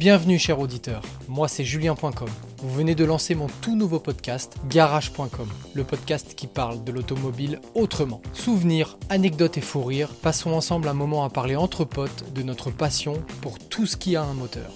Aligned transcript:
Bienvenue 0.00 0.38
cher 0.38 0.58
auditeur, 0.58 1.02
moi 1.28 1.46
c'est 1.46 1.62
julien.com. 1.62 2.30
Vous 2.62 2.74
venez 2.74 2.94
de 2.94 3.04
lancer 3.04 3.34
mon 3.34 3.48
tout 3.60 3.76
nouveau 3.76 4.00
podcast 4.00 4.56
garage.com, 4.70 5.46
le 5.74 5.84
podcast 5.84 6.34
qui 6.34 6.46
parle 6.46 6.82
de 6.84 6.90
l'automobile 6.90 7.60
autrement. 7.74 8.22
Souvenirs, 8.32 8.96
anecdotes 9.10 9.58
et 9.58 9.60
fou 9.60 9.82
rires, 9.82 10.14
passons 10.22 10.52
ensemble 10.52 10.88
un 10.88 10.94
moment 10.94 11.22
à 11.22 11.28
parler 11.28 11.54
entre 11.54 11.84
potes 11.84 12.32
de 12.32 12.42
notre 12.42 12.70
passion 12.70 13.22
pour 13.42 13.58
tout 13.58 13.84
ce 13.84 13.98
qui 13.98 14.16
a 14.16 14.22
un 14.22 14.32
moteur. 14.32 14.70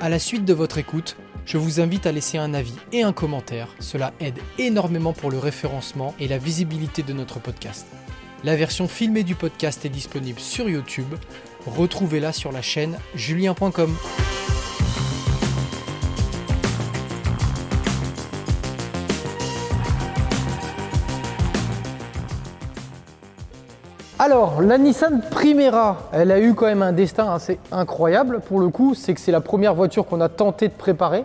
À 0.00 0.08
la 0.08 0.18
suite 0.18 0.46
de 0.46 0.54
votre 0.54 0.78
écoute, 0.78 1.18
je 1.44 1.58
vous 1.58 1.80
invite 1.80 2.06
à 2.06 2.12
laisser 2.12 2.38
un 2.38 2.54
avis 2.54 2.76
et 2.92 3.02
un 3.02 3.12
commentaire. 3.12 3.68
Cela 3.78 4.14
aide 4.20 4.38
énormément 4.56 5.12
pour 5.12 5.30
le 5.30 5.38
référencement 5.38 6.14
et 6.18 6.28
la 6.28 6.38
visibilité 6.38 7.02
de 7.02 7.12
notre 7.12 7.40
podcast. 7.40 7.86
La 8.44 8.54
version 8.54 8.86
filmée 8.86 9.24
du 9.24 9.34
podcast 9.34 9.84
est 9.84 9.88
disponible 9.88 10.38
sur 10.38 10.68
YouTube. 10.68 11.12
Retrouvez-la 11.66 12.32
sur 12.32 12.52
la 12.52 12.62
chaîne 12.62 12.96
julien.com. 13.16 13.92
Alors, 24.20 24.62
la 24.62 24.78
Nissan 24.78 25.20
Primera, 25.32 26.08
elle 26.12 26.30
a 26.30 26.38
eu 26.38 26.54
quand 26.54 26.66
même 26.66 26.82
un 26.82 26.92
destin 26.92 27.34
assez 27.34 27.58
incroyable. 27.72 28.40
Pour 28.46 28.60
le 28.60 28.68
coup, 28.68 28.94
c'est 28.94 29.14
que 29.14 29.20
c'est 29.20 29.32
la 29.32 29.40
première 29.40 29.74
voiture 29.74 30.06
qu'on 30.06 30.20
a 30.20 30.28
tenté 30.28 30.68
de 30.68 30.74
préparer. 30.74 31.24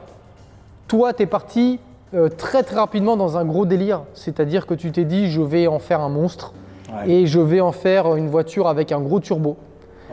Toi, 0.87 1.13
tu 1.13 1.21
es 1.21 1.25
parti 1.27 1.79
euh, 2.15 2.29
très 2.29 2.63
très 2.63 2.77
rapidement 2.77 3.17
dans 3.17 3.37
un 3.37 3.45
gros 3.45 3.67
délire. 3.67 4.01
C'est-à-dire 4.15 4.65
que 4.65 4.73
tu 4.73 4.91
t'es 4.91 5.05
dit, 5.05 5.29
je 5.29 5.41
vais 5.41 5.67
en 5.67 5.77
faire 5.77 6.01
un 6.01 6.09
monstre 6.09 6.53
Ouais. 6.93 7.09
et 7.11 7.25
je 7.27 7.39
vais 7.39 7.61
en 7.61 7.71
faire 7.71 8.15
une 8.15 8.27
voiture 8.29 8.67
avec 8.67 8.91
un 8.91 8.99
gros 8.99 9.19
turbo. 9.19 9.57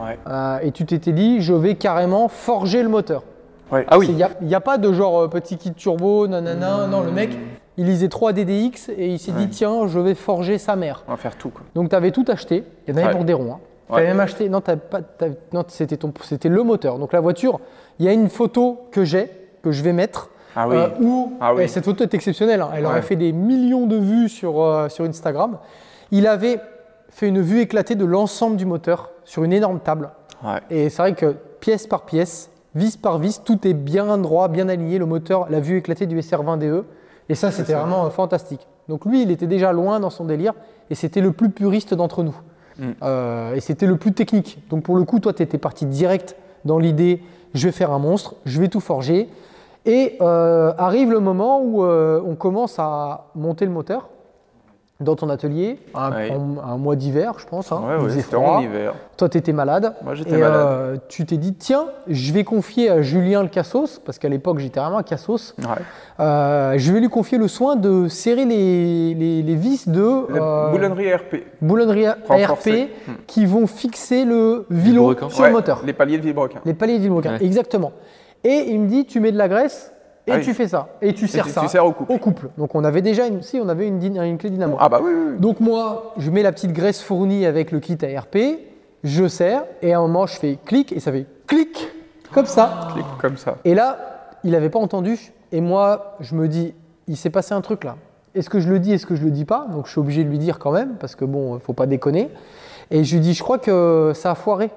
Ouais. 0.00 0.18
Euh, 0.28 0.58
et 0.62 0.70
tu 0.72 0.86
t'étais 0.86 1.12
dit, 1.12 1.40
je 1.42 1.52
vais 1.52 1.74
carrément 1.74 2.28
forger 2.28 2.82
le 2.82 2.88
moteur. 2.88 3.22
Ouais. 3.70 3.84
Ah 3.88 3.98
oui. 3.98 4.08
Il 4.08 4.46
n'y 4.46 4.54
a, 4.54 4.60
pas 4.60 4.78
de 4.78 4.92
genre 4.92 5.20
euh, 5.22 5.28
petit 5.28 5.56
kit 5.56 5.72
turbo, 5.74 6.26
nanana. 6.26 6.86
Non, 6.86 7.02
le 7.02 7.10
mec, 7.12 7.30
il 7.76 7.86
lisait 7.86 8.08
3 8.08 8.32
DDX 8.32 8.88
et 8.96 9.08
il 9.08 9.18
s'est 9.18 9.32
dit, 9.32 9.48
tiens, 9.48 9.86
je 9.86 9.98
vais 10.00 10.14
forger 10.14 10.58
sa 10.58 10.74
mère. 10.74 11.04
On 11.06 11.12
va 11.12 11.16
faire 11.16 11.36
tout. 11.36 11.50
Quoi. 11.50 11.62
Donc 11.74 11.90
tu 11.90 11.94
avais 11.96 12.10
tout 12.10 12.24
acheté. 12.28 12.64
Il 12.88 12.90
y 12.90 12.94
en 12.94 12.96
avait 12.98 13.06
Ouais. 13.08 13.12
pour 13.12 13.24
des 13.24 13.34
ronds. 13.34 13.52
hein. 13.52 13.58
Tu 13.88 13.92
Ouais. 13.94 13.98
avais 14.00 14.08
même 14.08 14.20
acheté. 14.20 14.48
Non, 14.48 14.60
t'avais 14.60 14.80
pas, 14.80 15.02
t'avais- 15.02 15.36
non 15.52 15.64
c'était, 15.68 15.96
ton, 15.96 16.12
c'était 16.22 16.48
le 16.48 16.62
moteur. 16.62 16.98
Donc 16.98 17.12
la 17.12 17.20
voiture, 17.20 17.60
il 17.98 18.06
y 18.06 18.08
a 18.08 18.12
une 18.12 18.28
photo 18.28 18.80
que 18.92 19.04
j'ai, 19.04 19.30
que 19.62 19.70
je 19.72 19.82
vais 19.82 19.92
mettre. 19.92 20.30
Ah 20.56 20.66
oui. 20.68 20.76
euh, 20.76 20.88
où, 21.00 21.32
Ah 21.40 21.54
oui. 21.54 21.62
et 21.64 21.68
cette 21.68 21.84
photo 21.84 22.02
est 22.04 22.14
exceptionnelle. 22.14 22.60
hein. 22.62 22.70
Elle 22.74 22.86
aurait 22.86 22.96
Ouais. 22.96 23.02
fait 23.02 23.16
des 23.16 23.32
millions 23.32 23.86
de 23.86 23.96
vues 23.96 24.28
sur, 24.28 24.60
euh, 24.62 24.88
sur 24.88 25.04
Instagram. 25.04 25.58
Il 26.10 26.26
avait 26.26 26.58
fait 27.10 27.28
une 27.28 27.40
vue 27.40 27.60
éclatée 27.60 27.94
de 27.94 28.04
l'ensemble 28.04 28.56
du 28.56 28.66
moteur 28.66 29.10
sur 29.24 29.44
une 29.44 29.52
énorme 29.52 29.80
table. 29.80 30.10
Ouais. 30.44 30.60
Et 30.70 30.88
c'est 30.88 31.02
vrai 31.02 31.14
que 31.14 31.36
pièce 31.60 31.86
par 31.86 32.02
pièce, 32.02 32.50
vis 32.74 32.96
par 32.96 33.18
vis, 33.18 33.42
tout 33.44 33.66
est 33.66 33.74
bien 33.74 34.16
droit, 34.18 34.48
bien 34.48 34.68
aligné. 34.68 34.98
Le 34.98 35.06
moteur, 35.06 35.48
la 35.50 35.60
vue 35.60 35.76
éclatée 35.76 36.06
du 36.06 36.18
SR20DE. 36.18 36.64
E. 36.64 36.84
Et 37.28 37.34
ça, 37.34 37.50
c'était 37.50 37.74
vraiment 37.74 38.06
euh, 38.06 38.10
fantastique. 38.10 38.66
Donc 38.88 39.04
lui, 39.04 39.22
il 39.22 39.30
était 39.30 39.46
déjà 39.46 39.72
loin 39.72 40.00
dans 40.00 40.10
son 40.10 40.24
délire 40.24 40.54
et 40.90 40.94
c'était 40.94 41.20
le 41.20 41.32
plus 41.32 41.50
puriste 41.50 41.94
d'entre 41.94 42.22
nous. 42.22 42.36
Mm. 42.78 42.90
Euh, 43.02 43.54
et 43.54 43.60
c'était 43.60 43.86
le 43.86 43.96
plus 43.96 44.12
technique. 44.12 44.58
Donc 44.68 44.82
pour 44.82 44.96
le 44.96 45.04
coup, 45.04 45.20
toi, 45.20 45.32
tu 45.32 45.42
étais 45.42 45.58
parti 45.58 45.86
direct 45.86 46.36
dans 46.64 46.78
l'idée 46.78 47.22
je 47.52 47.66
vais 47.66 47.72
faire 47.72 47.90
un 47.90 47.98
monstre, 47.98 48.36
je 48.44 48.60
vais 48.60 48.68
tout 48.68 48.78
forger. 48.78 49.28
Et 49.84 50.16
euh, 50.20 50.72
arrive 50.78 51.10
le 51.10 51.18
moment 51.18 51.60
où 51.60 51.82
on 51.84 52.36
commence 52.36 52.78
à 52.78 53.26
monter 53.34 53.64
le 53.64 53.72
moteur 53.72 54.08
dans 55.00 55.16
ton 55.16 55.28
atelier, 55.30 55.78
un, 55.94 56.10
Ouais. 56.12 56.30
en- 56.30 56.58
un 56.72 56.76
mois 56.76 56.94
d'hiver, 56.96 57.34
je 57.38 57.46
pense. 57.46 57.72
hein. 57.72 57.80
Ouais, 57.98 58.04
ouais, 58.04 58.20
froid. 58.22 58.56
en 58.58 58.60
hiver. 58.60 58.94
Toi, 59.16 59.28
tu 59.28 59.38
étais 59.38 59.52
malade. 59.52 59.94
Moi, 60.04 60.14
j'étais 60.14 60.34
Et, 60.36 60.38
malade. 60.38 60.54
euh, 60.68 60.96
tu 61.08 61.24
t'es 61.26 61.36
dit, 61.38 61.54
tiens, 61.54 61.86
je 62.06 62.32
vais 62.32 62.44
confier 62.44 62.90
à 62.90 63.02
Julien 63.02 63.42
le 63.42 63.48
Cassos, 63.48 63.98
parce 64.04 64.18
qu'à 64.18 64.28
l'époque, 64.28 64.58
j'étais 64.58 64.78
vraiment 64.80 64.98
un 64.98 65.02
Cassos. 65.02 65.54
Ouais. 65.58 65.64
Euh, 66.20 66.74
je 66.76 66.92
vais 66.92 67.00
lui 67.00 67.08
confier 67.08 67.38
le 67.38 67.48
soin 67.48 67.76
de 67.76 68.08
serrer 68.08 68.44
les, 68.44 69.14
les- 69.14 69.42
les 69.42 69.54
vis 69.54 69.88
de 69.88 70.26
La 70.34 70.42
euh, 70.42 70.70
boulonnerie 70.70 71.14
RP. 71.14 71.36
boulonnerie 71.62 72.06
Renforcée. 72.28 72.44
ARP 72.44 72.88
Hmm. 73.08 73.12
qui 73.26 73.46
vont 73.46 73.66
fixer 73.66 74.24
le 74.24 74.66
vilo 74.70 75.08
Vilebrequin. 75.08 75.30
sur 75.30 75.40
Ouais, 75.40 75.48
le 75.48 75.54
moteur. 75.54 75.80
Les 75.84 75.92
paliers 75.92 76.18
de 76.18 76.22
Villebrequin. 76.22 76.60
Les 76.64 76.74
paliers 76.74 76.96
de 76.98 77.02
Vilebrequin, 77.02 77.32
Ouais. 77.38 77.44
exactement. 77.44 77.92
Et 78.44 78.66
il 78.70 78.80
me 78.80 78.86
dit, 78.88 79.06
tu 79.06 79.20
mets 79.20 79.32
de 79.32 79.38
la 79.38 79.48
graisse 79.48 79.92
et 80.26 80.32
Ah 80.32 80.36
oui. 80.36 80.42
tu 80.44 80.54
fais 80.54 80.68
ça. 80.68 80.88
Et 81.02 81.12
tu 81.14 81.26
serres 81.26 81.46
tu- 81.46 81.50
ça 81.50 81.60
tu 81.62 81.68
serres 81.68 81.86
au 81.86 81.92
couple. 81.92 82.48
Donc 82.58 82.74
on 82.74 82.84
avait 82.84 83.02
déjà 83.02 83.26
une, 83.26 83.42
si, 83.42 83.58
on 83.58 83.68
avait 83.68 83.86
une, 83.88 84.02
une 84.22 84.38
clé 84.38 84.50
dynamo. 84.50 84.76
Ah 84.78 84.88
bah 84.88 85.00
oui, 85.02 85.10
oui, 85.14 85.30
oui. 85.34 85.40
Donc 85.40 85.60
moi, 85.60 86.12
je 86.18 86.30
mets 86.30 86.42
la 86.42 86.52
petite 86.52 86.72
graisse 86.72 87.02
fournie 87.02 87.46
avec 87.46 87.72
le 87.72 87.80
kit 87.80 87.96
ARP, 88.04 88.36
je 89.02 89.28
serre, 89.28 89.64
et 89.82 89.92
à 89.94 89.98
un 89.98 90.02
moment, 90.02 90.26
je 90.26 90.34
fais 90.36 90.58
clic, 90.64 90.92
et 90.92 91.00
ça 91.00 91.10
fait 91.10 91.26
clic, 91.46 91.88
comme 92.32 92.46
ça. 92.46 92.88
Clique 92.92 93.06
comme 93.20 93.36
ça. 93.38 93.56
Et 93.64 93.74
là, 93.74 93.98
il 94.44 94.50
n'avait 94.52 94.68
pas 94.70 94.78
entendu, 94.78 95.32
et 95.52 95.60
moi, 95.60 96.16
je 96.20 96.34
me 96.34 96.48
dis, 96.48 96.74
il 97.08 97.16
s'est 97.16 97.30
passé 97.30 97.54
un 97.54 97.60
truc 97.62 97.84
là. 97.84 97.96
Est-ce 98.34 98.48
que 98.50 98.60
je 98.60 98.68
le 98.68 98.78
dis, 98.78 98.92
est-ce 98.92 99.06
que 99.06 99.16
je 99.16 99.24
le 99.24 99.30
dis 99.32 99.44
pas? 99.44 99.66
Donc 99.72 99.86
je 99.86 99.90
suis 99.90 99.98
obligé 100.00 100.22
de 100.22 100.28
lui 100.28 100.38
dire 100.38 100.58
quand 100.60 100.70
même, 100.70 100.96
parce 101.00 101.16
que 101.16 101.24
bon, 101.24 101.58
faut 101.58 101.72
pas 101.72 101.86
déconner. 101.86 102.28
Et 102.92 103.02
je 103.04 103.14
lui 103.14 103.20
dis, 103.20 103.34
je 103.34 103.42
crois 103.42 103.58
que 103.58 104.12
ça 104.14 104.32
a 104.32 104.34
foiré, 104.34 104.70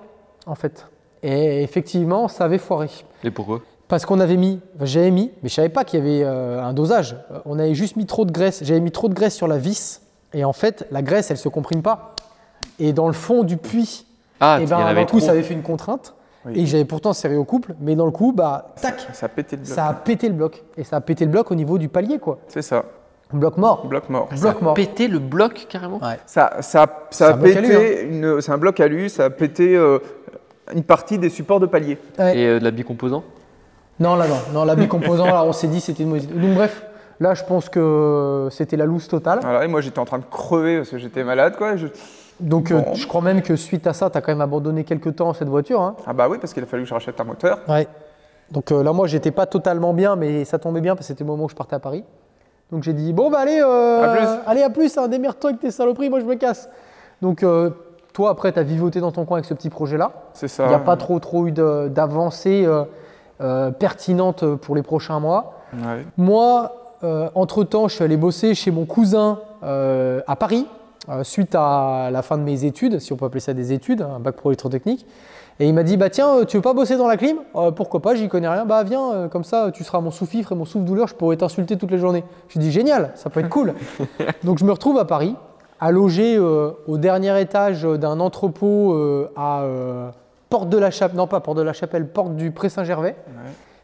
en 0.47 0.55
fait. 0.55 0.87
Et 1.21 1.61
effectivement, 1.63 2.27
ça 2.27 2.45
avait 2.45 2.57
foiré. 2.57 2.89
Et 3.23 3.29
pourquoi? 3.31 3.61
Parce 3.93 4.07
qu'on 4.07 4.19
avait 4.19 4.37
mis, 4.37 4.59
enfin, 4.75 4.85
j'avais 4.85 5.11
mis, 5.11 5.29
mais 5.43 5.49
je 5.49 5.53
savais 5.53 5.69
pas 5.69 5.83
qu'il 5.83 5.99
y 5.99 6.01
avait 6.01 6.23
euh, 6.25 6.63
un 6.63 6.73
dosage. 6.73 7.15
Euh, 7.31 7.37
On 7.45 7.59
avait 7.59 7.75
juste 7.75 7.95
mis 7.95 8.07
trop 8.07 8.25
de 8.25 8.31
graisse. 8.31 8.63
J'avais 8.63 8.79
mis 8.79 8.89
trop 8.89 9.07
de 9.07 9.13
graisse 9.13 9.35
sur 9.35 9.47
la 9.47 9.59
vis. 9.59 10.01
Et 10.33 10.43
en 10.43 10.51
fait, 10.51 10.87
la 10.89 11.03
graisse, 11.03 11.29
elle 11.29 11.37
se 11.37 11.47
comprime 11.47 11.83
pas. 11.83 12.15
Et 12.79 12.91
dans 12.91 13.05
le 13.05 13.13
fond 13.13 13.43
du 13.43 13.57
puits, 13.57 14.07
Ah, 14.39 14.57
et 14.59 14.63
y 14.63 14.65
ben, 14.65 14.77
en 14.77 14.79
d'un 14.79 14.85
avait 14.87 15.01
coup, 15.05 15.17
trop. 15.17 15.27
ça 15.27 15.29
avait 15.33 15.43
fait 15.43 15.53
une 15.53 15.61
contrainte. 15.61 16.15
Oui. 16.47 16.53
Et 16.61 16.65
j'avais 16.65 16.85
pourtant 16.85 17.13
serré 17.13 17.35
au 17.37 17.43
couple. 17.43 17.75
Mais 17.79 17.95
dans 17.95 18.05
le 18.07 18.11
coup, 18.11 18.31
bah, 18.35 18.73
tac, 18.81 18.95
Ça 19.13 19.27
a 19.27 19.29
pété 19.29 19.57
le 19.57 19.61
bloc. 19.61 19.75
ça 19.75 19.85
a 19.87 19.93
pété 19.93 20.27
le 20.27 20.33
bloc. 20.33 20.63
Et 20.75 20.83
ça 20.83 20.95
a 20.95 21.01
pété 21.01 21.25
le 21.25 21.29
bloc 21.31 21.51
au 21.51 21.55
niveau 21.55 21.77
du 21.77 21.87
palier, 21.87 22.17
quoi. 22.17 22.39
C'est 22.47 22.63
ça. 22.63 22.85
Bloc 23.31 23.57
mort. 23.57 23.85
Bloc 23.85 24.09
mort. 24.09 24.27
Bloc 24.41 24.59
mort. 24.59 24.73
Péter 24.73 25.07
le 25.07 25.19
bloc 25.19 25.67
carrément? 25.69 25.99
Ouais. 25.99 26.17
Ça, 26.25 26.53
ça, 26.61 26.87
ça 27.11 27.27
un 27.27 27.31
a 27.33 27.37
pété. 27.37 28.05
une- 28.05 28.41
C'est 28.41 28.51
un 28.51 28.57
bloc 28.57 28.79
alu. 28.79 29.07
Ça 29.09 29.25
a 29.25 29.29
pété 29.29 29.75
euh, 29.77 29.99
une 30.73 30.83
partie 30.83 31.19
des 31.19 31.29
supports 31.29 31.59
de 31.59 31.67
palier. 31.67 31.99
Ouais. 32.17 32.39
Et 32.39 32.47
euh, 32.47 32.59
de 32.59 32.63
la 32.63 32.71
bicomposant 32.71 33.23
Non, 33.99 34.15
là, 34.15 34.25
non. 34.27 34.35
Non, 34.53 34.65
la 34.65 34.75
bicomposant, 34.75 35.25
là, 35.25 35.43
on 35.43 35.53
s'est 35.53 35.67
dit, 35.67 35.79
c'était 35.81 36.03
une 36.03 36.09
mauvaise 36.09 36.23
idée. 36.25 36.33
Donc, 36.39 36.55
bref, 36.55 36.83
là, 37.19 37.33
je 37.33 37.43
pense 37.43 37.69
que 37.69 38.47
c'était 38.51 38.77
la 38.77 38.85
loose 38.85 39.07
totale. 39.07 39.39
Voilà. 39.41 39.63
Et 39.63 39.67
moi, 39.67 39.81
j'étais 39.81 39.99
en 39.99 40.05
train 40.05 40.17
de 40.19 40.23
crever 40.29 40.77
parce 40.77 40.89
que 40.89 40.97
j'étais 40.97 41.23
malade, 41.23 41.55
quoi. 41.57 41.75
Je- 41.75 41.87
Donc, 42.39 42.71
euh, 42.71 42.81
je 42.93 43.05
crois 43.07 43.21
même 43.21 43.41
que 43.41 43.55
suite 43.55 43.85
à 43.87 43.93
ça, 43.93 44.09
tu 44.09 44.17
as 44.17 44.21
quand 44.21 44.31
même 44.31 44.41
abandonné 44.41 44.83
quelques 44.83 45.15
temps 45.15 45.33
cette 45.33 45.47
voiture. 45.49 45.79
hein. 45.81 45.95
Ah 46.07 46.13
bah 46.13 46.27
oui, 46.29 46.37
parce 46.41 46.53
qu'il 46.53 46.63
a 46.63 46.65
fallu 46.65 46.83
que 46.83 46.89
je 46.89 46.93
rachète 46.93 47.19
un 47.21 47.23
moteur. 47.23 47.59
Ouais. 47.69 47.87
Donc 48.51 48.71
euh, 48.71 48.83
là, 48.83 48.91
moi, 48.93 49.07
j'étais 49.07 49.31
pas 49.31 49.45
totalement 49.45 49.93
bien, 49.93 50.15
mais 50.15 50.43
ça 50.43 50.59
tombait 50.59 50.81
bien 50.81 50.95
parce 50.95 51.07
que 51.07 51.13
c'était 51.13 51.23
le 51.23 51.29
moment 51.29 51.45
où 51.45 51.49
je 51.49 51.55
partais 51.55 51.75
à 51.75 51.79
Paris. 51.79 52.03
Donc 52.71 52.83
j'ai 52.83 52.93
dit, 52.93 53.13
bon, 53.13 53.29
bah 53.29 53.39
allez, 53.41 53.59
euh, 53.63 54.03
À 54.03 54.15
plus. 54.15 54.27
allez, 54.47 54.61
à 54.63 54.69
plus, 54.69 54.97
hein, 54.97 55.07
démerde-toi 55.07 55.51
avec 55.51 55.61
tes 55.61 55.71
saloperies, 55.71 56.09
moi 56.09 56.19
je 56.19 56.25
me 56.25 56.35
casse. 56.35 56.67
Donc 57.21 57.43
euh, 57.43 57.69
toi, 58.13 58.31
après, 58.31 58.51
tu 58.51 58.59
as 58.59 58.63
vivoté 58.63 58.99
dans 58.99 59.11
ton 59.11 59.25
coin 59.25 59.37
avec 59.37 59.45
ce 59.45 59.53
petit 59.53 59.69
projet-là. 59.69 60.11
C'est 60.33 60.47
ça. 60.47 60.63
Il 60.65 60.69
n'y 60.69 60.75
a 60.75 60.79
pas 60.79 60.97
trop, 60.97 61.19
trop 61.19 61.45
eu 61.47 61.51
d'avancées 61.51 62.65
euh, 63.43 63.71
pertinentes 63.71 64.45
pour 64.55 64.73
les 64.73 64.83
prochains 64.83 65.19
mois. 65.19 65.55
Ouais. 65.73 66.05
Moi, 66.15 66.95
euh, 67.03 67.29
entre-temps, 67.35 67.89
je 67.89 67.95
suis 67.95 68.03
allé 68.03 68.15
bosser 68.15 68.55
chez 68.55 68.71
mon 68.71 68.85
cousin 68.85 69.39
euh, 69.63 70.21
à 70.27 70.37
Paris, 70.37 70.65
suite 71.23 71.53
à 71.53 72.09
la 72.09 72.21
fin 72.21 72.37
de 72.37 72.43
mes 72.43 72.63
études, 72.63 72.99
si 72.99 73.11
on 73.11 73.17
peut 73.17 73.25
appeler 73.25 73.41
ça 73.41 73.53
des 73.53 73.73
études, 73.73 74.01
un 74.01 74.19
bac 74.19 74.37
pro 74.37 74.51
électrotechnique. 74.51 75.05
Et 75.59 75.67
il 75.67 75.73
m'a 75.73 75.83
dit, 75.83 75.97
bah 75.97 76.09
tiens, 76.09 76.45
tu 76.47 76.55
veux 76.55 76.61
pas 76.61 76.73
bosser 76.73 76.95
dans 76.95 77.09
la 77.09 77.17
clim? 77.17 77.35
Pourquoi 77.75 78.01
pas, 78.01 78.15
j'y 78.15 78.29
connais 78.29 78.47
rien. 78.47 78.63
Bah 78.63 78.83
viens, 78.83 79.27
comme 79.27 79.43
ça, 79.43 79.71
tu 79.73 79.83
seras 79.83 79.99
mon 79.99 80.11
sous-fifre 80.11 80.53
et 80.53 80.55
mon 80.55 80.63
souffle-douleur, 80.63 81.09
je 81.09 81.15
pourrais 81.15 81.35
t'insulter 81.35 81.75
toute 81.75 81.91
la 81.91 81.97
journée. 81.97 82.23
Je 82.47 82.57
lui 82.57 82.65
dis, 82.65 82.71
génial, 82.71 83.11
ça 83.15 83.29
peut 83.29 83.41
être 83.41 83.49
cool. 83.49 83.73
Donc 84.45 84.57
je 84.57 84.63
me 84.63 84.71
retrouve 84.71 84.97
à 84.97 85.03
Paris, 85.03 85.35
à 85.81 85.91
loger 85.91 86.39
au 86.39 86.97
dernier 86.97 87.41
étage 87.41 87.83
d'un 87.83 88.21
entrepôt 88.21 88.95
à 89.35 89.65
Porte 90.53 90.69
de 90.69 90.77
la 90.77 90.91
Chapelle, 90.91 91.17
non 91.17 91.25
pas 91.25 91.39
Porte 91.39 91.57
de 91.57 91.63
la 91.63 91.73
Chapelle, 91.73 92.07
Porte 92.07 92.35
du 92.35 92.51
Pré-Saint-Gervais. 92.51 93.15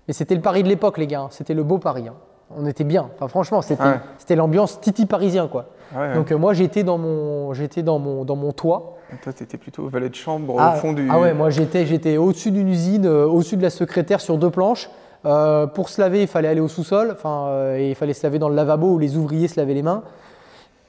Mais 0.08 0.14
c'était 0.14 0.36
le 0.36 0.42
Paris 0.42 0.62
de 0.62 0.68
l'époque, 0.68 1.00
les 1.00 1.08
gars. 1.08 1.22
hein. 1.22 1.28
C'était 1.32 1.56
le 1.56 1.64
beau 1.64 1.80
Paris. 1.80 2.06
hein. 2.08 2.14
On 2.56 2.68
était 2.68 2.84
bien. 2.84 3.10
Enfin, 3.16 3.28
franchement, 3.28 3.64
c'était 3.64 3.82
Ouais. 3.84 4.36
l'ambiance 4.36 4.80
titi 4.80 5.08
parisien, 5.08 5.48
quoi. 5.48 5.66
Ouais. 5.98 6.14
Donc 6.14 6.32
euh, 6.32 6.38
moi, 6.38 6.54
j'étais 6.54 6.84
dans 6.84 7.00
mon, 7.00 7.54
j'étais 7.56 7.82
dans 7.82 7.98
mon, 7.98 8.24
dans 8.24 8.36
mon 8.36 8.52
toit. 8.52 8.98
Toi, 9.24 9.34
t'étais 9.34 9.58
plutôt 9.58 9.86
au 9.86 9.90
valet 9.90 10.10
de 10.10 10.14
chambre 10.16 10.58
ah, 10.60 10.76
au 10.76 10.80
fond 10.80 10.94
du. 10.94 11.08
ah 11.12 11.20
ouais, 11.20 11.34
moi 11.34 11.50
j'étais, 11.50 11.88
j'étais 11.88 12.18
au-dessus 12.18 12.52
d'une 12.52 12.68
usine, 12.68 13.08
euh, 13.08 13.26
au-dessus 13.26 13.58
de 13.58 13.64
la 13.64 13.72
secrétaire 13.72 14.22
sur 14.22 14.38
deux 14.38 14.52
planches. 14.52 14.92
Euh, 15.26 15.66
pour 15.66 15.90
se 15.90 16.00
laver, 16.00 16.22
il 16.22 16.28
fallait 16.28 16.50
aller 16.50 16.62
au 16.62 16.68
sous-sol. 16.68 17.10
Enfin, 17.14 17.74
et 17.78 17.90
il 17.90 17.96
fallait 17.96 18.14
se 18.14 18.22
laver 18.28 18.38
dans 18.38 18.50
le 18.50 18.54
lavabo 18.56 18.92
où 18.94 19.00
les 19.00 19.18
ouvriers 19.18 19.48
se 19.48 19.60
lavaient 19.60 19.74
les 19.74 19.82
mains. 19.82 20.04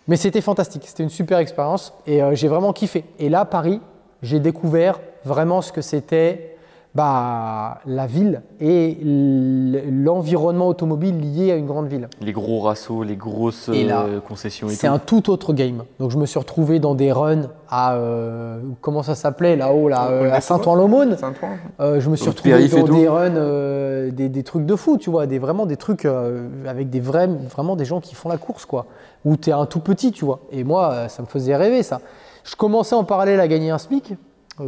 Mais 0.08 0.16
c'était 0.16 0.42
fantastique. 0.42 0.82
C'était 0.86 1.04
une 1.04 1.08
super 1.08 1.38
expérience 1.38 1.94
et 2.06 2.20
j'ai 2.34 2.48
vraiment 2.48 2.74
kiffé. 2.74 3.06
Et 3.18 3.30
là, 3.30 3.46
Paris, 3.46 3.80
j'ai 4.20 4.40
découvert 4.40 5.00
vraiment 5.24 5.62
ce 5.62 5.72
que 5.72 5.82
c'était 5.82 6.56
bah, 6.92 7.78
la 7.86 8.06
ville 8.08 8.42
et 8.60 8.98
l'environnement 9.04 10.66
automobile 10.66 11.20
lié 11.20 11.52
à 11.52 11.54
une 11.54 11.66
grande 11.66 11.86
ville. 11.86 12.08
Les 12.20 12.32
gros 12.32 12.60
rassos, 12.60 13.04
les 13.04 13.14
grosses 13.14 13.68
Et 13.68 13.84
là, 13.84 14.02
euh, 14.02 14.20
concessions 14.20 14.66
C'est 14.70 14.88
un 14.88 14.98
tout 14.98 15.30
autre 15.30 15.52
game. 15.52 15.84
Donc 16.00 16.10
je 16.10 16.18
me 16.18 16.26
suis 16.26 16.40
retrouvé 16.40 16.80
dans 16.80 16.96
des 16.96 17.12
runs 17.12 17.48
à 17.68 17.94
euh, 17.94 18.60
comment 18.80 19.04
ça 19.04 19.14
s'appelait 19.14 19.54
là-haut 19.54 19.88
là, 19.88 20.08
euh, 20.08 20.32
à 20.32 20.40
Saint-Ouen-l'Aumône. 20.40 21.16
Saint-Ouen. 21.16 21.58
Euh, 21.78 22.00
je 22.00 22.10
me 22.10 22.16
suis 22.16 22.28
retrouvé 22.28 22.68
dans 22.68 22.82
des 22.82 23.08
runs, 23.08 23.36
euh, 23.36 24.10
des, 24.10 24.28
des 24.28 24.42
trucs 24.42 24.66
de 24.66 24.74
fou, 24.74 24.98
tu 24.98 25.10
vois, 25.10 25.26
des, 25.26 25.38
vraiment 25.38 25.66
des 25.66 25.76
trucs 25.76 26.04
euh, 26.04 26.48
avec 26.66 26.90
des 26.90 27.00
vrais, 27.00 27.28
vraiment 27.28 27.76
des 27.76 27.84
gens 27.84 28.00
qui 28.00 28.16
font 28.16 28.28
la 28.28 28.36
course, 28.36 28.66
quoi. 28.66 28.86
Où 29.24 29.36
tu 29.36 29.50
es 29.50 29.52
un 29.52 29.66
tout 29.66 29.80
petit, 29.80 30.10
tu 30.10 30.24
vois. 30.24 30.40
Et 30.50 30.64
moi, 30.64 31.08
ça 31.08 31.22
me 31.22 31.28
faisait 31.28 31.54
rêver, 31.54 31.84
ça. 31.84 32.00
Je 32.42 32.56
commençais 32.56 32.96
en 32.96 33.04
parallèle 33.04 33.38
à 33.38 33.46
gagner 33.46 33.70
un 33.70 33.78
SMIC, 33.78 34.14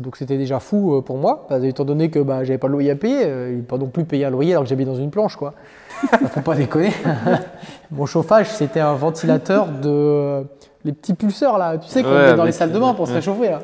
donc 0.00 0.17
c'était 0.17 0.39
déjà 0.39 0.61
fou 0.61 0.94
euh, 0.97 1.00
pour 1.00 1.19
moi, 1.19 1.47
étant 1.62 1.85
donné 1.85 2.11
que 2.11 2.19
bah, 2.19 2.44
j'avais 2.44 2.59
pas 2.59 2.69
de 2.69 2.73
loyer 2.73 2.91
à 2.91 2.97
payer, 2.97 3.23
euh, 3.25 3.59
et 3.59 3.62
pas 3.62 3.79
non 3.79 3.87
plus 3.87 4.05
payer 4.05 4.25
un 4.25 4.31
loyer 4.31 4.53
alors 4.53 4.65
que 4.65 4.69
j'habite 4.69 4.87
dans 4.87 4.97
une 4.97 5.11
planche, 5.11 5.37
quoi. 5.37 5.55
Faut 6.31 6.41
pas 6.41 6.55
déconner. 6.55 6.93
Mon 7.91 8.06
chauffage, 8.06 8.49
c'était 8.50 8.81
un 8.81 8.94
ventilateur 8.94 9.69
de. 9.69 10.44
Les 10.85 10.93
petits 10.93 11.15
pulseurs, 11.15 11.59
là, 11.59 11.79
tu 11.79 11.89
sais, 11.89 12.03
qu'on 12.03 12.11
Ouais, 12.11 12.33
met 12.33 12.35
dans 12.35 12.44
les 12.44 12.50
salles 12.53 12.73
de 12.73 12.79
bain 12.79 12.93
pour 12.94 13.06
se 13.06 13.12
réchauffer, 13.12 13.50
là. 13.50 13.61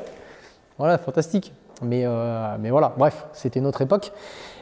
Voilà, 0.77 0.97
fantastique. 0.97 1.51
Mais, 1.81 2.03
euh, 2.05 2.55
mais 2.59 2.69
voilà, 2.69 2.93
bref, 2.97 3.25
c'était 3.33 3.59
notre 3.59 3.81
époque. 3.81 4.11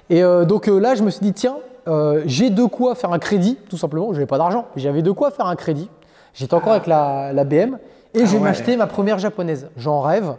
Et 0.09 0.23
euh, 0.23 0.45
donc 0.45 0.67
euh, 0.67 0.79
là, 0.79 0.95
je 0.95 1.03
me 1.03 1.09
suis 1.09 1.21
dit, 1.21 1.33
tiens, 1.33 1.57
euh, 1.87 2.23
j'ai 2.25 2.49
de 2.49 2.63
quoi 2.63 2.95
faire 2.95 3.11
un 3.11 3.19
crédit, 3.19 3.57
tout 3.69 3.77
simplement. 3.77 4.07
Je 4.09 4.13
n'avais 4.13 4.25
pas 4.25 4.37
d'argent, 4.37 4.65
j'avais 4.75 5.01
de 5.01 5.11
quoi 5.11 5.31
faire 5.31 5.47
un 5.47 5.55
crédit. 5.55 5.89
J'étais 6.33 6.53
encore 6.53 6.73
avec 6.73 6.87
la, 6.87 7.33
la 7.33 7.43
BM 7.43 7.77
et 8.13 8.19
je 8.19 8.25
vais 8.25 8.37
ouais. 8.37 8.43
m'acheter 8.43 8.77
ma 8.77 8.87
première 8.87 9.19
japonaise. 9.19 9.69
J'en 9.75 10.01
rêve. 10.01 10.35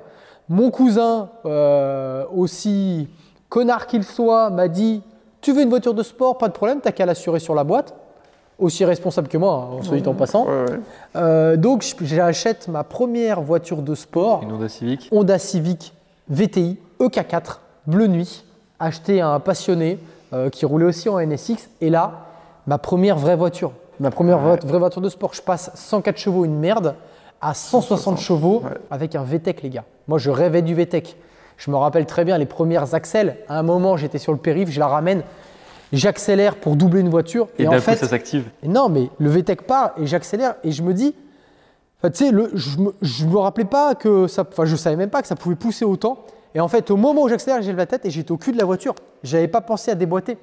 Mon 0.49 0.71
cousin, 0.71 1.29
euh, 1.45 2.25
aussi 2.35 3.09
connard 3.49 3.87
qu'il 3.87 4.05
soit, 4.05 4.51
m'a 4.51 4.69
dit 4.69 5.03
Tu 5.41 5.53
veux 5.53 5.63
une 5.63 5.69
voiture 5.69 5.95
de 5.95 6.03
sport 6.03 6.39
Pas 6.39 6.49
de 6.49 6.53
problème, 6.53 6.81
t'as 6.83 6.93
qu'à 6.93 7.07
l'assurer 7.07 7.41
sur 7.41 7.55
la 7.55 7.65
boîte. 7.65 7.95
Aussi 8.59 8.85
responsable 8.85 9.29
que 9.29 9.39
moi, 9.39 9.71
hein, 9.73 9.83
soit 9.83 9.99
dit 9.99 10.09
en 10.09 10.15
passant. 10.15 10.47
Ouais, 10.47 10.65
ouais. 10.71 10.81
Euh, 11.15 11.57
donc, 11.57 11.85
j'achète 12.03 12.67
ma 12.67 12.83
première 12.83 13.41
voiture 13.41 13.83
de 13.83 13.95
sport. 13.95 14.43
Une 14.43 14.53
Honda 14.53 14.69
Civic. 14.69 15.09
Honda 15.13 15.39
Civic 15.39 15.93
VTI 16.29 16.77
EK4 16.99 17.59
bleu 17.87 18.09
nuit, 18.09 18.45
acheté 18.81 19.21
à 19.21 19.29
un 19.29 19.41
passionné 19.41 19.99
euh, 20.33 20.51
qui 20.51 20.67
roulait 20.67 20.87
aussi 20.87 21.09
en 21.09 21.21
NSX. 21.25 21.71
Et 21.81 21.89
là, 21.89 22.27
ma 22.67 22.79
première 22.79 23.17
vraie 23.17 23.37
voiture, 23.37 23.73
ma 24.01 24.11
première 24.11 24.39
vraie 24.39 24.79
voiture 24.79 25.01
de 25.01 25.09
sport, 25.09 25.35
je 25.35 25.43
passe 25.43 25.71
104 25.75 26.17
chevaux, 26.17 26.45
une 26.45 26.59
merde, 26.59 26.97
à 27.41 27.55
160 27.55 28.19
chevaux 28.19 28.63
ouais. 28.65 28.77
avec 28.91 29.15
un 29.15 29.23
VTEC, 29.23 29.63
les 29.63 29.71
gars. 29.71 29.85
Moi, 30.09 30.19
je 30.19 30.31
rêvais 30.31 30.63
du 30.63 30.75
VTEC. 30.75 31.17
Je 31.59 31.71
me 31.71 31.77
rappelle 31.77 32.07
très 32.07 32.25
bien 32.25 32.39
les 32.39 32.47
premières 32.47 32.95
axelles. 32.95 33.37
À 33.49 33.59
un 33.59 33.63
moment, 33.63 33.97
j'étais 33.97 34.19
sur 34.19 34.33
le 34.33 34.39
périph', 34.39 34.71
je 34.71 34.81
la 34.81 34.89
ramène, 34.89 35.23
j'accélère 35.93 36.57
pour 36.57 36.77
doubler 36.77 37.01
une 37.01 37.11
voiture. 37.11 37.49
Et, 37.59 37.69
en 37.69 37.73
fait, 37.81 37.93
coup, 37.93 37.99
ça 37.99 38.09
s'active. 38.09 38.45
Non, 38.63 38.89
mais 38.89 39.11
le 39.19 39.29
VTEC 39.29 39.63
part 39.63 39.93
et 40.01 40.07
j'accélère 40.07 40.55
et 40.65 40.73
je 40.73 40.83
me 40.83 40.95
dis, 40.95 41.15
tu 42.03 42.11
sais, 42.15 42.31
je 42.55 42.79
me, 42.79 42.95
je 43.03 43.27
me 43.27 43.37
rappelais 43.37 43.65
pas 43.65 43.95
que 43.95 44.27
ça, 44.29 44.47
enfin, 44.49 44.65
je 44.65 44.77
savais 44.77 44.97
même 44.97 45.11
pas 45.11 45.21
que 45.21 45.29
ça 45.29 45.37
pouvait 45.37 45.57
pousser 45.57 45.85
autant. 45.85 46.25
Et 46.55 46.61
en 46.61 46.69
fait, 46.69 46.91
au 46.91 46.97
moment 46.97 47.23
où 47.23 47.29
j'accélère, 47.29 47.61
j'ai 47.61 47.73
levé 47.73 47.83
la 47.83 47.87
tête 47.87 48.07
et 48.07 48.11
j'étais 48.11 48.33
au 48.33 48.37
cul 48.37 48.53
de 48.53 48.59
la 48.59 48.65
voiture. 48.65 48.95
J'avais 49.23 49.49
pas 49.49 49.61
pensé 49.61 49.91
à 49.91 49.95
déboîter. 49.95 50.39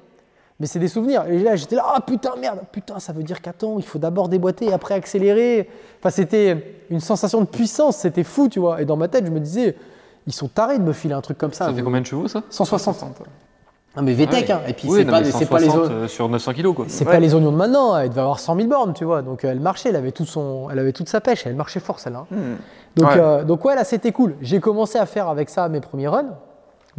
Mais 0.58 0.66
c'est 0.66 0.78
des 0.78 0.88
souvenirs. 0.88 1.24
Et 1.28 1.38
là, 1.40 1.54
j'étais 1.54 1.76
là, 1.76 1.84
ah 1.94 2.00
putain, 2.00 2.32
merde, 2.40 2.60
putain, 2.72 2.98
ça 2.98 3.12
veut 3.12 3.22
dire 3.22 3.42
qu'attends, 3.42 3.76
il 3.78 3.84
faut 3.84 3.98
d'abord 3.98 4.28
déboîter 4.28 4.66
et 4.66 4.72
après 4.72 4.94
accélérer. 4.94 5.68
Enfin, 6.00 6.08
c'était 6.10 6.78
une 6.88 7.00
sensation 7.00 7.40
de 7.42 7.46
puissance, 7.46 7.96
c'était 7.98 8.24
fou, 8.24 8.48
tu 8.48 8.58
vois. 8.58 8.80
Et 8.80 8.86
dans 8.86 8.96
ma 8.96 9.08
tête, 9.08 9.26
je 9.26 9.30
me 9.30 9.40
disais, 9.40 9.76
ils 10.26 10.32
sont 10.32 10.48
tarés 10.48 10.78
de 10.78 10.82
me 10.82 10.92
filer 10.94 11.12
un 11.14 11.20
truc 11.20 11.36
comme 11.36 11.52
ça. 11.52 11.66
Ça 11.66 11.74
fait 11.74 11.82
combien 11.82 12.00
de 12.00 12.06
chevaux 12.06 12.26
ça? 12.26 12.42
160. 12.48 13.20
Non, 13.98 14.02
mais 14.02 14.12
VTEC, 14.14 14.30
Ouais. 14.48 14.52
hein. 14.52 14.60
Et 14.68 14.72
puis, 14.72 14.88
Oui, 14.88 14.98
c'est 14.98 15.04
non, 15.04 15.12
pas, 15.12 15.20
mais 15.20 15.30
c'est 15.30 15.46
pas 15.46 15.58
les 15.58 15.66
160, 15.66 15.84
autres. 15.84 15.92
euh, 15.94 16.08
sur 16.08 16.28
900 16.28 16.52
kilos 16.54 16.74
quoi. 16.74 16.84
C'est 16.88 17.06
Ouais. 17.06 17.12
pas 17.12 17.18
les 17.20 17.34
oignons 17.34 17.50
de 17.52 17.56
maintenant, 17.56 17.94
hein. 17.94 18.02
elle 18.02 18.10
devait 18.10 18.20
avoir 18.20 18.38
100 18.40 18.56
000 18.56 18.68
bornes, 18.68 18.92
tu 18.94 19.04
vois. 19.04 19.22
Donc 19.22 19.42
euh, 19.44 19.50
elle 19.50 19.60
marchait, 19.60 19.88
elle 19.90 19.96
avait, 19.96 20.12
tout 20.12 20.26
son, 20.26 20.68
elle 20.70 20.78
avait 20.78 20.92
toute 20.92 21.08
sa 21.08 21.20
pêche, 21.22 21.46
elle 21.46 21.54
marchait 21.54 21.80
fort 21.80 21.98
celle-là. 21.98 22.26
hein. 22.30 22.34
Hmm. 22.34 22.56
Donc, 22.96 23.08
Ouais. 23.10 23.18
euh, 23.20 23.44
donc 23.44 23.64
ouais, 23.64 23.74
là 23.74 23.84
c'était 23.84 24.12
cool. 24.12 24.36
J'ai 24.42 24.60
commencé 24.60 24.98
à 24.98 25.06
faire 25.06 25.28
avec 25.28 25.48
ça 25.48 25.68
mes 25.70 25.80
premiers 25.80 26.08
runs, 26.08 26.34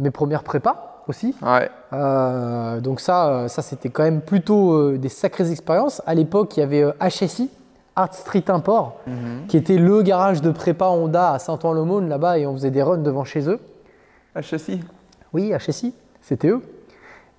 mes 0.00 0.10
premières 0.10 0.42
prépas 0.42 0.87
aussi. 1.08 1.34
Ouais. 1.42 1.70
Euh, 1.92 2.80
donc 2.80 3.00
ça, 3.00 3.28
euh, 3.28 3.48
ça 3.48 3.62
c'était 3.62 3.88
quand 3.88 4.02
même 4.02 4.20
plutôt 4.20 4.72
euh, 4.72 4.98
des 4.98 5.08
sacrées 5.08 5.50
expériences. 5.50 6.02
À 6.06 6.14
l'époque, 6.14 6.56
il 6.56 6.60
y 6.60 6.62
avait 6.62 6.84
HSI, 7.00 7.50
Art 7.96 8.14
Street 8.14 8.44
Import, 8.48 8.96
Mhm. 9.06 9.46
qui 9.48 9.56
était 9.56 9.76
le 9.78 10.02
garage 10.02 10.40
de 10.42 10.50
prépa 10.50 10.86
Honda 10.86 11.32
à 11.32 11.38
Saint-Ouen-l'Aumône 11.38 12.08
là-bas 12.08 12.38
et 12.38 12.46
on 12.46 12.52
faisait 12.54 12.70
des 12.70 12.82
runs 12.82 12.98
devant 12.98 13.24
chez 13.24 13.48
eux. 13.48 13.58
HSI. 14.40 14.80
Oui, 15.32 15.52
HSI, 15.52 15.94
c'était 16.22 16.48
eux. 16.48 16.62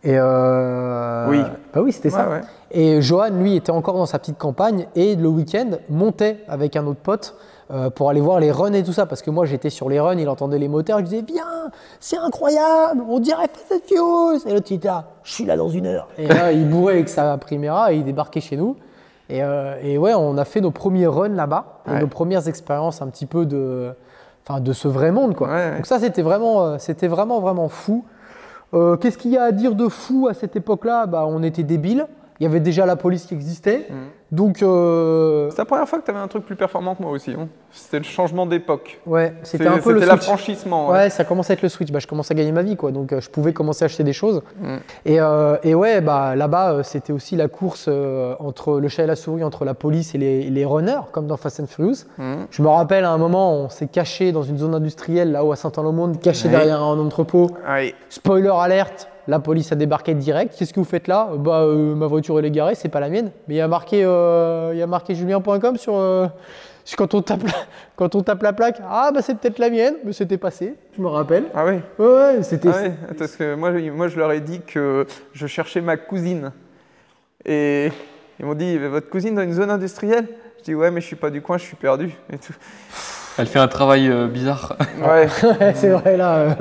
Et 0.04 0.16
euh, 0.18 1.28
Oui. 1.30 1.42
Bah 1.74 1.82
oui, 1.82 1.92
c'était 1.92 2.10
ça. 2.10 2.30
Ouais. 2.30 2.42
Et 2.72 3.02
Johan, 3.02 3.30
lui, 3.32 3.56
était 3.56 3.72
encore 3.72 3.96
dans 3.96 4.06
sa 4.06 4.20
petite 4.20 4.38
campagne 4.38 4.88
et 4.96 5.16
le 5.16 5.28
week-end 5.28 5.72
montait 5.90 6.40
avec 6.48 6.76
un 6.76 6.86
autre 6.88 7.00
pote 7.02 7.36
euh, 7.72 7.90
pour 7.90 8.10
aller 8.10 8.22
voir 8.22 8.40
les 8.40 8.52
runs 8.52 8.74
et 8.74 8.84
tout 8.84 8.94
ça. 8.94 9.06
Parce 9.06 9.22
que 9.22 9.30
moi, 9.30 9.46
j'étais 9.46 9.70
sur 9.70 9.90
les 9.90 10.00
runs, 10.00 10.18
il 10.18 10.28
entendait 10.30 10.60
les 10.60 10.68
moteurs, 10.68 11.00
je 11.00 11.04
disais 11.04 11.24
Viens, 11.28 11.72
c'est 12.00 12.18
incroyable, 12.18 13.04
on 13.08 13.20
dirait 13.20 13.48
Fast 13.54 13.84
Furious. 13.88 14.48
Et 14.48 14.54
l'autre, 14.54 14.68
il 14.72 14.76
était 14.76 14.88
là 14.88 15.06
Je 15.24 15.34
suis 15.34 15.46
là 15.46 15.56
dans 15.58 15.70
une 15.70 15.86
heure. 15.86 16.08
Et 16.18 16.28
là, 16.28 16.52
il 16.52 16.68
bourrait 16.70 16.96
avec 16.96 17.10
sa 17.10 17.38
Primera 17.38 17.94
et 17.94 17.98
il 17.98 18.04
débarquait 18.04 18.42
chez 18.42 18.58
nous. 18.58 18.76
Et, 19.30 19.44
euh, 19.44 19.76
et 19.84 19.98
ouais, 19.98 20.14
on 20.16 20.38
a 20.38 20.46
fait 20.46 20.60
nos 20.60 20.72
premiers 20.72 21.06
runs 21.06 21.30
là-bas 21.30 21.82
et 21.88 22.00
nos 22.00 22.08
premières 22.08 22.48
expériences 22.48 23.02
un 23.02 23.08
petit 23.08 23.28
peu 23.28 23.46
de, 23.46 23.92
enfin, 24.48 24.60
de 24.60 24.74
ce 24.74 24.88
vrai 24.88 25.12
monde. 25.12 25.36
Quoi. 25.36 25.50
Ouais, 25.50 25.54
ouais. 25.54 25.76
Donc 25.76 25.86
ça, 25.86 26.00
c'était 26.00 26.24
vraiment, 26.24 26.64
euh, 26.64 26.76
c'était 26.80 27.08
vraiment, 27.08 27.40
vraiment 27.40 27.70
fou. 27.70 28.06
Euh, 28.74 28.98
Qu'est-ce 28.98 29.18
qu'il 29.18 29.32
y 29.32 29.38
a 29.38 29.44
à 29.44 29.52
dire 29.52 29.76
de 29.76 29.88
fou 29.88 30.28
à 30.28 30.34
cette 30.34 30.56
époque-là? 30.56 31.06
Bah, 31.06 31.26
On 31.28 31.44
était 31.44 31.64
débiles. 31.64 32.08
Il 32.40 32.44
y 32.44 32.46
avait 32.48 32.60
déjà 32.62 32.86
la 32.86 32.96
police 32.96 33.26
qui 33.26 33.34
existait. 33.34 33.88
Mhm. 33.90 33.98
Donc, 34.32 34.62
euh, 34.62 35.50
C'est 35.50 35.58
la 35.58 35.66
première 35.66 35.90
fois 35.90 36.00
que 36.00 36.06
tu 36.06 36.12
avais 36.12 36.20
un 36.20 36.28
truc 36.28 36.46
plus 36.46 36.56
performant 36.56 36.94
que 36.96 37.02
moi 37.02 37.12
aussi. 37.12 37.32
hein. 37.32 37.48
C'était 37.72 37.98
le 37.98 38.04
changement 38.04 38.46
d'époque. 38.46 39.00
ouais, 39.06 39.34
c'était 39.44 39.68
un 39.68 39.80
peu 39.80 39.92
le 39.92 40.00
C'était 40.00 40.12
l'affranchissement. 40.12 40.88
Ouais, 40.90 40.94
ouais. 40.98 41.10
ça 41.10 41.26
commençait 41.26 41.54
à 41.54 41.56
être 41.56 41.64
le 41.64 41.70
switch. 41.70 41.92
Bah, 41.92 42.00
je 42.00 42.08
commençais 42.08 42.34
à 42.34 42.36
gagner 42.38 42.52
ma 42.52 42.62
vie, 42.62 42.76
quoi. 42.76 42.92
Donc, 42.92 43.12
euh, 43.12 43.20
je 43.22 43.30
pouvais 43.30 43.54
commencer 43.54 43.84
à 43.84 43.88
acheter 43.88 44.04
des 44.04 44.14
choses. 44.14 44.42
Mm. 44.60 44.76
Et, 45.06 45.20
euh, 45.20 45.58
et 45.64 45.74
ouais, 45.76 46.00
bah, 46.02 46.36
là-bas, 46.36 46.84
c'était 46.84 47.12
aussi 47.12 47.36
la 47.36 47.48
course 47.48 47.86
euh, 47.88 48.36
entre 48.40 48.80
le 48.80 48.88
chat 48.88 49.04
et 49.04 49.08
la 49.08 49.16
souris, 49.16 49.44
entre 49.44 49.66
la 49.66 49.74
police 49.74 50.14
et 50.16 50.18
les, 50.20 50.50
les 50.50 50.66
runners, 50.66 51.02
comme 51.12 51.28
dans 51.28 51.38
Fast 51.38 51.60
and 51.60 51.68
Furious. 51.68 52.06
Mhm. 52.18 52.48
Je 52.52 52.62
me 52.62 52.68
rappelle 52.70 53.04
à 53.06 53.12
un 53.12 53.18
moment, 53.18 53.54
on 53.54 53.70
s'est 53.70 53.88
caché 53.88 54.32
dans 54.32 54.44
une 54.44 54.58
zone 54.60 54.76
industrielle, 54.76 55.32
là-haut 55.32 55.52
à 55.52 55.56
Saint-Ouen-le-Monde, 55.56 56.20
caché 56.22 56.48
derrière 56.50 56.82
un 56.82 57.00
entrepôt. 57.00 57.50
Ouais. 57.68 57.94
Spoiler 58.10 58.52
alerte, 58.54 59.10
la 59.30 59.40
police 59.40 59.72
a 59.72 59.76
débarqué 59.76 60.14
direct. 60.16 60.56
Qu'est-ce 60.58 60.74
que 60.74 60.80
vous 60.80 60.86
faites 60.86 61.08
là? 61.08 61.30
Bah, 61.38 61.62
euh, 61.62 61.96
ma 61.96 62.08
voiture 62.08 62.38
elle 62.40 62.46
est 62.46 62.52
garée, 62.52 62.76
c'est 62.76 62.90
pas 62.90 63.00
la 63.00 63.10
mienne. 63.10 63.32
Mais 63.48 63.56
il 63.56 63.58
y 63.58 63.62
a 63.62 63.68
marqué, 63.68 64.04
euh, 64.04 64.72
il 64.74 64.80
y 64.80 64.82
a 64.82 64.88
marqué 64.88 65.14
julien.com 65.16 65.78
sur, 65.78 65.96
euh, 65.96 66.28
sur- 66.84 66.98
quand 66.98 67.14
on 67.14 67.22
tape, 67.22 67.44
la, 67.44 67.52
quand 67.96 68.16
on 68.16 68.22
tape 68.24 68.42
la 68.42 68.54
plaque. 68.54 68.82
Ah 68.90 69.12
bah 69.14 69.22
c'est 69.22 69.36
peut-être 69.38 69.60
la 69.60 69.70
mienne, 69.70 69.96
mais 70.04 70.14
c'était 70.14 70.38
passé. 70.38 70.74
Je 70.98 71.02
me 71.02 71.08
rappelle. 71.08 71.44
Ah 71.54 71.64
oui. 71.66 71.76
Ouais, 72.00 72.06
ouais, 72.38 72.44
c'était. 72.44 72.70
Ah 72.74 72.82
ouais, 72.82 72.92
parce 73.18 73.36
que 73.36 73.56
moi, 73.56 73.72
je- 73.78 73.90
moi, 73.92 74.08
je 74.08 74.18
leur 74.18 74.32
ai 74.32 74.40
dit 74.42 74.62
que 74.62 75.06
je 75.34 75.48
cherchais 75.48 75.82
ma 75.82 75.96
cousine. 75.98 76.52
Et 77.46 77.92
ils 78.40 78.46
m'ont 78.46 78.56
dit, 78.56 78.78
votre 78.78 79.10
cousine 79.10 79.36
dans 79.36 79.44
une 79.44 79.54
zone 79.54 79.70
industrielle? 79.70 80.26
Je 80.60 80.64
dis, 80.66 80.76
ouais, 80.76 80.92
mais 80.92 81.00
je 81.02 81.06
suis 81.06 81.16
pas 81.16 81.30
du 81.30 81.42
coin, 81.42 81.58
je 81.58 81.64
suis 81.64 81.76
perdu. 81.78 82.12
Et 82.34 82.38
tout. 82.38 82.54
Elle 83.38 83.46
fait 83.48 83.60
un 83.60 83.68
travail 83.70 84.10
euh, 84.10 84.28
bizarre. 84.28 84.76
Ouais. 85.02 85.28
Ouais, 85.62 85.74
c'est 85.76 85.90
vrai 85.90 86.18
là. 86.18 86.58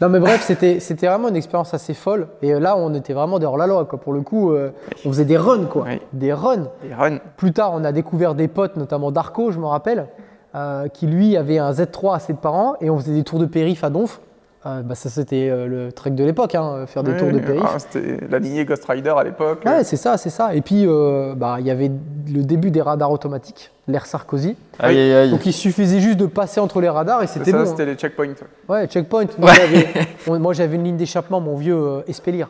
Non 0.00 0.08
mais 0.08 0.20
bref, 0.20 0.44
c'était 0.44 0.78
c'était 0.80 1.08
vraiment 1.08 1.28
une 1.28 1.36
expérience 1.36 1.74
assez 1.74 1.92
folle. 1.94 2.28
Et 2.42 2.54
euh, 2.54 2.60
là, 2.60 2.76
on 2.76 2.94
était 2.94 3.12
vraiment 3.12 3.38
dehors 3.38 3.56
la 3.56 3.66
loi 3.66 3.84
quoi. 3.84 3.98
Pour 3.98 4.12
le 4.12 4.20
coup, 4.20 4.52
euh, 4.52 4.70
on 5.04 5.08
faisait 5.08 5.24
des 5.24 5.36
runs 5.36 5.64
quoi, 5.66 5.84
Oui. 5.88 6.00
des 6.12 6.32
runs. 6.32 6.68
Et 6.88 6.94
run. 6.94 7.18
Plus 7.36 7.52
tard, 7.52 7.72
on 7.74 7.82
a 7.84 7.90
découvert 7.92 8.34
des 8.34 8.46
potes, 8.48 8.76
notamment 8.76 9.10
Darko, 9.10 9.50
je 9.50 9.58
me 9.58 9.66
rappelle, 9.66 10.06
euh, 10.54 10.86
qui 10.88 11.06
lui 11.08 11.36
avait 11.36 11.58
un 11.58 11.72
Z3 11.72 12.14
à 12.14 12.18
ses 12.20 12.34
parents 12.34 12.74
et 12.80 12.90
on 12.90 12.98
faisait 12.98 13.14
des 13.14 13.24
tours 13.24 13.38
de 13.40 13.46
périph 13.46 13.82
à 13.82 13.90
Donf. 13.90 14.20
Euh, 14.66 14.82
bah, 14.82 14.96
ça, 14.96 15.08
c'était 15.08 15.48
euh, 15.50 15.66
le 15.68 15.92
trek 15.92 16.10
de 16.10 16.24
l'époque, 16.24 16.56
hein, 16.56 16.84
faire 16.86 17.04
des 17.04 17.12
Oui, 17.12 17.18
tours 17.18 17.30
de 17.30 17.38
périph. 17.38 17.62
Ah, 17.64 17.78
C'était 17.78 18.18
la 18.28 18.40
lignée 18.40 18.64
Ghost 18.64 18.84
Rider 18.88 19.14
à 19.16 19.22
l'époque. 19.22 19.62
Ouais, 19.64 19.84
c'est 19.84 19.96
ça, 19.96 20.16
c'est 20.16 20.30
ça. 20.30 20.52
Et 20.54 20.62
puis, 20.62 20.84
euh, 20.84 21.34
bah, 21.36 21.58
il 21.60 21.66
y 21.66 21.70
avait 21.70 21.90
le 22.32 22.42
début 22.42 22.72
des 22.72 22.82
radars 22.82 23.12
automatiques, 23.12 23.70
l'ère 23.86 24.04
Sarkozy. 24.06 24.56
Aïe 24.80 24.98
aïe 24.98 25.12
aïe. 25.12 25.30
Donc, 25.30 25.46
il 25.46 25.52
suffisait 25.52 26.00
juste 26.00 26.18
de 26.18 26.26
passer 26.26 26.58
entre 26.58 26.80
les 26.80 26.88
radars 26.88 27.22
et 27.22 27.28
c'était 27.28 27.52
ça, 27.52 27.58
bon. 27.58 27.66
c'était 27.70 27.84
hein. 27.84 27.86
les 27.86 27.94
checkpoints. 27.94 28.34
Ouais, 28.68 28.86
checkpoint. 28.88 29.26
Moi, 29.38 29.52
j'avais- 29.54 29.86
on- 30.26 30.38
Moi, 30.40 30.52
j'avais 30.54 30.74
une 30.74 30.84
ligne 30.84 30.96
d'échappement, 30.96 31.40
mon 31.40 31.54
vieux 31.56 31.76
euh, 31.78 32.00
Espelire. 32.08 32.48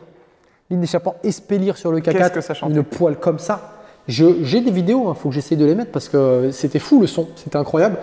Ligne 0.71 0.81
d'échappement 0.81 1.13
Espelire 1.23 1.77
sur 1.77 1.91
le 1.91 1.99
K4. 1.99 2.11
Qu'est-ce 2.17 2.29
que 2.31 2.41
ça 2.41 2.53
Une 2.67 2.83
poêle 2.83 3.17
comme 3.17 3.37
ça. 3.39 3.73
Je- 4.07 4.43
J'ai 4.43 4.61
des 4.61 4.71
vidéos, 4.71 5.13
il 5.15 5.19
faut 5.19 5.29
que 5.29 5.35
j'essaie 5.35 5.55
de 5.55 5.65
les 5.65 5.75
mettre 5.75 5.91
parce 5.91 6.09
que 6.09 6.49
c'était 6.51 6.79
fou 6.79 6.99
le 7.01 7.05
son, 7.07 7.27
c'était 7.35 7.57
incroyable. 7.57 7.97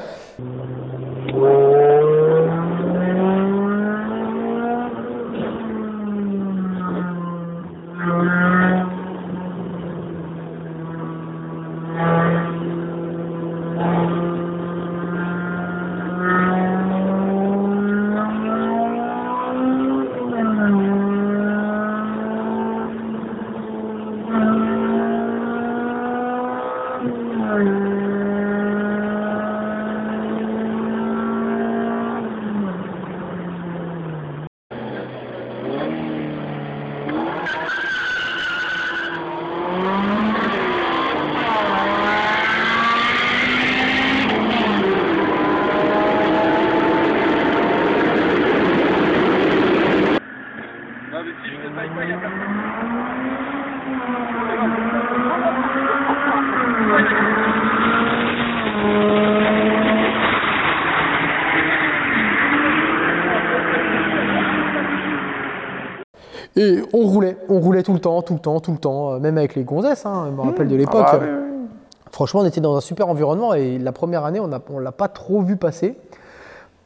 Tout 67.86 67.92
le 67.94 68.00
temps, 68.00 68.20
tout 68.22 68.34
le 68.34 68.40
temps, 68.40 68.58
tout 68.60 68.72
le 68.72 68.78
temps, 68.78 69.12
euh, 69.12 69.18
même 69.20 69.38
avec 69.38 69.54
les 69.54 69.62
gonzesses, 69.62 70.04
hein, 70.06 70.24
je 70.28 70.32
me 70.32 70.40
rappelle 70.42 70.66
de 70.68 70.74
l'époque. 70.74 71.06
Ah, 71.08 71.18
oui, 71.20 71.26
oui. 71.28 71.66
Franchement, 72.10 72.40
on 72.40 72.44
était 72.44 72.60
dans 72.60 72.76
un 72.76 72.80
super 72.80 73.08
environnement 73.08 73.54
et 73.54 73.78
la 73.78 73.92
première 73.92 74.24
année, 74.24 74.40
on 74.40 74.48
ne 74.48 74.80
l'a 74.80 74.92
pas 74.92 75.08
trop 75.08 75.40
vu 75.42 75.56
passer. 75.56 75.96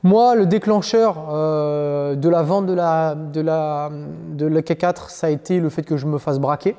Moi, 0.02 0.35
le 0.35 0.45
déclencheur 0.47 1.16
euh, 1.30 2.14
de 2.16 2.28
la 2.28 2.42
vente 2.42 2.66
de 2.66 2.75
la, 2.75 3.14
de, 3.14 3.40
la, 3.40 3.90
de 4.33 4.47
la 4.47 4.61
K4, 4.61 5.09
ça 5.09 5.26
a 5.28 5.30
été 5.30 5.59
le 5.61 5.69
fait 5.71 5.83
que 5.83 5.97
je 5.97 6.07
me 6.07 6.19
fasse 6.19 6.38
braquer. 6.38 6.76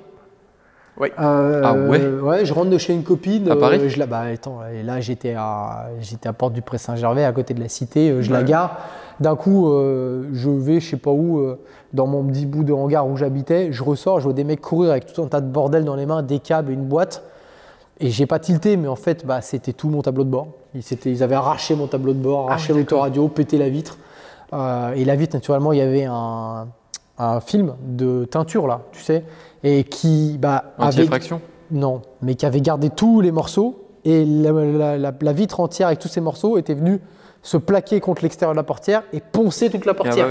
Oui. 0.99 1.09
Euh, 1.19 1.61
Ah 1.63 1.73
ouais 1.73 2.45
je 2.45 2.53
rentre 2.53 2.69
de 2.69 2.77
chez 2.77 2.93
une 2.93 3.03
copine. 3.03 3.49
À 3.49 3.55
Paris 3.55 3.89
je 3.89 3.97
la, 3.97 4.05
bah, 4.05 4.21
attends, 4.31 4.59
et 4.71 4.83
là, 4.83 4.99
j'étais 4.99 5.33
à, 5.37 5.85
j'étais 5.99 6.27
à 6.29 6.33
Porte 6.33 6.53
du 6.53 6.61
Pré 6.61 6.77
Saint-Gervais, 6.77 7.23
à 7.23 7.31
côté 7.31 7.53
de 7.53 7.59
la 7.61 7.69
cité. 7.69 8.21
je 8.21 8.31
la 8.31 8.39
Ouais. 8.39 8.45
gare. 8.45 8.77
D'un 9.21 9.35
coup, 9.35 9.69
euh, 9.71 10.23
je 10.33 10.49
vais, 10.49 10.79
je 10.79 10.89
sais 10.89 10.97
pas 10.97 11.11
où, 11.11 11.39
euh, 11.39 11.59
dans 11.93 12.07
mon 12.07 12.23
petit 12.23 12.45
bout 12.45 12.63
de 12.63 12.73
hangar 12.73 13.07
où 13.07 13.15
j'habitais. 13.17 13.71
Je 13.71 13.83
ressors, 13.83 14.19
je 14.19 14.25
vois 14.25 14.33
des 14.33 14.43
mecs 14.43 14.61
courir 14.61 14.91
avec 14.91 15.05
tout 15.13 15.21
un 15.21 15.27
tas 15.27 15.41
de 15.41 15.47
bordel 15.47 15.85
dans 15.85 15.95
les 15.95 16.05
mains, 16.05 16.23
des 16.23 16.39
câbles 16.39 16.71
et 16.71 16.73
une 16.73 16.85
boîte. 16.85 17.23
Et 17.99 18.09
j'ai 18.09 18.25
pas 18.25 18.39
tilté, 18.39 18.77
mais 18.77 18.87
en 18.87 18.95
fait, 18.95 19.25
bah, 19.25 19.41
c'était 19.41 19.73
tout 19.73 19.89
mon 19.89 20.01
tableau 20.01 20.23
de 20.23 20.29
bord. 20.29 20.47
Ils, 21.05 21.21
avaient 21.23 21.35
arraché 21.35 21.75
mon 21.75 21.85
tableau 21.87 22.13
de 22.13 22.19
bord, 22.19 22.47
Ah 22.49 22.53
arraché 22.53 22.73
l'autoradio, 22.73 23.27
pété 23.27 23.57
la 23.59 23.69
vitre. 23.69 23.97
Euh, 24.53 24.93
et 24.93 25.05
la 25.05 25.15
vitre, 25.15 25.35
naturellement, 25.35 25.71
il 25.71 25.77
y 25.77 25.81
avait 25.81 26.05
un, 26.05 26.67
un 27.19 27.39
film 27.41 27.75
de 27.85 28.25
teinture, 28.25 28.65
là, 28.65 28.81
tu 28.91 29.01
sais, 29.03 29.23
et 29.63 29.83
qui 29.83 30.37
bah, 30.39 30.63
avait, 30.87 31.05
non, 31.69 32.01
mais 32.23 32.33
qui 32.35 32.45
avait 32.47 32.61
gardé 32.61 32.89
tous 32.89 33.21
les 33.21 33.31
morceaux. 33.31 33.83
Et 34.03 34.25
la, 34.25 34.51
la- 34.51 34.97
la- 34.97 35.13
la 35.21 35.33
vitre 35.33 35.59
entière 35.59 35.87
avec 35.87 35.99
tous 35.99 36.07
ces 36.07 36.21
morceaux 36.21 36.57
était 36.57 36.73
venue 36.73 36.99
se 37.43 37.57
plaquer 37.57 38.00
contre 38.00 38.21
l'extérieur 38.21 38.53
de 38.53 38.57
la 38.57 38.63
portière 38.63 39.03
et 39.13 39.19
poncer 39.19 39.69
toute 39.69 39.86
la 39.86 39.91
Ah 39.91 39.98
bah 39.98 40.03
portière. 40.03 40.27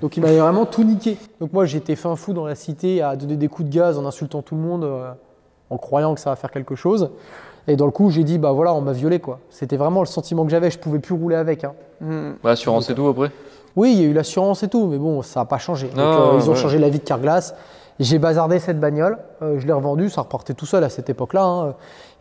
Donc 0.00 0.16
il 0.16 0.20
m'avait 0.22 0.38
vraiment 0.38 0.64
tout 0.64 0.82
niqué. 0.82 1.18
Donc 1.40 1.52
moi 1.52 1.66
j'étais 1.66 1.94
fin 1.96 2.16
fou 2.16 2.32
dans 2.32 2.46
la 2.46 2.54
cité 2.54 3.02
à 3.02 3.16
donner 3.16 3.36
des 3.36 3.48
coups 3.48 3.68
de 3.68 3.74
gaz 3.74 3.98
en 3.98 4.06
insultant 4.06 4.40
tout 4.42 4.54
le 4.54 4.62
monde, 4.62 4.84
euh, 4.84 5.10
en 5.70 5.76
croyant 5.76 6.14
que 6.14 6.20
ça 6.20 6.30
va 6.30 6.36
faire 6.36 6.50
quelque 6.50 6.74
chose. 6.74 7.10
Et 7.68 7.76
dans 7.76 7.84
le 7.86 7.90
coup 7.92 8.10
j'ai 8.10 8.24
dit 8.24 8.38
bah 8.38 8.52
voilà 8.52 8.72
on 8.74 8.80
m'a 8.80 8.92
violé 8.92 9.20
quoi. 9.20 9.40
C'était 9.50 9.76
vraiment 9.76 10.00
le 10.00 10.06
sentiment 10.06 10.44
que 10.44 10.50
j'avais, 10.50 10.70
je 10.70 10.78
pouvais 10.78 10.98
plus 11.00 11.14
rouler 11.14 11.36
avec. 11.36 11.64
hein. 11.64 11.72
Hmm. 12.00 12.32
Bah, 12.42 12.50
Assurance 12.52 12.88
et 12.90 12.94
tout 12.94 13.06
après? 13.08 13.30
Oui 13.76 13.92
il 13.92 14.00
y 14.00 14.04
a 14.04 14.08
eu 14.08 14.12
l'assurance 14.14 14.62
et 14.62 14.68
tout, 14.68 14.86
mais 14.86 14.98
bon 14.98 15.20
ça 15.22 15.40
n'a 15.40 15.46
pas 15.46 15.58
changé. 15.58 15.88
Donc, 15.88 15.98
euh, 15.98 16.38
ils 16.38 16.48
ont 16.48 16.52
ouais. 16.52 16.58
changé 16.58 16.78
la 16.78 16.88
vie 16.88 16.98
de 16.98 17.04
Carglass. 17.04 17.54
J'ai 18.00 18.18
bazardé 18.18 18.58
cette 18.58 18.80
bagnole, 18.80 19.18
euh, 19.40 19.60
je 19.60 19.66
l'ai 19.68 19.72
revendue, 19.72 20.08
ça 20.10 20.22
repartait 20.22 20.54
tout 20.54 20.66
seul 20.66 20.82
à 20.82 20.88
cette 20.88 21.10
époque-là. 21.10 21.44
hein. 21.44 21.74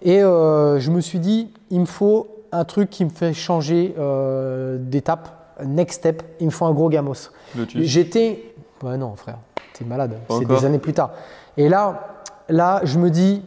Et 0.04 0.22
euh, 0.22 0.80
je 0.80 0.92
me 0.92 1.02
suis 1.02 1.20
dit 1.20 1.50
il 1.72 1.80
me 1.80 1.86
faut 1.86 2.28
un 2.54 2.66
truc 2.66 2.90
qui 2.90 3.04
me 3.04 3.10
fait 3.10 3.34
changer 3.34 3.96
euh, 3.98 4.78
d'étape, 4.80 5.56
next 5.66 6.00
step, 6.00 6.24
il 6.40 6.48
me 6.48 6.52
faut 6.52 6.66
un 6.66 6.74
gros 6.74 6.90
gamos. 6.90 7.30
J'étais. 7.76 8.54
Ouais, 8.84 8.98
non, 8.98 9.16
frère, 9.16 9.40
t'es 9.74 9.86
malade. 9.86 10.18
C'est 10.30 10.46
des 10.46 10.66
années 10.66 10.80
plus 10.80 10.94
tard. 10.94 11.12
Et 11.58 11.70
là, 11.70 12.24
là, 12.50 12.82
je 12.84 13.00
me 13.00 13.10
dis, 13.10 13.42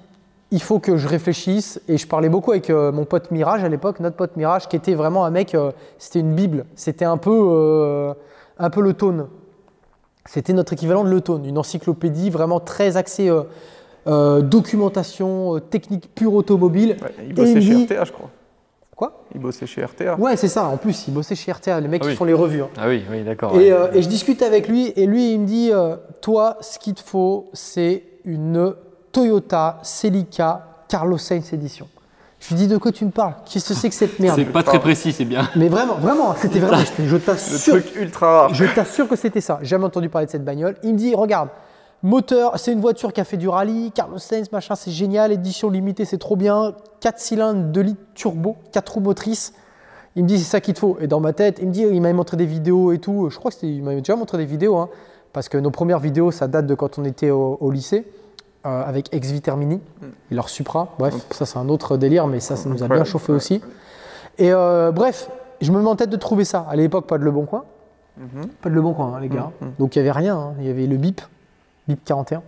il 0.51 0.63
faut 0.63 0.79
que 0.79 0.97
je 0.97 1.09
réfléchisse. 1.09 1.81
Et 1.89 1.99
je 1.99 2.07
parlais 2.07 2.29
beaucoup 2.29 2.53
avec 2.53 2.71
euh, 2.71 2.93
mon 2.93 3.05
pote 3.05 3.31
Mirage 3.31 3.65
à 3.65 3.69
l'époque, 3.69 4.01
notre 4.01 4.17
pote 4.17 4.37
Mirage, 4.37 4.69
qui 4.69 4.77
était 4.77 4.95
vraiment 4.95 5.25
un 5.25 5.31
mec, 5.31 5.55
euh, 5.55 5.73
c'était 5.99 6.21
une 6.21 6.35
Bible. 6.35 6.67
C'était 6.75 7.05
un 7.05 7.17
peu, 7.17 7.49
euh, 7.51 8.15
un 8.59 8.71
peu 8.71 8.81
le 8.81 8.95
tone. 8.95 9.27
C'était 10.25 10.53
notre 10.53 10.73
équivalent 10.73 11.05
de 11.05 11.11
le 11.11 11.21
tone, 11.21 11.45
une 11.45 11.59
encyclopédie 11.59 12.31
vraiment 12.31 12.59
très 12.61 12.97
axée 12.97 13.31
documentation, 14.07 15.59
technique 15.59 16.13
pure 16.15 16.35
automobile. 16.35 16.97
Ouais, 17.01 17.27
il 17.29 17.35
bossait 17.35 17.61
chez 17.61 17.85
RTA, 17.85 18.05
je 18.05 18.13
crois. 18.13 18.31
Quoi 18.97 19.25
Il 19.35 19.41
bossait 19.43 19.67
chez 19.67 19.85
RTA. 19.85 20.17
Ouais, 20.19 20.37
c'est 20.37 20.49
ça. 20.49 20.65
En 20.65 20.79
plus, 20.79 21.07
il 21.07 21.13
bossait 21.15 21.35
chez 21.35 21.53
RTA, 21.53 21.79
les 21.81 21.87
mecs 21.89 22.01
Ah 22.03 22.07
qui 22.07 22.11
oui. 22.13 22.17
font 22.17 22.25
les 22.25 22.33
revues. 22.33 22.63
hein. 22.63 22.69
Ah 22.79 22.89
oui, 22.89 23.05
oui, 23.11 23.23
d'accord. 23.25 23.55
Et, 23.55 23.59
ouais. 23.59 23.73
euh, 23.73 23.93
et 23.93 24.01
je 24.03 24.09
discute 24.09 24.41
avec 24.43 24.69
lui 24.69 24.93
et 24.97 25.05
lui 25.07 25.33
il 25.33 25.41
me 25.41 25.47
dit 25.47 25.71
euh, 25.73 25.97
toi 26.23 26.57
ce 26.63 26.79
qu'il 26.79 26.95
te 26.95 27.03
faut 27.03 27.51
c'est 27.53 28.03
une 28.25 28.75
Toyota 29.13 29.79
Celica 29.83 30.67
Carlos 30.89 31.19
Sainz 31.19 31.53
Edition. 31.53 31.89
Je 32.41 32.49
lui 32.51 32.57
dis 32.57 32.69
de 32.69 32.77
quoi 32.79 32.93
tu 32.93 33.05
me 33.05 33.11
parles? 33.11 33.35
Qu'est-ce 33.45 33.69
que 33.71 33.75
c'est 33.75 33.89
que 33.89 33.95
cette 33.95 34.19
merde? 34.19 34.37
C'est 34.39 34.45
pas 34.45 34.63
très 34.63 34.79
précis, 34.79 35.13
c'est 35.13 35.25
bien. 35.25 35.49
Mais 35.57 35.69
vraiment, 35.69 35.95
vraiment, 35.95 36.35
c'était 36.35 36.59
vraiment. 36.61 36.83
Je, 36.99 37.05
je 37.07 37.15
Le 37.17 37.21
t'assure, 37.21 37.75
truc 37.83 37.95
ultra 37.97 38.27
rare. 38.43 38.55
je 38.55 38.65
t'assure 38.67 39.09
que 39.09 39.17
c'était 39.17 39.41
ça. 39.41 39.59
J'ai 39.63 39.69
jamais 39.69 39.85
entendu 39.87 40.09
parler 40.09 40.27
de 40.27 40.31
cette 40.31 40.45
bagnole. 40.45 40.77
Il 40.83 40.93
me 40.93 40.99
dit 40.99 41.15
regarde, 41.15 41.49
moteur, 42.03 42.59
c'est 42.59 42.73
une 42.73 42.81
voiture 42.81 43.13
qui 43.13 43.21
a 43.21 43.25
fait 43.25 43.37
du 43.37 43.49
rallye, 43.49 43.91
Carlos 43.93 44.19
Sainz, 44.19 44.51
machin, 44.53 44.75
c'est 44.75 44.91
génial, 44.91 45.33
édition 45.33 45.71
limitée, 45.71 46.05
c'est 46.05 46.19
trop 46.19 46.37
bien, 46.37 46.75
4 47.01 47.19
cylindres, 47.19 47.65
2 47.73 47.81
litres 47.81 48.03
turbo, 48.15 48.57
4 48.73 48.89
roues 48.95 49.01
motrices. 49.01 49.53
Il 50.15 50.23
me 50.23 50.29
dit 50.29 50.39
c'est 50.39 50.45
ça 50.51 50.61
qu'il 50.61 50.73
te 50.75 50.79
faut. 50.79 50.97
Et 51.01 51.09
dans 51.09 51.21
ma 51.21 51.33
tête, 51.33 51.59
il 51.61 51.69
me 51.69 51.73
dit, 51.73 51.83
il 51.83 52.01
m'avait 52.01 52.15
montré 52.15 52.37
des 52.39 52.47
vidéos 52.47 52.93
et 52.93 52.99
tout. 52.99 53.29
Je 53.31 53.37
crois 53.39 53.51
que 53.51 53.57
c'était, 53.57 53.73
il 53.73 53.83
m'avait 53.83 53.99
déjà 53.99 54.17
montré 54.17 54.39
des 54.39 54.47
vidéos, 54.47 54.77
hein, 54.77 54.89
parce 55.35 55.49
que 55.51 55.59
nos 55.59 55.71
premières 55.71 55.99
vidéos, 56.01 56.31
ça 56.31 56.49
date 56.49 56.67
de 56.67 56.75
quand 56.75 56.99
on 56.99 57.05
était 57.05 57.31
au, 57.31 57.59
au 57.61 57.71
lycée. 57.71 58.07
euh, 58.67 58.83
avec 58.85 59.15
Ex 59.15 59.31
Vitermini 59.31 59.81
et 60.31 60.35
leur 60.35 60.49
Supra. 60.49 60.89
Bref, 60.99 61.15
ça 61.31 61.45
c'est 61.47 61.59
un 61.59 61.69
autre 61.69 61.97
délire, 61.99 62.27
mais 62.27 62.41
ça, 62.41 62.57
ça 62.57 62.69
nous 62.69 62.83
a 62.83 62.89
bien 62.89 63.05
chauffé 63.05 63.33
aussi. 63.33 63.61
Et 64.39 64.53
euh, 64.53 64.91
bref, 64.91 65.31
je 65.61 65.71
me 65.71 65.81
mets 65.81 65.89
en 65.89 65.95
tête 65.97 66.11
de 66.11 66.17
trouver 66.17 66.45
ça. 66.45 66.67
À 66.69 66.75
l'époque, 66.77 67.07
pas 67.07 67.17
de 67.19 67.25
Le 67.25 67.31
Bon 67.31 67.45
Coin. 67.47 67.65
Mhm. 68.17 68.47
Pas 68.63 68.69
de 68.71 68.75
Le 68.75 68.81
Bon 68.83 68.93
Coin, 68.95 69.15
hein, 69.15 69.21
les 69.21 69.29
gars. 69.29 69.51
Mhm. 69.61 69.73
Donc 69.79 69.95
il 69.97 70.03
n'y 70.03 70.09
avait 70.09 70.19
rien. 70.19 70.37
hein. 70.37 70.55
Il 70.61 70.67
y 70.67 70.71
avait 70.71 70.87
le 70.87 70.97
BIP, 70.97 71.21
BIP 71.89 72.05
41. 72.05 72.43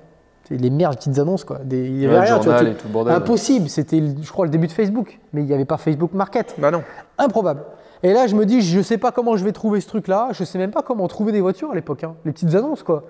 C'est 0.44 0.56
les 0.56 0.70
merdes 0.70 0.96
petites 0.96 1.18
annonces, 1.18 1.44
quoi. 1.44 1.58
Des- 1.58 1.86
il 1.86 1.92
n'y 1.94 2.06
avait 2.06 2.14
Ouais, 2.14 2.20
le 2.20 2.26
rien. 2.26 2.38
tu 2.38 2.44
vois, 2.46 2.56
journal 2.56 2.64
tu- 2.66 2.70
et 2.72 2.74
tout 2.82 2.86
le 2.88 2.92
bordel. 2.92 3.14
Impossible. 3.14 3.68
C'était, 3.68 4.00
le- 4.00 4.14
je 4.22 4.30
crois, 4.32 4.46
le 4.46 4.50
début 4.50 4.66
de 4.66 4.72
Facebook. 4.72 5.18
Mais 5.32 5.42
il 5.42 5.46
n'y 5.46 5.52
avait 5.52 5.64
pas 5.66 5.76
Facebook 5.76 6.12
Market. 6.14 6.54
Bah 6.58 6.70
non. 6.70 6.82
Improbable. 7.18 7.62
Et 8.02 8.12
là, 8.14 8.26
je 8.26 8.34
me 8.34 8.46
dis, 8.46 8.62
je 8.62 8.80
sais 8.80 8.96
pas 8.96 9.10
comment 9.12 9.36
je 9.36 9.44
vais 9.44 9.52
trouver 9.52 9.80
ce 9.80 9.88
truc-là. 9.88 10.28
Je 10.32 10.44
sais 10.44 10.56
même 10.58 10.70
pas 10.70 10.82
comment 10.82 11.06
trouver 11.08 11.32
des 11.32 11.40
voitures 11.40 11.72
à 11.72 11.74
l'époque. 11.74 12.04
hein. 12.04 12.14
Les 12.24 12.32
petites 12.32 12.54
annonces, 12.54 12.82
quoi. 12.82 13.04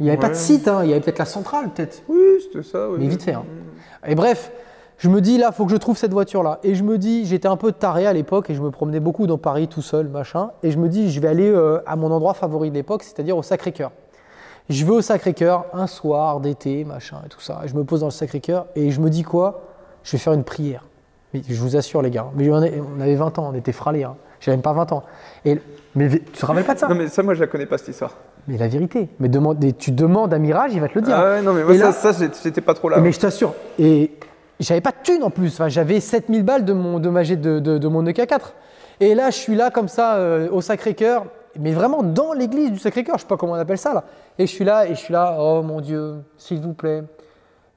Il 0.00 0.04
n'y 0.04 0.10
avait 0.10 0.18
pas 0.20 0.28
de 0.30 0.34
site. 0.34 0.66
hein. 0.68 0.80
Il 0.84 0.88
y 0.90 0.92
avait 0.92 1.00
peut-être 1.02 1.18
la 1.18 1.24
centrale, 1.26 1.68
peut-être. 1.70 2.02
Oui, 2.08 2.18
c'était 2.42 2.62
ça. 2.66 2.88
oui. 2.88 2.96
Mais 3.00 3.08
vite 3.08 3.22
fait. 3.22 3.32
hein. 3.34 3.44
Et 4.06 4.14
bref, 4.14 4.50
je 4.98 5.08
me 5.10 5.20
dis 5.20 5.36
là, 5.36 5.52
faut 5.52 5.66
que 5.66 5.70
je 5.72 5.76
trouve 5.76 5.98
cette 5.98 6.12
voiture-là. 6.12 6.60
Et 6.62 6.74
je 6.74 6.82
me 6.82 6.96
dis, 6.96 7.26
j'étais 7.26 7.48
un 7.48 7.56
peu 7.56 7.72
taré 7.72 8.06
à 8.06 8.12
l'époque 8.12 8.48
et 8.50 8.54
je 8.54 8.62
me 8.62 8.70
promenais 8.70 9.00
beaucoup 9.00 9.26
dans 9.26 9.38
Paris 9.38 9.68
tout 9.68 9.82
seul, 9.82 10.08
machin. 10.08 10.50
Et 10.62 10.70
je 10.70 10.78
me 10.78 10.88
dis, 10.88 11.10
je 11.10 11.20
vais 11.20 11.28
aller 11.28 11.50
euh, 11.50 11.80
à 11.86 11.96
mon 11.96 12.10
endroit 12.10 12.32
favori 12.34 12.70
de 12.70 12.74
l'époque, 12.74 13.02
c'est-à-dire 13.02 13.36
au 13.36 13.42
Sacré-Cœur. 13.42 13.90
Je 14.70 14.84
vais 14.84 14.92
au 14.92 15.02
Sacré-Cœur 15.02 15.66
un 15.74 15.86
soir 15.86 16.40
d'été, 16.40 16.84
machin 16.84 17.18
et 17.24 17.28
tout 17.28 17.40
ça. 17.40 17.60
Et 17.64 17.68
je 17.68 17.74
me 17.74 17.84
pose 17.84 18.00
dans 18.00 18.06
le 18.06 18.12
Sacré-Cœur 18.12 18.66
et 18.76 18.90
je 18.90 19.00
me 19.00 19.10
dis 19.10 19.22
quoi? 19.22 19.62
Je 20.04 20.12
vais 20.12 20.18
faire 20.18 20.32
une 20.32 20.44
prière. 20.44 20.84
Mais 21.34 21.42
je 21.46 21.60
vous 21.60 21.76
assure, 21.76 22.00
les 22.02 22.10
gars. 22.10 22.26
Mais 22.34 22.48
on 22.50 22.54
avait 22.56 22.80
on 22.96 23.00
avait 23.00 23.14
20 23.14 23.38
ans, 23.38 23.50
on 23.52 23.54
était 23.56 23.72
fralés. 23.72 24.04
Hein. 24.04 24.16
J'avais 24.40 24.56
même 24.56 24.62
pas 24.62 24.72
20 24.72 24.92
ans. 24.92 25.02
Et, 25.44 25.60
mais 25.94 26.08
tu 26.08 26.20
te 26.20 26.46
rappelles 26.46 26.64
pas 26.64 26.74
de 26.74 26.78
ça? 26.78 26.88
Non, 26.88 26.94
mais 26.94 27.08
ça, 27.08 27.22
moi, 27.22 27.34
je 27.34 27.40
la 27.40 27.46
connais 27.46 27.66
pas, 27.66 27.76
cette 27.78 27.88
histoire. 27.88 28.14
Mais 28.46 28.56
la 28.56 28.68
vérité. 28.68 29.08
Mais 29.20 29.28
demande, 29.28 29.58
tu 29.78 29.90
demandes 29.90 30.32
à 30.32 30.38
Mirage, 30.38 30.72
il 30.74 30.80
va 30.80 30.88
te 30.88 30.94
le 30.94 31.02
dire. 31.02 31.16
Ah 31.18 31.24
ouais, 31.24 31.42
non, 31.42 31.52
mais 31.52 31.64
moi, 31.64 31.74
Et 31.74 31.78
ça, 31.78 31.86
là- 31.86 31.92
ça, 31.92 32.12
j'étais 32.42 32.60
pas 32.60 32.74
trop 32.74 32.88
là. 32.88 32.98
Mais 33.00 33.10
je 33.12 33.20
t'assure. 33.20 33.54
Et 33.78 34.12
j'avais 34.60 34.80
pas 34.80 34.90
de 34.90 34.96
thune 35.02 35.22
en 35.22 35.30
plus. 35.30 35.48
Enfin, 35.54 35.68
j'avais 35.68 36.00
7000 36.00 36.42
balles 36.42 36.64
de 36.64 36.72
mon, 36.72 36.98
de, 37.00 37.08
ma 37.10 37.22
G- 37.22 37.36
de, 37.36 37.58
de, 37.58 37.78
de 37.78 37.88
mon 37.88 38.04
EK4. 38.04 38.40
Et 39.00 39.14
là, 39.14 39.30
je 39.30 39.36
suis 39.36 39.54
là 39.56 39.70
comme 39.70 39.88
ça 39.88 40.16
euh, 40.16 40.48
au 40.50 40.60
Sacré-Cœur, 40.60 41.24
mais 41.58 41.72
vraiment 41.72 42.02
dans 42.02 42.32
l'église 42.32 42.70
du 42.70 42.78
Sacré-Cœur. 42.78 43.16
Je 43.16 43.22
sais 43.22 43.26
pas 43.28 43.36
comment 43.36 43.52
on 43.54 43.56
appelle 43.56 43.78
ça 43.78 43.92
là. 43.94 44.04
Et 44.38 44.46
je 44.46 44.52
suis 44.52 44.64
là, 44.64 44.86
et 44.86 44.94
je 44.94 45.00
suis 45.00 45.12
là. 45.12 45.36
Oh 45.38 45.62
mon 45.62 45.80
Dieu, 45.80 46.16
s'il 46.36 46.60
vous 46.60 46.72
plaît, 46.72 47.02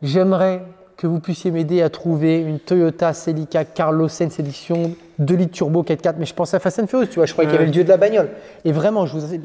j'aimerais 0.02 0.64
que 0.98 1.06
vous 1.06 1.20
puissiez 1.20 1.52
m'aider 1.52 1.84
à 1.84 1.90
trouver 1.90 2.40
une 2.40 2.60
Toyota 2.60 3.14
Celica 3.14 3.64
Carlos 3.66 4.08
Sainz 4.08 4.40
Edition 4.40 4.96
2 5.20 5.36
litres 5.36 5.54
turbo 5.54 5.84
4x4. 5.84 6.16
Mais 6.18 6.26
je 6.26 6.34
pensais 6.34 6.58
à 6.58 6.60
Fast 6.60 6.80
and 6.80 6.88
Furious, 6.88 7.08
tu 7.08 7.16
vois. 7.16 7.28
Je 7.28 7.34
croyais 7.34 7.48
qu'il 7.48 7.56
y 7.56 7.58
avait 7.58 7.68
le 7.68 7.72
dieu 7.72 7.84
de 7.84 7.90
la 7.90 7.98
bagnole. 7.98 8.32
Et 8.66 8.72
vraiment, 8.72 9.06
je, 9.06 9.18
vous, 9.18 9.38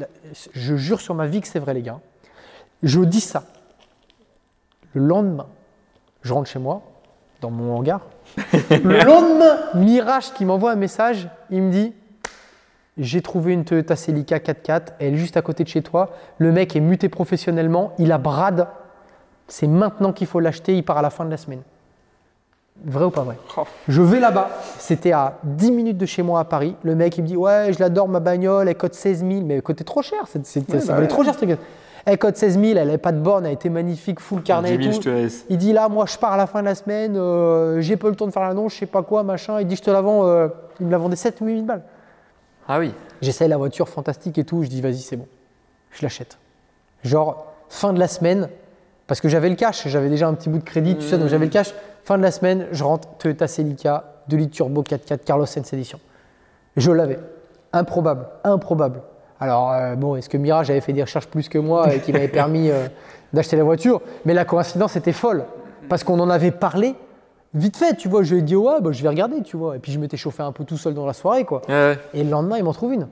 je 0.52 0.76
jure 0.76 1.00
sur 1.00 1.14
ma 1.14 1.26
vie 1.26 1.42
que 1.42 1.48
c'est 1.48 1.58
vrai, 1.58 1.74
les 1.74 1.82
gars. 1.82 2.00
Je 2.82 3.00
dis 3.00 3.20
ça. 3.20 3.44
Le 4.94 5.04
lendemain, 5.04 5.46
je 6.22 6.32
rentre 6.32 6.48
chez 6.48 6.58
moi, 6.58 6.82
dans 7.42 7.50
mon 7.50 7.76
hangar. 7.76 8.00
Le 8.70 9.04
lendemain, 9.04 9.58
Mirage 9.74 10.32
qui 10.32 10.44
m'envoie 10.44 10.72
un 10.72 10.76
message, 10.76 11.28
il 11.50 11.62
me 11.62 11.70
dit 11.70 11.92
J'ai 12.98 13.22
trouvé 13.22 13.54
une 13.54 13.64
Toyota 13.64 13.96
Celica 13.96 14.38
4x4, 14.38 14.80
elle 14.98 15.14
est 15.14 15.16
juste 15.16 15.36
à 15.38 15.42
côté 15.42 15.64
de 15.64 15.68
chez 15.68 15.80
toi. 15.82 16.10
Le 16.38 16.52
mec 16.52 16.76
est 16.76 16.80
muté 16.80 17.08
professionnellement, 17.08 17.92
il 17.98 18.12
a 18.12 18.18
brade. 18.18 18.66
C'est 19.48 19.66
maintenant 19.66 20.12
qu'il 20.12 20.26
faut 20.26 20.40
l'acheter, 20.40 20.76
il 20.76 20.84
part 20.84 20.98
à 20.98 21.02
la 21.02 21.10
fin 21.10 21.24
de 21.24 21.30
la 21.30 21.38
semaine. 21.38 21.62
Vrai 22.84 23.04
ou 23.04 23.10
pas 23.10 23.22
vrai? 23.22 23.36
Oh. 23.56 23.62
Je 23.88 24.02
vais 24.02 24.20
là-bas, 24.20 24.50
c'était 24.78 25.12
à 25.12 25.38
10 25.44 25.72
minutes 25.72 25.98
de 25.98 26.06
chez 26.06 26.22
moi 26.22 26.40
à 26.40 26.44
Paris. 26.44 26.74
Le 26.82 26.94
mec 26.94 27.16
il 27.16 27.22
me 27.22 27.28
dit 27.28 27.36
Ouais, 27.36 27.72
je 27.72 27.78
l'adore 27.78 28.08
ma 28.08 28.20
bagnole, 28.20 28.68
elle 28.68 28.76
coûte 28.76 28.94
16 28.94 29.20
000, 29.20 29.42
mais 29.44 29.54
elle 29.54 29.62
coûtait 29.62 29.84
trop 29.84 30.02
cher, 30.02 30.20
c'est- 30.26 30.44
c'est- 30.44 30.70
Ouais, 30.70 30.80
ça 30.80 30.88
bah 30.88 30.92
valait 30.94 31.02
ouais. 31.04 31.08
trop 31.08 31.24
cher. 31.24 31.34
Elle 32.04 32.18
coûte 32.18 32.36
16 32.36 32.58
000, 32.58 32.76
elle 32.78 32.86
n'avait 32.86 32.98
pas 32.98 33.12
de 33.12 33.20
borne, 33.20 33.46
elle 33.46 33.52
était 33.52 33.68
magnifique, 33.68 34.18
full 34.20 34.42
carnet 34.42 34.76
10 34.76 34.84
000, 34.84 34.88
et 34.88 34.92
je 34.92 34.98
tout. 34.98 35.04
te 35.04 35.08
laisse. 35.10 35.44
Il 35.48 35.56
dit 35.58 35.72
là, 35.72 35.88
moi 35.88 36.04
je 36.06 36.16
pars 36.18 36.32
à 36.32 36.36
la 36.36 36.46
fin 36.46 36.60
de 36.60 36.66
la 36.66 36.74
semaine, 36.74 37.14
euh, 37.16 37.80
j'ai 37.80 37.96
pas 37.96 38.08
eu 38.08 38.10
le 38.10 38.16
temps 38.16 38.26
de 38.26 38.32
faire 38.32 38.42
l'annonce, 38.42 38.74
je 38.74 38.80
sais 38.80 38.86
pas 38.86 39.02
quoi, 39.02 39.22
machin. 39.22 39.60
Il 39.60 39.66
dit 39.66 39.76
je 39.76 39.82
te 39.82 39.90
la 39.90 40.00
vends, 40.00 40.26
euh, 40.26 40.48
il 40.80 40.86
me 40.86 40.90
la 40.90 40.98
vendait 40.98 41.16
7 41.16 41.40
ou 41.40 41.46
8 41.46 41.54
000 41.54 41.66
balles. 41.66 41.82
Ah 42.68 42.78
oui. 42.78 42.92
J'essaye 43.20 43.48
la 43.48 43.56
voiture 43.56 43.88
fantastique 43.88 44.38
et 44.38 44.44
tout, 44.44 44.62
je 44.62 44.68
dis 44.68 44.80
vas-y 44.80 44.98
c'est 44.98 45.16
bon, 45.16 45.26
je 45.92 46.02
l'achète. 46.02 46.38
Genre 47.04 47.46
fin 47.68 47.92
de 47.92 47.98
la 47.98 48.08
semaine, 48.08 48.48
parce 49.06 49.20
que 49.20 49.28
j'avais 49.28 49.48
le 49.48 49.56
cash, 49.56 49.86
j'avais 49.88 50.08
déjà 50.08 50.28
un 50.28 50.34
petit 50.34 50.48
bout 50.48 50.58
de 50.58 50.64
crédit, 50.64 50.96
tu 50.96 51.02
sais, 51.02 51.18
donc 51.18 51.28
j'avais 51.28 51.46
le 51.46 51.50
cash. 51.50 51.74
Fin 52.04 52.18
de 52.18 52.22
la 52.22 52.30
semaine, 52.30 52.66
je 52.72 52.82
rentre 52.82 53.08
Toyota 53.18 53.46
Celica, 53.46 54.04
2 54.28 54.36
litres 54.36 54.54
turbo 54.54 54.82
4x4 54.82 55.18
Carlos 55.18 55.46
Sainz 55.46 55.72
Edition. 55.72 56.00
Je 56.76 56.90
l'avais. 56.90 57.18
Improbable, 57.72 58.26
improbable. 58.44 59.02
Alors, 59.40 59.72
euh, 59.72 59.94
bon, 59.94 60.16
est-ce 60.16 60.28
que 60.28 60.36
Mirage 60.36 60.70
avait 60.70 60.80
fait 60.80 60.92
des 60.92 61.02
recherches 61.02 61.26
plus 61.26 61.48
que 61.48 61.58
moi 61.58 61.92
et 61.94 62.00
qu'il 62.00 62.16
avait 62.16 62.28
permis 62.42 62.70
euh, 62.70 62.88
d'acheter 63.32 63.56
la 63.56 63.64
voiture? 63.64 64.00
Mais 64.24 64.34
la 64.34 64.44
coïncidence 64.44 64.96
était 64.96 65.12
folle. 65.12 65.44
Parce 65.88 66.04
qu'on 66.04 66.18
en 66.20 66.30
avait 66.30 66.52
parlé 66.52 66.94
vite 67.54 67.76
fait, 67.76 67.94
tu 67.96 68.08
vois. 68.08 68.22
Je 68.22 68.34
lui 68.34 68.40
ai 68.40 68.42
dit, 68.44 68.56
ouais, 68.56 68.80
bah, 68.80 68.90
je 68.92 69.02
vais 69.02 69.08
regarder, 69.08 69.42
tu 69.42 69.56
vois. 69.56 69.76
Et 69.76 69.78
puis, 69.78 69.92
je 69.92 69.98
m'étais 69.98 70.16
chauffé 70.16 70.42
un 70.42 70.52
peu 70.52 70.64
tout 70.64 70.76
seul 70.76 70.94
dans 70.94 71.06
la 71.06 71.12
soirée, 71.12 71.44
quoi. 71.44 71.62
Ouais. 71.68 71.98
Et 72.14 72.24
le 72.24 72.30
lendemain, 72.30 72.58
il 72.58 72.64
m'en 72.64 72.72
trouve 72.72 72.92
une. 72.94 73.08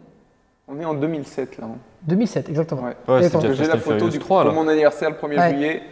On 0.69 0.79
est 0.79 0.85
en 0.85 0.95
2007 0.95 1.59
là. 1.59 1.65
hein. 1.67 1.77
2007, 2.07 2.49
exactement. 2.49 2.83
Ouais. 2.83 2.97
Ouais, 3.09 3.25
Attends, 3.27 3.41
c'était 3.41 3.49
déjà 3.49 3.65
J'ai 3.65 3.69
la 3.69 3.75
and 3.75 3.79
photo 3.81 3.97
Furious 3.97 4.11
du 4.11 4.19
3 4.21 4.43
pour 4.45 4.51
là. 4.53 4.55
mon 4.63 4.69
anniversaire 4.69 5.11
le 5.11 5.17
1er 5.17 5.37
Ouais. 5.39 5.51
juillet. 5.51 5.83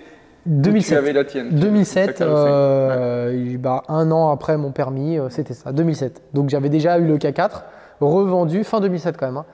où 0.46 0.50
2007. 0.50 0.92
Tu 0.92 0.98
avais 0.98 1.12
la 1.12 1.24
tienne. 1.24 1.48
2007, 1.50 2.06
Ta 2.06 2.12
carrosserie. 2.24 2.50
euh, 2.52 3.56
bah, 3.58 3.82
un 3.88 4.10
an 4.12 4.30
après 4.30 4.56
mon 4.56 4.70
permis, 4.70 5.18
euh, 5.18 5.28
c'était 5.30 5.52
ça, 5.52 5.72
2007. 5.72 6.22
Donc 6.32 6.48
j'avais 6.48 6.68
déjà 6.68 6.96
eu 6.98 7.04
le 7.06 7.18
K4, 7.18 7.64
revendu 8.00 8.62
fin 8.64 8.80
2007 8.80 9.16
quand 9.18 9.26
même. 9.26 9.36
hein. 9.38 9.44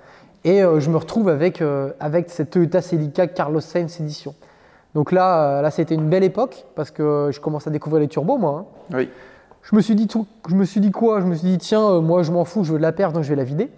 Et 0.44 0.62
euh, 0.62 0.78
je 0.78 0.90
me 0.90 0.98
retrouve 0.98 1.30
avec, 1.30 1.62
euh, 1.62 1.90
avec 2.00 2.28
cette 2.28 2.50
Toyota 2.50 2.82
Celica 2.82 3.26
Carlos 3.26 3.60
Sainz 3.60 3.98
édition. 4.00 4.34
Donc 4.94 5.12
là, 5.12 5.58
euh, 5.58 5.62
là 5.62 5.70
c'était 5.70 5.94
une 5.94 6.08
belle 6.08 6.24
époque 6.24 6.66
parce 6.74 6.90
que 6.90 7.30
je 7.32 7.40
commence 7.40 7.66
à 7.66 7.70
découvrir 7.70 8.00
les 8.00 8.08
turbos 8.08 8.38
moi. 8.38 8.66
hein. 8.92 8.96
Oui. 8.96 9.08
Je 9.62 9.74
me 9.74 9.80
suis 9.80 9.94
dit 9.94 10.06
tout, 10.06 10.26
je 10.48 10.54
me 10.54 10.64
suis 10.64 10.80
dit 10.80 10.90
quoi? 10.90 11.20
Je 11.20 11.26
me 11.26 11.34
suis 11.34 11.48
dit 11.48 11.58
tiens, 11.58 11.82
euh, 11.88 12.00
moi 12.00 12.22
je 12.22 12.30
m'en 12.32 12.44
fous, 12.44 12.64
je 12.64 12.72
veux 12.72 12.78
de 12.78 12.82
la 12.82 12.92
perte, 12.92 13.14
donc 13.14 13.24
je 13.24 13.30
vais 13.30 13.36
la 13.36 13.44
vider. 13.44 13.70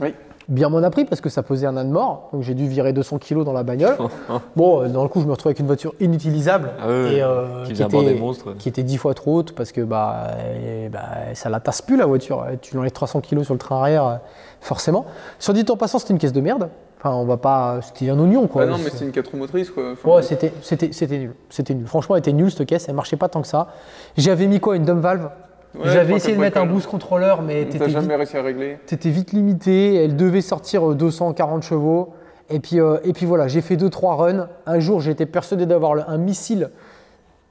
Oui. 0.00 0.14
Bien 0.48 0.68
m'en 0.68 0.78
a 0.82 0.90
pris 0.90 1.04
parce 1.04 1.20
que 1.20 1.28
ça 1.28 1.44
pesait 1.44 1.66
un 1.66 1.76
âne 1.76 1.90
mort, 1.90 2.28
donc 2.32 2.42
j'ai 2.42 2.54
dû 2.54 2.66
virer 2.66 2.92
200 2.92 3.18
kilos 3.18 3.44
dans 3.44 3.52
la 3.52 3.62
bagnole. 3.62 3.96
bon, 4.56 4.82
euh, 4.82 4.88
dans 4.88 5.04
le 5.04 5.08
coup, 5.08 5.20
je 5.20 5.26
me 5.26 5.30
retrouve 5.30 5.50
avec 5.50 5.60
une 5.60 5.68
voiture 5.68 5.94
inutilisable 6.00 6.70
Ah 6.80 6.88
et 6.88 7.22
euh, 7.22 7.64
qui 7.64 7.74
qui, 7.74 7.82
était, 7.82 8.04
des 8.04 8.14
monstres. 8.18 8.56
qui 8.58 8.68
était 8.68 8.82
10 8.82 8.96
fois 8.96 9.14
trop 9.14 9.36
haute 9.38 9.52
parce 9.54 9.70
que 9.70 9.80
bah, 9.82 10.30
euh, 10.36 10.88
bah, 10.88 11.34
ça 11.34 11.48
la 11.48 11.60
tasse 11.60 11.80
plus 11.80 11.96
la 11.96 12.06
voiture. 12.06 12.44
Tu 12.60 12.72
lui 12.72 12.80
enlèves 12.80 12.90
300 12.92 13.20
kilos 13.20 13.44
sur 13.44 13.54
le 13.54 13.58
train 13.58 13.78
arrière, 13.78 14.04
euh, 14.04 14.16
forcément. 14.60 15.06
Sur 15.38 15.54
dit 15.54 15.64
en 15.70 15.76
passant, 15.76 16.00
c'était 16.00 16.12
une 16.12 16.18
caisse 16.18 16.32
de 16.32 16.40
merde. 16.40 16.68
Enfin, 17.04 17.16
on 17.16 17.24
va 17.24 17.36
pas, 17.36 17.80
c'était 17.82 18.10
un 18.10 18.18
oignon 18.20 18.46
quoi. 18.46 18.64
Bah 18.64 18.70
non, 18.70 18.78
mais 18.78 18.88
C'est- 18.90 19.04
une 19.04 19.10
4 19.10 19.28
roues 19.32 19.36
motrices 19.38 19.70
quoi. 19.70 19.90
Enfin, 19.92 20.08
Ouais, 20.08 20.22
c'était, 20.22 20.52
c'était, 20.62 20.92
c'était 20.92 21.18
nul. 21.18 21.34
C'était 21.50 21.74
nul. 21.74 21.86
Franchement, 21.88 22.14
elle 22.14 22.20
était 22.20 22.32
nulle 22.32 22.50
cette 22.52 22.66
caisse. 22.68 22.88
Elle 22.88 22.94
marchait 22.94 23.16
pas 23.16 23.28
tant 23.28 23.42
que 23.42 23.48
ça. 23.48 23.68
J'avais 24.16 24.46
mis 24.46 24.60
quoi 24.60 24.76
Une 24.76 24.84
dumb 24.84 25.00
valve. 25.00 25.28
ouais, 25.74 25.80
J'avais 25.90 26.14
essayé 26.14 26.36
de 26.36 26.40
mettre 26.40 26.58
un 26.58 26.66
boost 26.66 26.86
controller, 26.86 27.34
mais 27.44 27.64
T'as 27.64 27.72
t'étais 27.72 27.84
vite, 27.86 27.94
jamais 27.94 28.14
réussi 28.14 28.36
à 28.36 28.42
régler 28.42 28.78
t'étais 28.86 29.10
vite 29.10 29.32
limité. 29.32 29.96
Elle 29.96 30.14
devait 30.16 30.42
sortir 30.42 30.88
euh, 30.90 30.94
240 30.94 31.64
chevaux. 31.64 32.14
Et 32.50 32.60
puis, 32.60 32.78
euh, 32.78 32.98
et 33.02 33.12
puis 33.12 33.26
voilà, 33.26 33.48
j'ai 33.48 33.62
fait 33.62 33.76
2-3 33.76 34.14
runs. 34.14 34.48
Un 34.66 34.78
jour, 34.78 35.00
j'étais 35.00 35.26
persuadé 35.26 35.66
d'avoir 35.66 36.08
un 36.08 36.18
missile. 36.18 36.70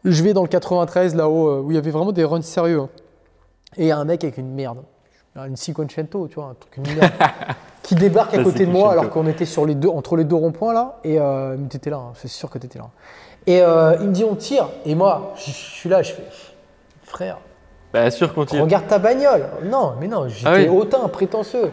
Je 0.05 0.23
vais 0.23 0.31
dans 0.33 0.43
le 0.43 0.47
93, 0.47 1.13
là-haut, 1.15 1.47
euh, 1.49 1.59
où 1.61 1.71
il 1.71 1.75
y 1.75 1.77
avait 1.77 1.91
vraiment 1.91 2.11
des 2.13 2.23
runs 2.23 2.41
sérieux. 2.41 2.79
hein. 2.81 2.89
Et 3.77 3.83
il 3.83 3.87
y 3.87 3.91
a 3.91 3.97
un 3.97 4.05
mec 4.05 4.23
avec 4.23 4.37
une 4.37 4.53
merde. 4.53 4.79
Une 5.35 5.55
Cinquecento, 5.55 6.27
tu 6.27 6.35
vois, 6.35 6.45
un 6.45 6.53
truc, 6.55 6.75
une 6.77 6.83
qui 7.83 7.95
débarque 7.95 8.33
à 8.33 8.43
côté 8.43 8.65
de 8.65 8.71
moi 8.71 8.91
alors 8.91 9.09
qu'on 9.09 9.27
était 9.27 9.45
sur 9.45 9.65
les 9.65 9.75
deux, 9.75 9.87
entre 9.87 10.17
les 10.17 10.23
deux 10.25 10.35
ronds-points 10.35 10.73
là. 10.73 10.99
Et 11.05 11.19
euh, 11.19 11.55
mais 11.57 11.67
t'étais 11.69 11.89
là, 11.89 11.97
hein, 11.97 12.11
c'est 12.15 12.27
sûr 12.27 12.49
que 12.49 12.57
t'étais 12.57 12.79
là. 12.79 12.89
Et 13.47 13.61
euh, 13.61 13.95
il 14.01 14.07
me 14.07 14.11
dit 14.13 14.23
on 14.25 14.35
tire. 14.35 14.67
Et 14.85 14.93
moi, 14.93 15.33
je 15.37 15.45
je 15.45 15.51
suis 15.51 15.89
là, 15.89 16.01
je 16.03 16.11
fais 16.13 16.23
frère, 17.03 17.37
Bah, 17.93 18.11
sûr 18.11 18.33
qu'on 18.33 18.45
tire. 18.45 18.61
regarde 18.61 18.87
ta 18.87 18.99
bagnole. 18.99 19.45
Non, 19.63 19.93
mais 19.99 20.07
non, 20.07 20.27
j'étais 20.27 20.47
Ah 20.49 20.53
oui. 20.55 20.67
hautain, 20.69 21.07
prétentieux. 21.07 21.71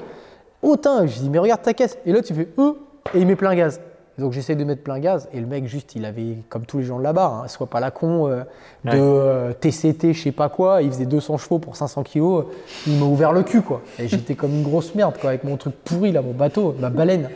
Hautain, 0.63 1.07
je 1.07 1.19
dis 1.19 1.29
mais 1.31 1.39
regarde 1.39 1.63
ta 1.63 1.75
caisse. 1.75 1.99
Et 2.07 2.13
là 2.13 2.23
tu 2.23 2.35
fais 2.35 2.49
euh, 2.59 2.73
et 3.15 3.19
il 3.21 3.27
met 3.27 3.37
plein 3.37 3.55
gaz. 3.57 3.81
Et 4.19 4.21
donc 4.21 4.33
j'essaie 4.33 4.57
de 4.57 4.65
mettre 4.65 4.83
plein 4.83 4.99
gaz 4.99 5.29
et 5.33 5.41
le 5.41 5.47
mec 5.47 5.67
juste 5.67 5.95
il 5.95 6.05
avait 6.05 6.39
comme 6.49 6.65
tous 6.67 6.79
les 6.79 6.85
gens 6.85 6.99
de 6.99 7.05
là-bas, 7.05 7.43
hein, 7.45 7.49
soit 7.49 7.69
pas 7.69 7.79
la 7.79 7.91
con 7.93 8.27
euh, 8.29 8.43
de 8.85 8.91
Ouais. 8.91 8.97
euh, 8.99 9.53
TCT 9.53 10.13
je 10.13 10.23
sais 10.23 10.33
pas 10.33 10.49
quoi, 10.49 10.83
il 10.83 10.91
faisait 10.91 11.07
200 11.07 11.39
chevaux 11.39 11.59
pour 11.59 11.77
500 11.77 12.03
kilos, 12.03 12.47
il 12.87 12.99
m'a 12.99 13.07
ouvert 13.07 13.33
le 13.33 13.45
cul 13.45 13.63
quoi. 13.63 13.81
Et 13.99 14.09
j'étais 14.09 14.35
comme 14.35 14.53
une 14.53 14.65
grosse 14.65 14.95
merde 14.95 15.15
quoi 15.21 15.31
avec 15.31 15.45
mon 15.45 15.57
truc 15.57 15.75
pourri 15.85 16.11
là, 16.13 16.21
mon 16.23 16.33
bateau, 16.33 16.75
ma 16.81 16.91
baleine. 16.91 17.31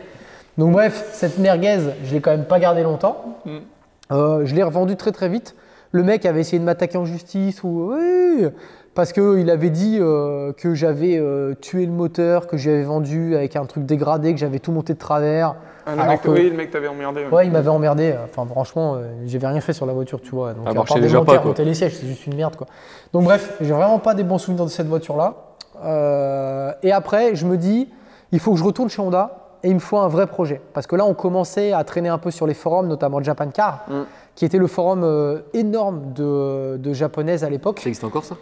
Donc 0.57 0.73
bref, 0.73 1.09
cette 1.13 1.39
merguez, 1.39 1.79
je 2.03 2.13
l'ai 2.13 2.21
quand 2.21 2.31
même 2.31 2.45
pas 2.45 2.59
gardée 2.59 2.83
longtemps. 2.83 3.39
Mm. 3.45 3.57
Euh, 4.11 4.45
je 4.45 4.53
l'ai 4.53 4.63
revendu 4.63 4.95
très 4.97 5.11
très 5.11 5.29
vite. 5.29 5.55
Le 5.91 6.03
mec 6.03 6.25
avait 6.25 6.41
essayé 6.41 6.59
de 6.59 6.63
m'attaquer 6.65 6.97
en 6.97 7.05
justice 7.05 7.63
ou 7.63 7.93
oui, 7.93 8.47
parce 8.95 9.11
qu'il 9.13 9.49
avait 9.49 9.69
dit 9.69 9.97
euh, 9.99 10.53
que 10.53 10.73
j'avais 10.75 11.17
euh, 11.17 11.53
tué 11.55 11.85
le 11.85 11.91
moteur, 11.91 12.47
que 12.47 12.57
j'avais 12.57 12.83
vendu 12.83 13.35
avec 13.35 13.55
un 13.55 13.65
truc 13.65 13.85
dégradé, 13.85 14.33
que 14.33 14.39
j'avais 14.39 14.59
tout 14.59 14.71
monté 14.71 14.93
de 14.93 14.99
travers. 14.99 15.55
Ah, 15.85 15.95
le 15.95 16.03
mec, 16.07 16.21
que- 16.21 16.29
Oui, 16.29 16.49
le 16.49 16.55
mec 16.55 16.71
t'avait 16.71 16.87
emmerdé. 16.87 17.25
ouais. 17.25 17.29
Ouais, 17.31 17.45
il 17.47 17.51
m'avait 17.51 17.69
emmerdé. 17.69 18.15
Enfin, 18.23 18.45
franchement, 18.49 18.95
euh, 18.95 19.09
j'avais 19.25 19.47
rien 19.47 19.59
fait 19.61 19.73
sur 19.73 19.85
la 19.85 19.93
voiture, 19.93 20.21
tu 20.21 20.31
vois. 20.31 20.53
Donc, 20.53 20.63
Ah, 20.65 20.71
à 20.71 20.73
part 20.73 20.85
déjà 20.99 21.21
pas, 21.21 21.39
quoi. 21.39 21.53
les 21.57 21.73
sièges, 21.73 21.95
c'est 21.95 22.07
juste 22.07 22.25
une 22.27 22.35
merde, 22.35 22.55
quoi. 22.55 22.67
Donc, 23.11 23.23
bref, 23.25 23.57
j'ai 23.59 23.73
vraiment 23.73 23.99
pas 23.99 24.13
des 24.13 24.23
bons 24.23 24.37
souvenirs 24.37 24.65
de 24.65 24.69
cette 24.69 24.87
voiture-là. 24.87 25.33
Euh, 25.83 26.71
et 26.83 26.91
après, 26.91 27.35
je 27.35 27.45
me 27.45 27.57
dis, 27.57 27.89
il 28.31 28.39
faut 28.39 28.51
que 28.53 28.57
je 28.59 28.63
retourne 28.63 28.89
chez 28.89 29.01
Honda 29.01 29.39
et 29.63 29.69
il 29.69 29.73
me 29.75 29.79
faut 29.79 29.97
un 29.97 30.07
vrai 30.07 30.27
projet. 30.27 30.61
Parce 30.73 30.87
que 30.87 30.95
là, 30.95 31.05
on 31.05 31.13
commençait 31.13 31.73
à 31.73 31.83
traîner 31.83 32.09
un 32.09 32.17
peu 32.17 32.31
sur 32.31 32.47
les 32.47 32.53
forums, 32.53 32.87
notamment 32.87 33.21
Japan 33.21 33.47
Car, 33.53 33.83
Mm. 33.89 33.93
qui 34.35 34.45
était 34.45 34.57
le 34.57 34.67
forum 34.67 35.01
euh, 35.03 35.39
énorme 35.53 36.13
de, 36.13 36.77
de 36.77 36.93
japonaises 36.93 37.43
à 37.43 37.49
l'époque. 37.49 37.79
Ça 37.79 37.89
existe 37.89 38.03
encore 38.05 38.23
ça? 38.23 38.35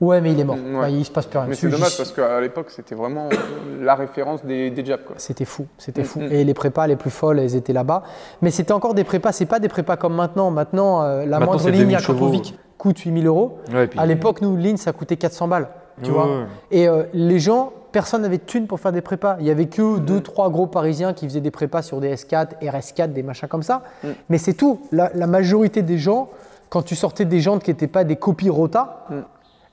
Ouais, 0.00 0.20
mais 0.20 0.30
il 0.32 0.38
est 0.38 0.44
mort. 0.44 0.56
Ouais. 0.56 0.76
Enfin, 0.76 0.88
il 0.88 1.04
se 1.04 1.10
passe 1.10 1.26
plus 1.26 1.38
rien. 1.38 1.48
Mais 1.48 1.54
c'est 1.56 1.68
dommage 1.68 1.96
parce 1.96 2.12
qu'à 2.12 2.40
l'époque 2.40 2.70
c'était 2.70 2.94
vraiment 2.94 3.28
la 3.80 3.94
référence 3.96 4.44
des, 4.44 4.70
des 4.70 4.84
Japs 4.84 5.04
quoi. 5.04 5.16
C'était 5.18 5.44
fou, 5.44 5.66
c'était 5.76 6.02
Mm, 6.02 6.04
fou. 6.04 6.20
mm. 6.20 6.32
Et 6.32 6.44
les 6.44 6.54
prépas 6.54 6.86
les 6.86 6.94
plus 6.96 7.10
folles, 7.10 7.40
elles 7.40 7.56
étaient 7.56 7.72
là-bas. 7.72 8.04
Mais 8.40 8.50
c'était 8.52 8.72
encore 8.72 8.94
des 8.94 9.02
prépas, 9.04 9.32
c'est 9.32 9.46
pas 9.46 9.58
des 9.58 9.68
prépas 9.68 9.96
comme 9.96 10.14
maintenant. 10.14 10.50
Maintenant, 10.52 11.02
euh, 11.02 11.24
la 11.26 11.38
Maintenant, 11.40 11.46
moindre 11.54 11.70
ligne 11.70 11.80
2000 11.88 11.96
à. 11.96 12.00
Kapovic 12.00 12.58
coûte 12.78 12.98
8000 13.00 13.26
euros. 13.26 13.58
Ouais, 13.72 13.88
puis. 13.88 13.98
À 13.98 14.06
l'époque, 14.06 14.40
nous, 14.40 14.56
ligne, 14.56 14.76
ça 14.76 14.92
coûtait 14.92 15.16
400 15.16 15.48
balles. 15.48 15.68
Tu 16.00 16.10
Ouais, 16.10 16.16
vois 16.16 16.26
ouais. 16.26 16.44
Et 16.70 16.88
euh, 16.88 17.02
les 17.12 17.40
gens, 17.40 17.72
personne 17.90 18.22
n'avait 18.22 18.38
de 18.38 18.44
thunes 18.44 18.68
pour 18.68 18.78
faire 18.78 18.92
des 18.92 19.00
prépas. 19.00 19.36
Il 19.40 19.46
y 19.46 19.50
avait 19.50 19.66
que 19.66 19.82
Mm. 19.82 20.00
deux, 20.04 20.20
trois 20.20 20.48
gros 20.48 20.68
parisiens 20.68 21.12
qui 21.12 21.26
faisaient 21.26 21.40
des 21.40 21.50
prépas 21.50 21.82
sur 21.82 21.98
des 21.98 22.14
S4, 22.14 22.50
RS4, 22.62 23.12
des 23.12 23.24
machins 23.24 23.48
comme 23.48 23.64
ça. 23.64 23.82
Mm. 24.04 24.08
Mais 24.28 24.38
c'est 24.38 24.54
tout. 24.54 24.80
La, 24.92 25.10
la 25.12 25.26
majorité 25.26 25.82
des 25.82 25.98
gens, 25.98 26.28
quand 26.68 26.82
tu 26.82 26.94
sortais 26.94 27.24
des 27.24 27.40
jantes 27.40 27.64
qui 27.64 27.70
n'étaient 27.72 27.88
pas 27.88 28.04
des 28.04 28.14
copies 28.14 28.48
Rota. 28.50 29.06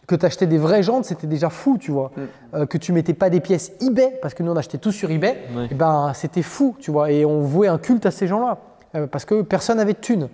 Que 0.07 0.15
tu 0.15 0.25
achetais 0.25 0.45
des 0.47 0.57
vraies 0.57 0.83
jantes, 0.83 1.05
c'était 1.05 1.27
déjà 1.27 1.49
fou, 1.49 1.77
tu 1.79 1.91
vois. 1.91 2.11
Mm. 2.15 2.21
Euh, 2.55 2.65
que 2.65 2.77
tu 2.77 2.91
mettais 2.93 3.13
pas 3.13 3.29
des 3.29 3.39
pièces 3.39 3.71
eBay, 3.81 4.19
parce 4.21 4.33
que 4.33 4.43
nous 4.43 4.51
on 4.51 4.55
achetait 4.55 4.77
tout 4.77 4.91
sur 4.91 5.09
eBay, 5.11 5.37
et 5.71 5.73
ben 5.73 6.11
c'était 6.13 6.41
fou, 6.43 6.75
tu 6.79 6.91
vois. 6.91 7.11
Et 7.11 7.25
on 7.25 7.41
vouait 7.41 7.67
un 7.67 7.77
culte 7.77 8.05
à 8.05 8.11
ces 8.11 8.27
gens-là, 8.27 8.57
euh, 8.95 9.07
parce 9.07 9.25
que 9.25 9.41
personne 9.41 9.77
n'avait 9.77 9.93
de 9.93 9.99
thunes. 9.99 10.29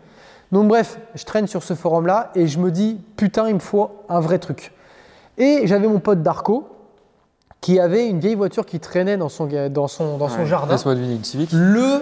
Donc 0.51 0.67
bref, 0.67 0.99
je 1.15 1.23
traîne 1.23 1.47
sur 1.47 1.63
ce 1.63 1.73
forum-là 1.73 2.31
et 2.36 2.47
je 2.47 2.60
me 2.60 2.71
dis, 2.71 2.99
putain, 3.15 3.47
il 3.47 3.53
me 3.55 3.60
faut 3.60 3.89
un 4.10 4.19
vrai 4.19 4.38
truc. 4.38 4.73
Et 5.38 5.62
j'avais 5.65 5.88
mon 5.88 5.99
pote 5.99 6.21
Darko, 6.21 6.67
qui 7.62 7.79
avait 7.79 8.07
une 8.10 8.19
vieille 8.19 8.36
voiture 8.36 8.65
qui 8.65 8.79
traînait 8.81 9.15
dans 9.15 9.29
son, 9.29 9.47
dans 9.69 9.88
son, 9.88 10.17
dans 10.17 10.27
son 10.27 10.39
Ouais. 10.39 10.45
jardin, 10.47 10.73
Laisse-moi 10.73 10.95
deviner 10.95 11.13
une 11.15 11.23
Civic. 11.23 11.49
le 11.53 12.01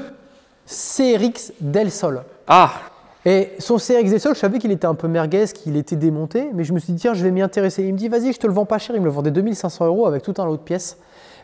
CRX 0.65 1.51
Del 1.61 1.91
Sol. 1.91 2.23
Ah 2.47 2.71
Et 3.25 3.49
son 3.59 3.75
CRX 3.77 4.09
Del 4.11 4.19
Sol, 4.19 4.33
je 4.33 4.39
savais 4.39 4.59
qu'il 4.59 4.71
était 4.71 4.85
un 4.87 4.95
peu 4.95 5.07
merguez, 5.07 5.45
qu'il 5.53 5.75
était 5.75 5.97
démonté, 5.97 6.49
mais 6.53 6.63
je 6.63 6.71
me 6.73 6.79
suis 6.79 6.93
dit, 6.93 7.01
tiens, 7.01 7.13
je 7.13 7.23
vais 7.23 7.31
m'y 7.31 7.41
intéresser. 7.41 7.83
Il 7.83 7.93
me 7.93 7.97
dit, 7.97 8.07
vas-y, 8.07 8.31
je 8.31 8.39
te 8.39 8.47
le 8.47 8.53
vends 8.53 8.65
pas 8.65 8.77
cher. 8.77 8.95
Il 8.95 8.99
me 9.01 9.05
le 9.05 9.11
vendait 9.11 9.31
2500 9.31 9.85
euros 9.85 10.07
avec 10.07 10.21
tout 10.23 10.33
un 10.37 10.45
lot 10.45 10.55
de 10.55 10.61
pièces. 10.61 10.97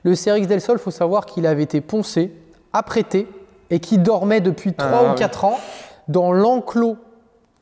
Le 0.04 0.14
CRX 0.14 0.48
Del 0.48 0.62
Sol, 0.62 0.78
il 0.80 0.82
faut 0.82 0.92
savoir 0.92 1.26
qu'il 1.26 1.46
avait 1.46 1.64
été 1.64 1.82
poncé, 1.82 2.32
apprêté, 2.72 3.28
et 3.72 3.80
qui 3.80 3.98
dormait 3.98 4.42
depuis 4.42 4.74
3 4.74 4.90
Ah, 4.94 5.04
ou 5.04 5.10
oui. 5.10 5.16
4 5.16 5.46
ans 5.46 5.58
dans 6.08 6.32
l'enclos 6.32 6.98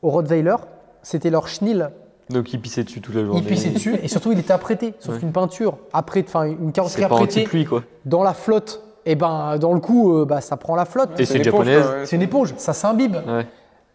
au 0.02 0.10
Rottweiler. 0.10 0.56
C'était 1.02 1.30
leur 1.30 1.48
chenil. 1.48 1.90
Donc 2.30 2.52
il 2.52 2.60
pissait 2.60 2.84
dessus 2.84 3.00
toute 3.00 3.14
la 3.14 3.24
journée. 3.24 3.40
Il 3.40 3.46
pissait 3.46 3.70
dessus, 3.70 3.96
et 4.02 4.08
surtout, 4.08 4.32
il 4.32 4.38
était 4.38 4.52
apprêté, 4.52 4.94
sauf 5.00 5.14
Ouais. 5.14 5.20
qu'une 5.20 5.32
peinture, 5.32 5.76
apprêtée, 5.92 6.28
enfin, 6.28 6.44
une 6.44 6.72
carrosserie 6.72 7.04
apprêtée 7.04 7.40
anti-pluie 7.40 7.64
quoi. 7.64 7.82
dans 8.06 8.22
la 8.22 8.32
flotte. 8.32 8.82
Et 9.06 9.16
ben, 9.16 9.58
dans 9.58 9.74
le 9.74 9.80
coup, 9.80 10.14
euh, 10.16 10.24
bah, 10.24 10.40
ça 10.40 10.56
prend 10.56 10.76
la 10.76 10.86
flotte. 10.86 11.18
Et 11.20 11.26
c'est 11.26 11.42
japonaise. 11.44 11.84
C'est 12.04 12.16
une 12.16 12.22
éponge, 12.22 12.54
ça 12.56 12.72
s'imbibe. 12.72 13.16
Ouais. 13.26 13.46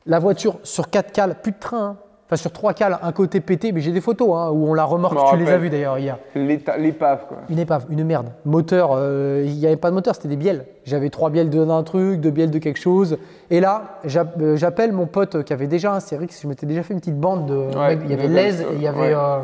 La 0.09 0.19
voiture 0.19 0.59
sur 0.63 0.89
4 0.89 1.11
cales, 1.13 1.35
plus 1.41 1.51
de 1.53 1.59
train, 1.59 1.85
hein. 1.91 1.97
enfin 2.25 2.35
sur 2.35 2.51
3 2.51 2.73
cales, 2.73 2.97
un 3.01 3.11
côté 3.11 3.39
pété, 3.41 3.71
mais 3.71 3.79
j'ai 3.79 3.91
des 3.91 4.01
photos 4.01 4.29
hein, 4.35 4.49
où 4.51 4.67
on 4.67 4.73
la 4.73 4.83
remorque, 4.83 5.17
tu 5.29 5.37
les 5.37 5.49
as 5.49 5.57
vues 5.57 5.69
d'ailleurs 5.69 5.97
hier. 5.99 6.17
L'épave 6.35 7.27
quoi. 7.27 7.37
Une 7.47 7.59
épave, 7.59 7.85
une 7.89 8.03
merde. 8.03 8.31
Moteur, 8.43 8.89
euh, 8.93 9.43
il 9.45 9.53
n'y 9.55 9.65
avait 9.67 9.75
pas 9.77 9.89
de 9.91 9.95
moteur, 9.95 10.15
c'était 10.15 10.27
des 10.27 10.35
bielles. 10.35 10.65
J'avais 10.83 11.09
trois 11.11 11.29
bielles 11.29 11.49
d'un 11.51 11.83
truc, 11.83 12.19
deux 12.19 12.31
bielles 12.31 12.49
de 12.51 12.57
quelque 12.57 12.79
chose. 12.79 13.17
Et 13.51 13.59
là, 13.59 13.99
euh, 14.05 14.55
j'appelle 14.57 14.91
mon 14.93 15.05
pote 15.05 15.43
qui 15.43 15.53
avait 15.53 15.67
déjà 15.67 15.93
un 15.93 15.99
CRX, 15.99 16.41
je 16.41 16.47
m'étais 16.47 16.65
déjà 16.65 16.81
fait 16.83 16.93
une 16.95 16.99
petite 16.99 17.19
bande 17.19 17.45
de. 17.45 17.77
Ouais, 17.77 17.97
il 18.03 18.09
y 18.09 18.13
avait 18.13 18.27
l'aise 18.27 18.61
et 18.61 18.75
il 18.75 18.81
y 18.81 18.87
avait. 18.87 18.99
ouais. 18.99 19.13
euh, 19.15 19.43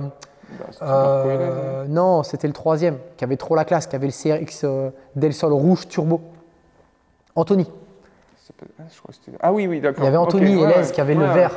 Bah, 0.59 0.65
et 1.25 1.27
Lez, 1.27 1.43
hein. 1.43 1.47
euh, 1.47 1.85
non, 1.89 2.23
c'était 2.23 2.47
le 2.47 2.53
troisième, 2.53 2.97
qui 3.17 3.23
avait 3.23 3.37
trop 3.37 3.55
la 3.55 3.65
classe, 3.65 3.85
qui 3.87 3.95
avait 3.95 4.07
le 4.07 4.11
CRX 4.45 4.65
Del 5.15 5.33
Sol 5.33 5.53
rouge 5.53 5.87
turbo. 5.87 6.21
Anthony. 7.35 7.67
Ah, 8.79 8.83
je 8.93 8.99
crois 8.99 9.11
que 9.11 9.15
c'était- 9.23 9.37
Ah 9.41 9.51
oui, 9.51 9.65
oui, 9.67 9.81
d'accord. 9.81 10.03
Il 10.03 10.05
y 10.05 10.07
avait 10.07 10.17
Anthony 10.17 10.55
Ok, 10.55 10.61
et 10.61 10.65
ouais, 10.75 10.81
Lez 10.83 10.91
qui 10.91 11.01
avaient 11.01 11.15
le 11.15 11.25
vert. 11.25 11.51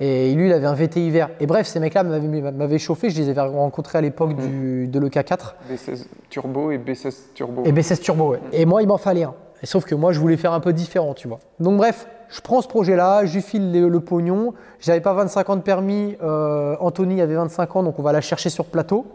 Et 0.00 0.34
lui, 0.34 0.46
il 0.48 0.52
avait 0.52 0.66
un 0.66 0.74
VT 0.74 1.00
hiver. 1.06 1.30
Et 1.40 1.46
bref, 1.46 1.66
ces 1.66 1.78
mecs-là 1.80 2.02
m'avaient 2.02 2.78
chauffé. 2.78 3.10
Je 3.10 3.20
les 3.22 3.28
avais 3.28 3.40
rencontrés 3.40 3.98
à 3.98 4.00
l'époque 4.00 4.32
Mm. 4.32 4.48
du- 4.48 4.88
de 4.88 4.98
l'EK4 5.00 5.56
B16 5.70 6.06
turbo 6.28 6.70
et 6.72 6.78
B16 6.78 7.32
turbo. 7.34 7.62
et 7.64 7.72
B16 7.72 8.00
Turbo. 8.00 8.30
ouais. 8.32 8.40
Et 8.52 8.64
moi, 8.66 8.82
il 8.82 8.88
m'en 8.88 8.98
fallait 8.98 9.22
un. 9.24 9.34
Et 9.62 9.66
sauf 9.66 9.84
que 9.84 9.94
moi, 9.94 10.12
je 10.12 10.20
voulais 10.20 10.36
faire 10.36 10.52
un 10.52 10.60
peu 10.60 10.72
différent, 10.72 11.14
tu 11.14 11.28
vois. 11.28 11.38
Donc 11.60 11.76
bref, 11.78 12.06
je 12.28 12.40
prends 12.40 12.60
ce 12.62 12.68
projet-là, 12.68 13.24
je 13.24 13.34
lui 13.34 13.42
file 13.42 13.72
le, 13.72 13.88
le 13.88 14.00
pognon. 14.00 14.52
J'avais 14.80 15.00
pas 15.00 15.12
25 15.14 15.50
ans 15.50 15.56
de 15.56 15.60
permis. 15.62 16.16
euh, 16.22 16.74
Anthony 16.80 17.20
avait 17.20 17.34
25 17.36 17.76
ans, 17.76 17.82
donc 17.82 17.98
on 17.98 18.02
va 18.02 18.12
la 18.12 18.20
chercher 18.20 18.50
sur 18.50 18.64
plateau. 18.66 19.06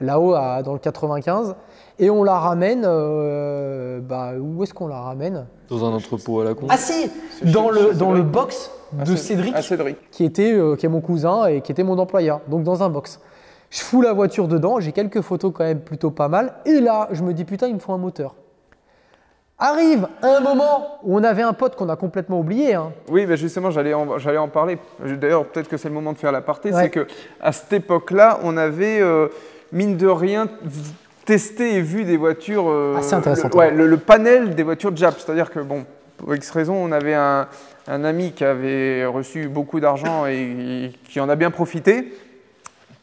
là-haut 0.00 0.34
à- 0.34 0.62
dans 0.62 0.72
le 0.72 0.78
95. 0.78 1.54
Et 1.98 2.10
on 2.10 2.22
la 2.24 2.38
ramène. 2.38 2.84
euh, 2.84 4.00
bah, 4.00 4.32
où 4.40 4.62
est-ce 4.62 4.74
qu'on 4.74 4.88
la 4.88 5.00
ramène? 5.00 5.46
Dans 5.70 5.84
un 5.84 5.92
entrepôt 5.92 6.40
à 6.40 6.44
la 6.44 6.54
con. 6.54 6.66
Ah 6.68 6.76
si 6.76 7.10
C'est 7.40 7.50
Dans, 7.50 7.70
le, 7.70 7.94
dans 7.94 8.12
le 8.12 8.22
box 8.22 8.70
de 8.92 9.16
Cédric. 9.16 9.54
qui, 10.10 10.24
était, 10.24 10.52
euh, 10.52 10.76
qui 10.76 10.86
est 10.86 10.88
mon 10.88 11.00
cousin 11.00 11.46
et 11.46 11.60
qui 11.60 11.72
était 11.72 11.84
mon 11.84 11.98
employeur. 11.98 12.40
Donc 12.48 12.62
dans 12.64 12.82
un 12.82 12.88
box. 12.90 13.20
Je 13.70 13.80
fous 13.80 14.02
la 14.02 14.12
voiture 14.12 14.46
dedans, 14.46 14.78
j'ai 14.78 14.92
quelques 14.92 15.20
photos 15.20 15.52
quand 15.54 15.64
même 15.64 15.80
plutôt 15.80 16.10
pas 16.12 16.28
mal. 16.28 16.54
Et 16.64 16.80
là, 16.80 17.08
je 17.10 17.22
me 17.24 17.32
dis 17.32 17.44
putain, 17.44 17.66
il 17.66 17.74
me 17.74 17.80
faut 17.80 17.92
un 17.92 17.98
moteur. 17.98 18.34
Arrive 19.58 20.08
un 20.22 20.40
moment 20.40 20.98
où 21.04 21.16
on 21.16 21.22
avait 21.22 21.42
un 21.42 21.52
pote 21.52 21.76
qu'on 21.76 21.88
a 21.88 21.94
complètement 21.96 22.40
oublié. 22.40 22.74
hein. 22.74 22.92
Oui, 23.08 23.24
mais 23.26 23.36
justement, 23.36 23.70
j'allais 23.70 23.94
en, 23.94 24.18
j'allais 24.18 24.38
en 24.38 24.48
parler. 24.48 24.78
D'ailleurs, 25.04 25.44
peut-être 25.46 25.68
que 25.68 25.76
c'est 25.76 25.88
le 25.88 25.94
moment 25.94 26.12
de 26.12 26.18
faire 26.18 26.32
l'aparté. 26.32 26.72
Ouais. 26.72 26.82
C'est 26.82 26.90
que 26.90 27.06
à 27.40 27.52
cette 27.52 27.72
époque-là, 27.72 28.40
on 28.42 28.56
avait, 28.56 29.00
euh, 29.00 29.28
mine 29.70 29.96
de 29.96 30.08
rien, 30.08 30.48
testé 31.24 31.74
et 31.76 31.80
vu 31.82 32.04
des 32.04 32.16
voitures. 32.16 32.64
euh, 32.68 32.96
Assez 32.96 33.14
intéressantes, 33.14 33.52
Le, 33.54 33.58
ouais, 33.58 33.70
le, 33.70 33.86
le 33.86 33.96
panel 33.96 34.56
des 34.56 34.64
voitures 34.64 34.94
Jap. 34.96 35.14
C'est-à-dire 35.20 35.50
que, 35.52 35.60
bon, 35.60 35.84
pour 36.16 36.34
X 36.34 36.50
raison, 36.50 36.74
on 36.74 36.90
avait 36.90 37.14
un, 37.14 37.46
un 37.86 38.04
ami 38.04 38.32
qui 38.32 38.44
avait 38.44 39.06
reçu 39.06 39.46
beaucoup 39.48 39.78
d'argent 39.78 40.26
et 40.26 40.90
qui 41.08 41.20
en 41.20 41.28
a 41.28 41.36
bien 41.36 41.52
profité. 41.52 42.12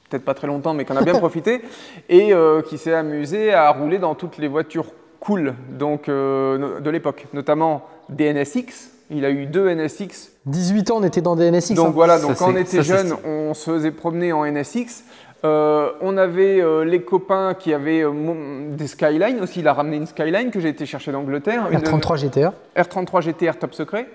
Peut-être 0.09 0.25
pas 0.25 0.33
très 0.33 0.47
longtemps, 0.47 0.73
mais 0.73 0.83
qui 0.83 0.91
en 0.91 0.97
a 0.97 1.01
bien 1.03 1.13
profité. 1.17 1.61
Et 2.09 2.33
euh, 2.33 2.61
qui 2.61 2.77
s'est 2.77 2.93
amusé 2.93 3.53
à 3.53 3.69
rouler 3.71 3.99
dans 3.99 4.15
toutes 4.15 4.37
les 4.37 4.49
voitures 4.49 4.87
cool 5.21 5.53
donc, 5.69 6.09
euh, 6.09 6.81
de 6.81 6.89
l'époque, 6.89 7.27
notamment 7.33 7.85
des 8.09 8.33
NSX. 8.33 8.89
Il 9.09 9.23
a 9.25 9.29
eu 9.29 9.45
deux 9.45 9.69
NSX 9.73 10.31
18 10.47 10.91
ans, 10.91 10.97
on 10.99 11.03
était 11.03 11.21
dans 11.21 11.35
des 11.35 11.49
NSX. 11.51 11.75
donc 11.75 11.87
hein. 11.87 11.91
voilà, 11.93 12.17
Ça, 12.17 12.27
donc 12.27 12.37
quand 12.37 12.51
on 12.51 12.55
était 12.57 12.81
jeune, 12.83 13.13
on 13.25 13.53
se 13.53 13.71
faisait 13.71 13.91
promener 13.91 14.33
en 14.33 14.45
NSX. 14.45 15.03
Euh, 15.43 15.91
on 16.01 16.17
avait 16.17 16.61
euh, 16.61 16.83
les 16.85 17.01
copains 17.01 17.55
qui 17.55 17.73
avaient 17.73 18.01
euh, 18.03 18.11
mon- 18.11 18.73
des 18.75 18.87
Skyline 18.87 19.39
aussi. 19.41 19.59
Il 19.61 19.67
a 19.67 19.73
ramené 19.73 19.97
une 19.97 20.05
Skyline 20.05 20.51
que 20.51 20.59
j'ai 20.59 20.69
été 20.69 20.85
chercher 20.85 21.11
d'Angleterre. 21.11 21.67
une 21.71 21.79
R33 21.79 22.17
GTR. 22.17 22.51
R33 22.77 23.21
GTR 23.21 23.57
top 23.59 23.73
secret, 23.73 24.07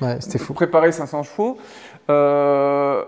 Ouais, 0.00 0.18
c'était 0.20 0.38
fou. 0.38 0.52
préparé 0.54 0.92
500 0.92 1.22
chevaux. 1.24 1.56
Euh, 2.10 3.02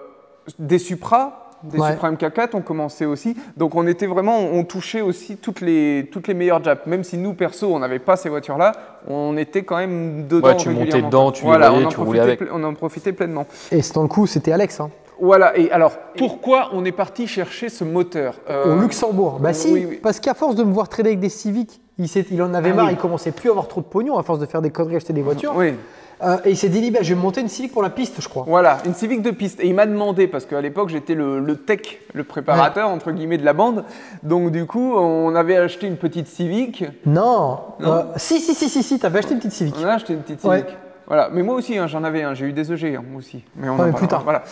des 0.59 0.79
Supra, 0.79 1.39
des 1.64 1.79
Ouais. 1.79 1.92
Supra 1.92 2.11
MK4 2.12 2.49
on 2.55 2.61
commençait 2.62 3.05
aussi. 3.05 3.37
Donc 3.57 3.75
on 3.75 3.87
était 3.87 4.07
vraiment, 4.07 4.38
on 4.38 4.64
touchait 4.64 5.01
aussi 5.01 5.37
toutes 5.37 5.61
les, 5.61 6.09
toutes 6.12 6.29
les 6.29 6.35
meilleures 6.35 6.62
Japs. 6.62 6.87
Même 6.87 7.05
si 7.05 7.16
nous, 7.18 7.35
perso, 7.35 7.73
on 7.75 7.79
n'avait 7.79 7.99
pas 7.99 8.16
ces 8.16 8.29
voitures-là, 8.29 8.73
on 9.09 9.37
était 9.37 9.62
quand 9.62 9.77
même 9.77 10.27
dedans 10.29 10.49
Ouais, 10.49 10.57
tu 10.57 10.70
montais 10.70 11.03
dedans, 11.03 11.33
tu 11.33 11.44
voilà, 11.44 11.70
voyais, 11.70 11.85
on 11.85 11.88
en 11.88 11.90
tu 11.90 12.01
roulais 12.01 12.18
profitait 12.20 12.42
avec. 12.44 12.53
On 12.55 12.64
en 12.64 12.75
profitait 12.75 13.12
pleinement. 13.12 13.46
Et 13.73 13.83
c'est 13.83 13.94
dans 13.94 14.03
le 14.03 14.09
coup, 14.09 14.27
c'était 14.27 14.53
Alex. 14.53 14.81
hein. 14.81 14.90
Voilà, 15.23 15.55
et 15.59 15.70
alors, 15.70 15.92
pourquoi 16.16 16.70
on 16.73 16.83
est 16.87 16.92
parti 16.92 17.27
chercher 17.27 17.68
ce 17.68 17.85
moteur 17.85 18.37
Euh, 18.49 18.75
Au 18.75 18.81
Luxembourg. 18.81 19.38
Bah 19.38 19.53
si, 19.53 19.70
oui, 19.70 19.87
oui. 19.87 20.01
parce 20.03 20.18
qu'à 20.18 20.33
force 20.33 20.55
de 20.55 20.64
me 20.64 20.73
voir 20.73 20.88
trader 20.88 21.11
avec 21.11 21.20
des 21.20 21.29
Civics, 21.29 21.79
il, 21.99 22.07
il 22.31 22.42
en 22.42 22.55
avait 22.55 22.70
Ah 22.70 22.75
marre, 22.75 22.87
oui. 22.87 22.92
il 22.94 22.99
commençait 22.99 23.31
plus 23.33 23.51
à 23.51 23.53
avoir 23.53 23.68
trop 23.68 23.83
de 23.83 23.87
pognon 23.87 24.16
à 24.16 24.23
force 24.23 24.38
de 24.38 24.46
faire 24.46 24.62
des 24.62 24.70
conneries, 24.70 24.96
acheter 24.96 25.12
des 25.12 25.20
voitures. 25.20 25.53
Oui, 25.55 25.75
Euh, 26.22 26.37
et 26.44 26.50
il 26.50 26.56
s'est 26.56 26.68
dit, 26.68 26.90
bah, 26.90 26.98
je 27.02 27.14
vais 27.14 27.20
monter 27.20 27.40
une 27.40 27.48
Civic 27.48 27.72
pour 27.72 27.83
la 27.83 27.90
piste, 27.90 28.20
je 28.20 28.28
crois. 28.28 28.44
voilà, 28.46 28.78
une 28.85 28.94
Civic 28.94 29.22
de 29.22 29.30
piste. 29.30 29.61
Et 29.61 29.66
il 29.68 29.74
m'a 29.74 29.87
demandé, 29.87 30.26
parce 30.26 30.44
qu'à 30.44 30.61
l'époque, 30.61 30.90
j'étais 30.90 31.14
le, 31.14 31.40
le 31.40 31.56
tech, 31.56 31.98
le 32.12 32.24
préparateur, 32.24 32.88
entre 32.88 33.11
guillemets, 33.12 33.38
de 33.38 33.44
la 33.44 33.52
bande. 33.52 33.85
Donc, 34.22 34.50
du 34.50 34.66
coup, 34.66 34.94
on 34.94 35.35
avait 35.35 35.56
acheté 35.56 35.87
une 35.87 35.96
petite 35.96 36.26
Civic. 36.26 36.85
Non. 37.06 37.59
Non. 37.80 37.92
Euh, 37.92 38.02
si, 38.16 38.40
si, 38.40 38.54
si, 38.54 38.68
si, 38.68 38.83
si, 38.83 38.98
t'avais 38.98 39.20
acheté 39.20 39.33
une 39.33 39.38
petite 39.38 39.52
Civic. 39.52 39.74
On 39.80 39.87
a 39.87 39.92
acheté 39.92 40.12
une 40.12 40.20
petite 40.20 40.40
Civic. 40.40 40.66
Ouais. 40.66 40.66
Voilà, 41.06 41.28
mais 41.33 41.42
moi 41.42 41.56
aussi, 41.56 41.76
hein, 41.76 41.88
j'en 41.88 42.04
avais 42.04 42.22
un. 42.22 42.35
J'ai 42.35 42.46
eu 42.46 42.52
des 42.52 42.72
EG, 42.72 42.94
hein, 42.94 43.02
moi 43.11 43.18
aussi. 43.18 43.42
Mais 43.56 43.68
on 43.68 43.76
Ouais, 43.76 43.87
mais 43.87 43.92
plus 43.92 44.06
tard. 44.06 44.22
Voilà. 44.22 44.44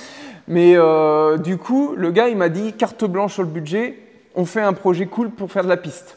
Mais 0.49 0.73
euh, 0.75 1.37
du 1.37 1.57
coup, 1.57 1.95
le 1.97 2.11
gars, 2.11 2.29
il 2.29 2.37
m'a 2.37 2.49
dit 2.49 2.73
carte 2.73 3.05
blanche 3.05 3.35
sur 3.35 3.43
le 3.43 3.49
budget. 3.49 3.97
On 4.35 4.45
fait 4.45 4.63
un 4.63 4.73
projet 4.73 5.07
cool 5.07 5.31
pour 5.31 5.53
faire 5.53 5.63
de 5.63 5.69
la 5.69 5.77
piste. 5.77 6.17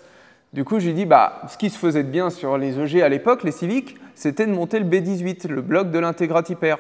Du 0.54 0.64
coup, 0.64 0.80
j'ai 0.80 0.94
dit, 0.94 1.06
bah, 1.06 1.44
ce 1.48 1.58
qui 1.58 1.70
se 1.70 1.78
faisait 1.78 2.04
de 2.04 2.10
bien 2.10 2.30
sur 2.30 2.58
les 2.58 2.80
EG 2.80 3.04
à 3.04 3.10
l'époque, 3.10 3.44
les 3.44 3.52
Civic, 3.52 3.98
c'était 4.22 4.46
de 4.46 4.52
monter 4.52 4.78
le 4.80 4.86
B18, 4.86 5.48
le 5.48 5.62
bloc 5.62 5.90
de 5.92 5.98
l'Integrati 6.00 6.56
Pair. 6.56 6.78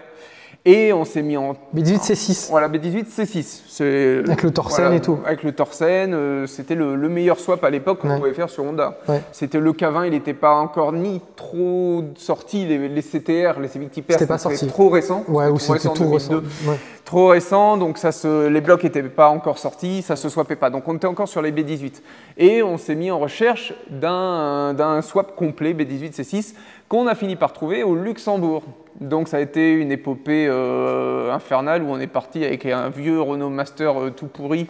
Et 0.63 0.93
on 0.93 1.06
s'est 1.06 1.23
mis 1.23 1.38
en 1.38 1.56
Mais 1.73 1.82
18, 1.82 2.04
c'est 2.04 2.13
6. 2.13 2.49
voilà, 2.51 2.69
B18, 2.69 3.08
C6. 3.08 3.63
C'est- 3.67 4.19
Avec 4.27 4.43
le 4.43 4.51
Torsen 4.51 4.93
et 4.93 5.01
tout. 5.01 5.17
Avec 5.25 5.41
le 5.41 5.54
Torsen, 5.54 6.13
euh, 6.13 6.45
c'était 6.45 6.75
le, 6.75 6.95
le 6.95 7.10
meilleur 7.10 7.39
swap 7.39 7.63
à 7.63 7.71
l'époque 7.71 7.97
qu'on 7.97 8.10
Ouais. 8.12 8.17
pouvait 8.17 8.34
faire 8.34 8.47
sur 8.47 8.63
Honda. 8.65 8.99
Ouais. 9.10 9.23
C'était 9.32 9.60
le 9.60 9.73
K20, 9.73 10.06
il 10.06 10.12
n'était 10.12 10.36
pas 10.36 10.54
encore 10.54 10.93
ni 10.93 11.19
trop 11.36 12.04
sorti, 12.15 12.65
les, 12.67 12.89
les 12.89 13.01
CTR, 13.01 13.60
les 13.60 13.69
Civic 13.69 13.89
Type 13.89 14.08
R, 14.10 14.13
C'était 14.13 14.27
pas 14.27 14.38
sorti. 14.38 14.67
trop 14.67 14.89
récent. 14.89 15.23
Ouais, 15.27 15.47
ou 15.47 15.58
C'était 15.58 15.80
c'était 15.80 15.88
en 15.89 15.93
tout 15.93 16.04
2002. 16.04 16.36
récent. 16.36 16.69
Ouais. 16.69 16.77
Trop 17.06 17.27
récent, 17.30 17.77
donc 17.77 17.97
ça 17.97 18.12
se, 18.12 18.47
les 18.47 18.62
blocs 18.62 18.84
n'étaient 18.84 19.01
pas 19.01 19.30
encore 19.30 19.58
sortis, 19.58 20.04
ça 20.04 20.15
se 20.15 20.30
swappait 20.30 20.56
pas. 20.56 20.69
Donc 20.69 20.88
on 20.88 20.95
était 20.95 21.08
encore 21.08 21.27
sur 21.27 21.41
les 21.41 21.51
B18. 21.51 22.04
Et 22.38 22.62
on 22.62 22.77
s'est 22.77 22.93
mis 22.95 23.10
en 23.10 23.17
recherche 23.17 23.73
d'un 23.89 25.01
swap 25.01 25.36
complet 25.36 25.73
B18 25.73 26.13
C6 26.21 26.54
qu'on 26.91 27.08
a 27.08 27.15
fini 27.15 27.38
par 27.38 27.54
trouver 27.54 27.84
au 27.84 27.95
Luxembourg. 27.95 28.63
Donc 28.99 29.30
ça 29.30 29.38
a 29.38 29.39
été 29.39 29.71
une 29.71 29.93
épopée 29.93 30.45
euh, 30.49 31.32
infernale 31.32 31.84
où 31.84 31.86
on 31.89 32.01
est 32.01 32.06
parti 32.06 32.43
avec 32.43 32.65
un 32.65 32.89
vieux 32.89 33.21
Renault 33.21 33.49
Master 33.49 33.97
euh, 33.97 34.10
tout 34.10 34.27
pourri 34.27 34.67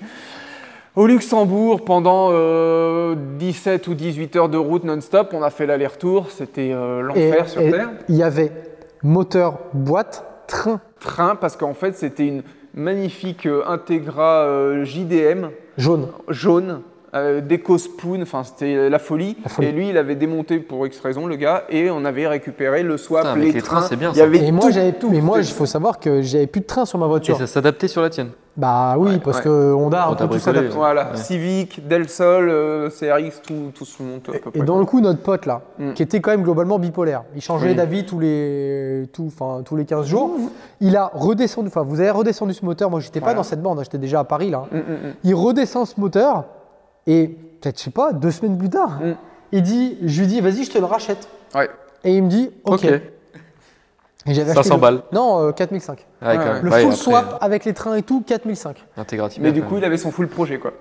au 0.96 1.08
Luxembourg 1.08 1.84
pendant 1.84 2.28
euh, 2.30 3.16
17 3.40 3.88
ou 3.88 3.96
18 3.96 4.36
heures 4.36 4.50
de 4.50 4.58
route 4.60 4.84
non-stop. 4.84 5.32
On 5.34 5.42
a 5.42 5.50
fait 5.50 5.66
l'aller-retour, 5.66 6.30
c'était 6.30 6.72
euh, 6.72 7.02
l'enfer 7.02 7.50
sur 7.50 7.60
et 7.60 7.72
Terre. 7.72 7.90
Il 8.08 8.16
y 8.16 8.22
avait 8.22 8.52
moteur, 9.02 9.58
boîte, 9.74 10.24
train. 10.46 10.80
Train 11.00 11.36
parce 11.36 11.58
qu'en 11.58 11.74
fait 11.74 11.96
c'était 11.96 12.28
une 12.28 12.44
magnifique 12.76 13.48
euh, 13.48 13.64
Integra 13.68 14.44
euh, 14.44 14.86
JDM 14.86 15.48
Jaune. 15.78 16.10
jaune, 16.28 16.82
euh, 17.14 17.42
déco 17.42 17.78
spoon, 17.78 18.22
enfin 18.22 18.44
c'était 18.44 18.90
la 18.90 19.00
folie. 19.00 19.36
La 19.44 19.50
folie. 19.50 19.68
Et 19.68 19.72
lui, 19.72 19.90
il 19.90 19.98
avait 19.98 20.16
démonté 20.16 20.60
pour 20.60 20.86
X 20.88 21.00
raison 21.02 21.28
le 21.28 21.36
gars, 21.36 21.64
et 21.70 21.90
on 21.92 22.06
avait 22.06 22.28
récupéré 22.28 22.84
le 22.84 22.98
swap, 22.98 23.24
Putain, 23.24 23.32
avec 23.34 23.44
les, 23.48 23.52
les 23.52 23.62
trains, 23.62 23.78
trains. 23.80 23.88
c'est 23.88 23.96
bien, 23.98 24.12
Il 24.12 24.16
y 24.16 24.20
ça. 24.20 24.24
avait 24.24 24.38
Et 24.46 24.52
moi, 24.52 24.66
tout. 24.66 24.72
j'avais 24.72 24.94
tout. 24.94 25.10
Mais 25.10 25.22
moi, 25.22 25.40
il 25.40 25.46
faut 25.46 25.66
savoir 25.66 26.00
que 26.00 26.22
j'avais 26.22 26.48
plus 26.48 26.62
de 26.62 26.66
train 26.66 26.86
sur 26.86 27.00
ma 27.00 27.06
Et 27.06 27.10
voiture. 27.10 27.38
ça 27.38 27.48
s'adaptait 27.48 27.88
sur 27.90 28.02
la 28.02 28.10
tienne. 28.10 28.30
Bah 28.58 28.96
oui, 28.98 29.12
Ouais, 29.12 29.20
parce 29.24 29.38
ouais. 29.38 29.44
que 29.44 29.74
Honda, 29.74 30.04
Quand 30.08 30.12
on 30.12 30.16
t'as 30.16 30.18
peut 30.18 30.24
tout 30.24 30.36
bricolé, 30.36 30.56
s'adapter. 30.58 30.76
Voilà, 30.78 31.12
Ouais. 31.12 31.18
Civic, 31.18 31.88
Del 31.88 32.10
Sol, 32.10 32.50
euh, 32.50 32.90
CRX, 32.90 33.42
tout, 33.42 33.72
tout 33.74 33.86
se 33.86 34.04
monte 34.04 34.28
à 34.28 34.34
peu 34.34 34.38
Et 34.50 34.52
près. 34.60 34.62
dans 34.66 34.78
le 34.78 34.84
coup, 34.86 35.00
notre 35.00 35.22
pote 35.22 35.46
là, 35.46 35.62
Mm. 35.80 35.94
qui 35.94 36.04
était 36.04 36.20
quand 36.20 36.32
même 36.32 36.44
globalement 36.44 36.78
bipolaire, 36.78 37.24
il 37.34 37.42
changeait 37.42 37.70
Oui. 37.70 37.76
d'avis 37.76 38.06
tous 38.06 38.20
les, 38.20 39.08
tout, 39.14 39.28
enfin, 39.28 39.62
tous 39.64 39.78
les 39.78 39.86
15 39.86 40.06
jours. 40.06 40.32
Il 40.82 40.98
a 40.98 41.10
redescendu, 41.14 41.68
enfin, 41.70 41.84
vous 41.84 42.02
avez 42.02 42.10
redescendu 42.10 42.54
ce 42.54 42.66
moteur. 42.66 42.90
Moi, 42.90 43.00
j'étais 43.00 43.20
pas 43.22 43.28
Voilà. 43.28 43.38
dans 43.38 43.44
cette 43.44 43.62
bande, 43.62 43.80
hein, 43.80 43.84
j'étais 43.84 43.98
déjà 43.98 44.20
à 44.20 44.24
Paris 44.26 44.50
là. 44.50 44.66
Mm, 44.72 44.78
mm. 44.78 45.14
Il 45.24 45.36
redescend 45.36 45.86
ce 45.88 45.98
moteur 46.00 46.44
et 47.08 47.28
peut-être, 47.28 47.78
je 47.80 47.84
sais 47.86 47.90
pas, 47.92 48.14
deux 48.14 48.32
semaines 48.32 48.58
plus 48.58 48.70
tard, 48.70 49.00
Mm. 49.02 49.14
il 49.52 49.62
dit, 49.62 49.98
je 50.04 50.20
lui 50.22 50.28
dis, 50.28 50.42
vas-y, 50.42 50.64
je 50.64 50.72
te 50.72 50.78
le 50.78 50.86
rachète. 50.86 51.28
Ouais. 51.56 51.70
Et 52.04 52.16
il 52.16 52.24
me 52.24 52.30
dit, 52.30 52.52
ok. 52.66 52.84
Ok. 52.84 53.02
Et 54.28 54.34
j'avais 54.36 54.54
500 54.54 54.60
acheté 54.60 54.76
le- 54.76 54.82
balles. 54.82 55.02
Non, 55.14 55.48
euh, 55.48 55.52
4005. 55.52 55.98
Ouais, 56.22 56.28
Ouais, 56.28 56.36
quand 56.36 56.42
ouais. 56.44 56.54
même. 56.54 56.64
Le 56.66 56.72
Ouais, 56.72 56.82
full 56.82 56.92
après, 56.92 56.96
swap 57.04 57.38
avec 57.42 57.66
les 57.66 57.74
trains 57.74 57.96
et 57.96 58.04
tout, 58.04 58.22
4005. 58.22 58.78
Intégratif. 58.98 59.42
Mais 59.42 59.52
du 59.52 59.64
coup, 59.64 59.78
il 59.78 59.84
avait 59.86 59.98
son 59.98 60.12
full 60.12 60.28
projet, 60.28 60.60
quoi. 60.60 60.74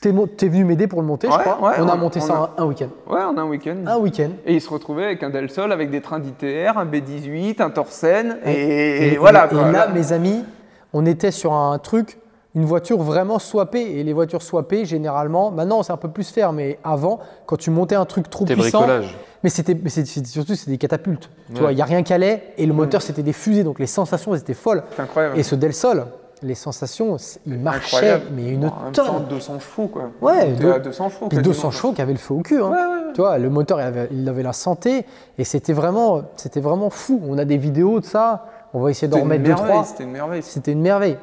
T'es 0.00 0.12
mo- 0.12 0.26
t'es 0.26 0.48
venu 0.48 0.64
m'aider 0.64 0.88
pour 0.88 1.00
le 1.00 1.06
monter, 1.06 1.28
je 1.30 1.32
Ouais, 1.36 1.42
crois. 1.42 1.70
ouais, 1.70 1.76
on 1.80 1.88
a 1.88 1.94
on- 1.94 1.96
monté 1.96 2.18
on 2.20 2.26
ça 2.26 2.34
a- 2.58 2.62
un, 2.62 2.66
week-end. 2.66 2.88
Ouais, 3.08 3.20
on 3.22 3.38
a 3.38 3.40
un 3.40 3.46
week-end. 3.46 3.76
Un 3.86 3.96
week-end. 3.98 4.30
Et 4.44 4.54
il 4.54 4.60
se 4.60 4.68
retrouvait 4.68 5.04
avec 5.04 5.22
un 5.22 5.30
Del 5.30 5.48
Sol, 5.48 5.72
avec 5.72 5.90
des 5.90 6.02
trains 6.02 6.18
d'ITR, 6.18 6.76
un 6.76 6.84
B18, 6.84 7.60
un 7.62 7.70
Torsen, 7.70 8.36
et, 8.44 8.50
Et, 8.52 9.12
et 9.14 9.16
voilà. 9.16 9.46
et 9.46 9.48
quoi. 9.48 9.70
là, 9.72 9.86
mes 9.88 10.12
amis, 10.12 10.44
on 10.92 11.06
était 11.06 11.30
sur 11.30 11.54
un 11.54 11.78
truc, 11.78 12.18
une 12.56 12.64
voiture 12.64 12.98
vraiment 13.02 13.38
swappée. 13.38 13.98
Et 13.98 14.02
les 14.02 14.12
voitures 14.12 14.42
swappées, 14.42 14.84
généralement, 14.84 15.52
maintenant 15.52 15.84
c'est 15.84 15.92
un 15.92 15.96
peu 15.96 16.08
plus 16.08 16.28
faire, 16.30 16.52
mais 16.52 16.78
avant, 16.82 17.20
quand 17.46 17.56
tu 17.56 17.70
montais 17.70 17.94
un 17.94 18.04
truc 18.06 18.28
trop 18.28 18.44
C'était 18.46 18.60
puissant, 18.60 18.78
bricolage. 18.80 19.16
mais 19.44 19.50
c'était 19.50 19.76
surtout 20.24 20.54
c'est 20.56 20.70
des 20.70 20.78
catapultes. 20.78 21.30
Tu 21.54 21.60
vois, 21.60 21.70
il 21.72 21.78
y 21.78 21.82
a 21.82 21.84
rien 21.84 22.02
qui 22.02 22.12
allait 22.12 22.54
et 22.58 22.66
le 22.66 22.72
moteur 22.72 23.00
c'était 23.02 23.22
des 23.22 23.32
fusées, 23.32 23.62
donc 23.62 23.78
les 23.78 23.86
sensations 23.86 24.34
elles 24.34 24.40
étaient 24.40 24.54
folles. 24.54 24.82
C'est 24.96 25.02
incroyable. 25.02 25.38
Et 25.38 25.42
ce 25.44 25.54
Del 25.54 25.72
Sol, 25.74 26.06
les 26.42 26.54
sensations, 26.54 27.16
il 27.46 27.58
marchait, 27.58 27.96
Incroyable. 27.96 28.24
mais 28.34 28.50
une 28.50 28.70
temps, 28.92 28.92
tonne. 28.92 29.26
200 29.30 29.58
chevaux, 29.60 29.88
quoi. 29.88 30.10
Ouais, 30.20 30.54
à 30.74 30.78
200 30.78 31.08
chevaux. 31.08 31.28
Puis 31.28 31.38
quasiment. 31.38 31.54
200 31.54 31.70
chevaux 31.70 31.92
qui 31.92 32.02
avaient 32.02 32.12
le 32.12 32.18
feu 32.18 32.34
au 32.34 32.40
cul. 32.42 32.60
hein. 32.60 32.68
Ouais, 32.68 32.76
ouais, 32.76 33.06
ouais. 33.06 33.12
Tu 33.14 33.20
vois, 33.22 33.38
le 33.38 33.48
moteur, 33.48 33.80
il 33.80 33.84
avait, 33.84 34.08
il 34.12 34.28
avait 34.28 34.42
la 34.42 34.52
santé 34.52 35.06
et 35.38 35.44
c'était 35.44 35.72
vraiment, 35.72 36.22
c'était 36.36 36.60
vraiment 36.60 36.90
fou. 36.90 37.22
On 37.26 37.38
a 37.38 37.44
des 37.46 37.56
vidéos 37.56 38.00
de 38.00 38.04
ça. 38.04 38.44
On 38.74 38.80
va 38.80 38.90
essayer 38.90 39.08
d'en 39.08 39.16
C'était 39.16 39.24
une 39.24 39.32
remettre 39.32 39.42
deux, 39.44 39.48
merveille, 39.48 39.70
trois. 39.72 39.84
C'était 39.84 40.04
une 40.04 40.10
merveille. 40.10 40.42
C'était 40.42 40.72
une 40.72 40.80
merveille. 40.82 41.16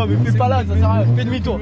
Non, 0.00 0.06
mais 0.06 0.16
fais 0.30 0.38
pas 0.38 0.48
là, 0.48 0.62
ça 0.66 0.74
sert 0.74 0.88
à 0.88 0.94
rien. 0.94 1.06
Fais 1.14 1.24
demi-tour. 1.26 1.60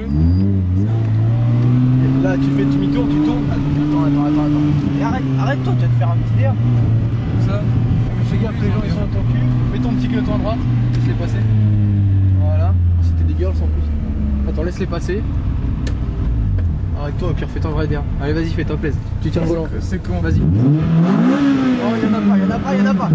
Là, 2.23 2.35
tu 2.37 2.49
fais 2.55 2.63
demi-tour, 2.63 3.05
tu 3.09 3.17
tournes. 3.17 3.43
Attends, 3.51 4.05
attends, 4.05 4.25
attends, 4.27 4.45
attends. 4.45 4.97
Et 4.97 5.03
arrête, 5.03 5.23
arrête-toi, 5.41 5.73
tu 5.77 5.81
vas 5.81 5.87
te 5.87 5.93
faire 5.99 6.09
un 6.11 6.15
petit 6.15 6.43
air. 6.43 6.53
Comme 6.53 7.49
ça. 7.49 7.61
Mais 8.17 8.23
fais 8.23 8.37
gaffe, 8.41 8.61
les 8.61 8.67
gens 8.69 8.81
ils 8.85 8.91
sont 8.91 8.99
dans 9.01 9.07
ton 9.07 9.23
cul. 9.33 9.43
Mets 9.73 9.79
ton 9.79 9.91
petit 9.91 10.07
clignotant 10.07 10.35
à 10.35 10.37
droite, 10.37 10.57
laisse-les 10.93 11.13
passer. 11.15 11.43
Voilà. 12.41 12.73
C'était 13.01 13.33
des 13.33 13.37
girls 13.37 13.55
en 13.61 13.67
plus. 13.67 14.49
Attends, 14.49 14.63
laisse-les 14.63 14.85
passer. 14.85 15.21
Arrête-toi, 16.97 17.29
au 17.31 17.33
pire, 17.33 17.49
fais 17.49 17.59
ton 17.59 17.71
vrai 17.71 17.87
bien. 17.87 18.03
Allez, 18.21 18.31
vas-y, 18.31 18.51
fais-toi 18.51 18.77
plaisir. 18.77 19.01
Tu 19.21 19.31
tiens 19.31 19.41
le 19.41 19.47
volant. 19.49 19.67
C'est 19.81 20.01
con. 20.01 20.21
Vas-y. 20.21 20.39
Oh, 20.39 21.95
y'en 22.01 22.13
a 22.13 22.21
pas, 22.21 22.37
y'en 22.37 22.51
a 22.51 22.59
pas, 22.59 22.73
y'en 22.73 22.85
a 22.85 22.93
pas. 22.93 23.09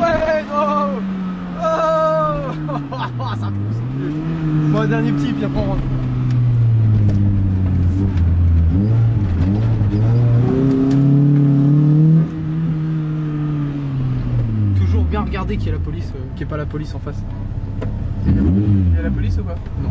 Ouais, 0.00 0.44
non 0.48 1.00
Oh 3.20 3.34
Ça 3.40 3.46
pousse. 3.46 3.80
Bon, 4.70 4.77
un 4.88 4.90
dernier 4.90 5.12
petit, 5.12 5.32
puis 5.34 5.44
après 5.44 5.60
on 5.60 5.64
rentre. 5.64 5.82
Toujours 14.78 15.04
bien 15.04 15.20
regarder 15.20 15.58
qu'il 15.58 15.66
y 15.66 15.70
a 15.70 15.74
la 15.74 15.78
police, 15.78 16.10
euh, 16.16 16.20
qu'il 16.34 16.36
n'y 16.36 16.42
ait 16.44 16.46
pas 16.46 16.56
la 16.56 16.64
police 16.64 16.94
en 16.94 17.00
face. 17.00 17.22
Il 18.26 18.34
y 18.94 18.98
a 18.98 19.02
la 19.02 19.10
police 19.10 19.36
ou 19.38 19.44
pas? 19.44 19.56
Non, 19.82 19.90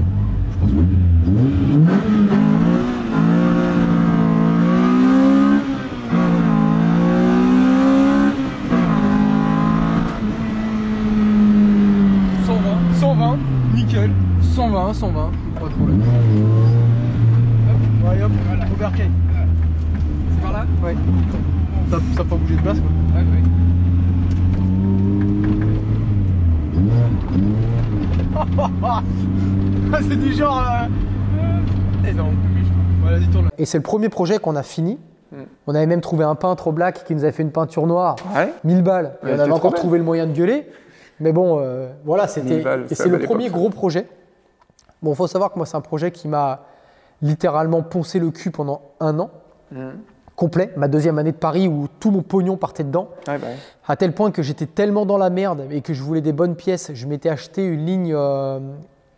je 0.51 0.57
pense 0.57 0.71
pas. 0.71 0.81
«120, 12.47 12.93
120, 12.93 13.37
nickel, 13.75 14.11
120, 14.41 14.93
120, 14.93 15.31
pas 15.59 15.67
de 15.67 15.73
problème. 15.73 16.01
Hop, 17.69 18.09
ouais, 18.09 18.23
hop, 18.23 18.31
au 18.71 18.75
berquet. 18.75 19.09
C'est 20.31 20.41
par 20.41 20.51
là 20.53 20.65
Ouais. 20.83 20.95
Ça 21.89 21.97
n'a 21.97 22.23
pas 22.29 22.35
bougé 22.35 22.55
de 22.55 22.61
place 22.61 22.79
quoi. 22.79 22.89
Ouais, 23.15 23.25
ouais. 23.25 23.43
Ah, 29.93 29.99
c'est 30.01 30.17
du 30.19 30.33
genre. 30.33 30.61
Euh... 30.61 30.87
Voilà. 33.01 33.19
Et 33.57 33.65
c'est 33.65 33.77
le 33.77 33.83
premier 33.83 34.09
projet 34.09 34.37
qu'on 34.37 34.55
a 34.55 34.63
fini. 34.63 34.99
Mm. 35.31 35.35
On 35.67 35.75
avait 35.75 35.85
même 35.85 36.01
trouvé 36.01 36.23
un 36.25 36.35
peintre 36.35 36.67
au 36.67 36.71
black 36.71 37.05
qui 37.05 37.15
nous 37.15 37.23
avait 37.23 37.31
fait 37.31 37.43
une 37.43 37.51
peinture 37.51 37.87
noire. 37.87 38.15
Ouais. 38.35 38.51
1000 38.63 38.81
balles. 38.83 39.13
Et 39.25 39.33
on 39.33 39.39
avait 39.39 39.51
encore 39.51 39.73
trouvé 39.73 39.97
le 39.97 40.03
moyen 40.03 40.27
de 40.27 40.33
gueuler. 40.33 40.67
Mais 41.19 41.31
bon, 41.31 41.59
euh, 41.59 41.89
voilà, 42.05 42.27
c'était. 42.27 42.55
1000 42.55 42.63
balles, 42.63 42.85
Et 42.89 42.95
c'est 42.95 43.09
le 43.09 43.19
premier 43.19 43.49
gros 43.49 43.69
projet. 43.69 44.07
Bon, 45.01 45.15
faut 45.15 45.27
savoir 45.27 45.51
que 45.51 45.57
moi, 45.57 45.65
c'est 45.65 45.77
un 45.77 45.81
projet 45.81 46.11
qui 46.11 46.27
m'a 46.27 46.65
littéralement 47.21 47.81
poncé 47.81 48.19
le 48.19 48.29
cul 48.31 48.51
pendant 48.51 48.81
un 48.99 49.19
an 49.19 49.29
Mhm. 49.71 49.97
Complet. 50.37 50.71
Ma 50.77 50.87
deuxième 50.87 51.17
année 51.19 51.33
de 51.33 51.37
Paris 51.37 51.67
où 51.67 51.87
tout 51.99 52.11
mon 52.11 52.21
pognon 52.21 52.55
partait 52.55 52.85
dedans. 52.85 53.09
Ouais, 53.27 53.37
bah 53.37 53.47
ouais. 53.47 53.55
À 53.87 53.95
tel 53.97 54.13
point 54.13 54.31
que 54.31 54.41
j'étais 54.43 54.67
tellement 54.67 55.05
dans 55.05 55.17
la 55.17 55.29
merde 55.29 55.65
et 55.71 55.81
que 55.81 55.93
je 55.93 56.01
voulais 56.03 56.21
des 56.21 56.31
bonnes 56.31 56.55
pièces, 56.55 56.91
je 56.93 57.05
m'étais 57.07 57.27
acheté 57.29 57.65
une 57.65 57.85
ligne. 57.85 58.13
euh, 58.15 58.59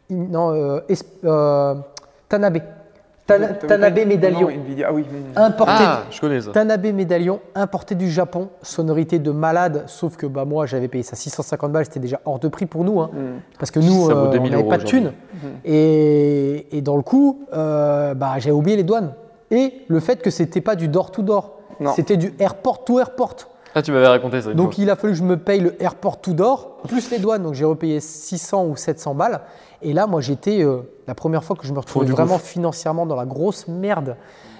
une- 0.09 0.31
non, 0.31 0.51
euh, 0.55 0.79
es- 0.89 0.95
euh, 1.25 1.75
Tanabe. 2.29 2.57
Tanabe 3.27 3.97
Nvidia. 3.99 4.87
Ah 4.87 4.93
oui. 4.93 5.05
Importé, 5.35 5.71
Ah, 5.75 6.03
je 6.09 6.19
connais 6.19 6.41
ça. 6.41 6.51
Tanabe 6.51 6.87
médaillon 6.87 7.39
importé 7.53 7.93
du 7.93 8.09
Japon, 8.09 8.49
sonorité 8.63 9.19
de 9.19 9.29
malade, 9.29 9.83
sauf 9.85 10.15
que 10.17 10.25
bah, 10.25 10.45
moi 10.45 10.65
j'avais 10.65 10.87
payé 10.87 11.03
ça 11.03 11.15
650 11.15 11.71
balles, 11.71 11.85
c'était 11.85 11.99
déjà 11.99 12.19
hors 12.25 12.39
de 12.39 12.47
prix 12.47 12.65
pour 12.65 12.83
nous, 12.83 12.99
hein, 13.01 13.11
Mhm. 13.13 13.21
parce 13.59 13.69
que 13.69 13.79
nous 13.79 14.09
euh, 14.09 14.25
on 14.27 14.31
2000 14.31 14.51
n'avait 14.51 14.63
pas 14.63 14.79
de 14.79 14.83
thunes. 14.83 15.11
Et, 15.63 16.75
et 16.75 16.81
dans 16.81 16.95
le 16.95 17.03
coup, 17.03 17.41
euh, 17.53 18.15
bah, 18.15 18.33
j'avais 18.39 18.55
oublié 18.55 18.77
les 18.77 18.83
douanes. 18.83 19.13
Et 19.51 19.73
le 19.87 19.99
fait 19.99 20.21
que 20.21 20.29
c'était 20.29 20.61
pas 20.61 20.75
du 20.75 20.87
door-to-door, 20.87 21.57
c'était 21.95 22.17
du 22.17 22.33
airport 22.39 22.83
to 22.83 22.99
airport. 22.99 23.35
Ah, 23.75 23.81
tu 23.81 23.91
m'avais 23.91 24.07
raconté 24.07 24.41
ça 24.41 24.53
Donc 24.53 24.73
fois. 24.73 24.83
il 24.83 24.89
a 24.89 24.95
fallu 24.95 25.13
que 25.13 25.19
je 25.19 25.23
me 25.23 25.37
paye 25.37 25.59
le 25.59 25.81
airport 25.81 26.19
to 26.21 26.33
door, 26.33 26.77
plus 26.87 27.11
les 27.11 27.19
douanes, 27.19 27.43
donc 27.43 27.53
j'ai 27.53 27.65
repayé 27.65 27.99
600 27.99 28.65
ou 28.65 28.75
700 28.75 29.13
balles. 29.13 29.41
Et 29.81 29.93
là, 29.93 30.07
moi 30.07 30.21
j'étais, 30.21 30.63
euh, 30.63 30.81
la 31.07 31.13
première 31.15 31.43
fois 31.43 31.55
que 31.55 31.67
je 31.67 31.73
me 31.73 31.79
retrouvais 31.79 32.07
vraiment 32.07 32.39
financièrement 32.39 33.05
dans 33.05 33.15
la 33.15 33.25
grosse 33.25 33.67
merde. 33.67 34.17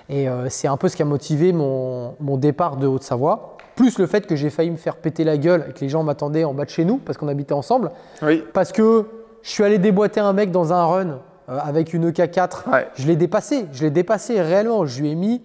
Et 0.10 0.30
euh, 0.30 0.48
c'est 0.50 0.68
un 0.68 0.78
peu 0.78 0.88
ce 0.90 0.96
qui 0.96 1.02
a 1.02 1.06
motivé 1.06 1.54
mon, 1.54 2.16
mon 2.20 2.38
départ 2.38 2.78
de 2.78 2.88
Haute-Savoie. 2.88 3.58
Plus 3.76 3.98
le 3.98 4.08
fait 4.08 4.26
que 4.28 4.36
j'ai 4.36 4.50
failli 4.50 4.70
me 4.72 4.78
faire 4.78 4.96
péter 4.98 5.24
la 5.24 5.38
gueule 5.38 5.66
et 5.70 5.74
que 5.74 5.80
les 5.82 5.90
gens 5.90 6.04
m'attendaient 6.04 6.44
en 6.44 6.54
bas 6.54 6.66
de 6.66 6.70
chez 6.70 6.86
nous, 6.86 6.98
parce 6.98 7.18
qu'on 7.18 7.28
habitait 7.28 7.54
ensemble. 7.54 7.92
Oui. 8.22 8.44
Parce 8.54 8.72
que 8.72 9.06
je 9.42 9.50
suis 9.50 9.64
allé 9.64 9.78
déboîter 9.78 10.20
un 10.20 10.34
mec 10.34 10.52
dans 10.52 10.74
un 10.74 10.86
run 10.86 11.20
euh, 11.50 11.58
avec 11.62 11.94
une 11.94 12.10
EK4. 12.10 12.70
Ouais. 12.72 12.88
Je 12.96 13.08
l'ai 13.08 13.16
dépassé, 13.16 13.66
je 13.72 13.84
l'ai 13.84 13.92
dépassé 13.92 14.42
réellement. 14.42 14.86
Je 14.86 15.02
lui 15.02 15.12
ai 15.12 15.16
mis 15.16 15.42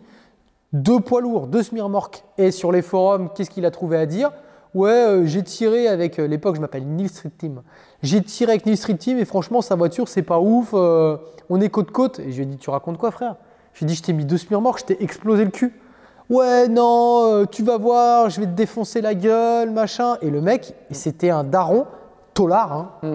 deux 0.72 1.00
poids 1.00 1.20
lourds, 1.20 1.46
deux 1.46 1.62
semi-remorques. 1.62 2.24
Et 2.38 2.50
sur 2.50 2.72
les 2.72 2.82
forums, 2.82 3.30
qu'est-ce 3.34 3.50
qu'il 3.50 3.64
a 3.66 3.70
trouvé 3.70 3.96
à 3.96 4.06
dire? 4.06 4.30
Ouais, 4.74 4.90
euh, 4.90 5.24
j'ai 5.26 5.42
tiré 5.44 5.86
avec. 5.86 6.18
euh, 6.18 6.26
l'époque, 6.26 6.56
je 6.56 6.60
m'appelle 6.60 6.84
Neil 6.86 7.08
Street 7.08 7.30
Team. 7.38 7.62
J'ai 8.02 8.20
tiré 8.22 8.52
avec 8.52 8.66
Neil 8.66 8.76
Street 8.76 8.96
Team 8.96 9.18
et 9.18 9.24
franchement, 9.24 9.62
sa 9.62 9.76
voiture, 9.76 10.08
c'est 10.08 10.22
pas 10.22 10.40
ouf. 10.40 10.70
euh, 10.74 11.16
on 11.48 11.60
est 11.60 11.68
côte-côte. 11.68 12.18
Et 12.18 12.32
je 12.32 12.38
lui 12.38 12.42
ai 12.42 12.46
dit 12.46 12.56
Tu 12.56 12.70
racontes 12.70 12.98
quoi, 12.98 13.10
frère? 13.12 13.36
Je 13.72 13.80
lui 13.80 13.84
ai 13.84 13.88
dit 13.88 13.94
Je 13.94 14.02
t'ai 14.02 14.12
mis 14.12 14.24
deux 14.24 14.36
semi-remorques, 14.38 14.80
je 14.80 14.84
t'ai 14.86 15.02
explosé 15.02 15.44
le 15.44 15.50
cul. 15.50 15.78
Ouais, 16.30 16.68
non, 16.68 17.44
tu 17.52 17.62
vas 17.62 17.76
voir, 17.76 18.30
je 18.30 18.40
vais 18.40 18.46
te 18.46 18.52
défoncer 18.52 19.00
la 19.02 19.14
gueule, 19.14 19.70
machin. 19.70 20.16
Et 20.22 20.30
le 20.30 20.40
mec, 20.40 20.74
c'était 20.90 21.28
un 21.30 21.44
daron, 21.44 21.86
tolard, 22.34 22.72
hein, 22.72 22.88
Ah 23.02 23.08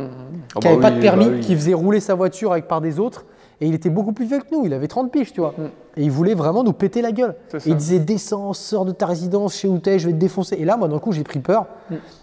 qui 0.60 0.60
bah 0.64 0.70
n'avait 0.70 0.82
pas 0.82 0.92
de 0.92 1.00
permis, 1.02 1.26
bah 1.26 1.32
oui. 1.36 1.40
qui 1.42 1.56
faisait 1.56 1.74
rouler 1.74 2.00
sa 2.00 2.16
voiture 2.16 2.52
avec 2.54 2.68
par 2.68 2.82
des 2.82 3.00
autres. 3.00 3.26
Et 3.62 3.68
il 3.68 3.76
était 3.76 3.90
beaucoup 3.90 4.14
plus 4.14 4.26
vieux 4.26 4.40
que 4.40 4.56
nous, 4.56 4.66
il 4.66 4.74
avait 4.74 4.88
30 4.88 5.12
piges, 5.12 5.34
tu 5.34 5.42
vois. 5.42 5.54
Et 5.98 6.04
il 6.04 6.12
voulait 6.12 6.34
vraiment 6.34 6.64
nous 6.64 6.72
péter 6.72 7.02
la 7.02 7.12
gueule. 7.12 7.36
Et 7.54 7.60
il 7.66 7.76
disait 7.76 8.00
descends, 8.00 8.54
sors 8.54 8.86
de 8.86 8.94
ta 8.94 9.06
résidence, 9.06 9.54
chez 9.56 9.68
où 9.68 9.80
t'es, 9.80 10.00
je 10.00 10.08
vais 10.08 10.14
te 10.14 10.18
défoncer. 10.18 10.56
Et 10.58 10.64
là, 10.64 10.78
moi, 10.78 10.88
d'un 10.88 10.98
coup, 11.00 11.12
j'ai 11.12 11.26
pris 11.26 11.40
peur. 11.40 11.66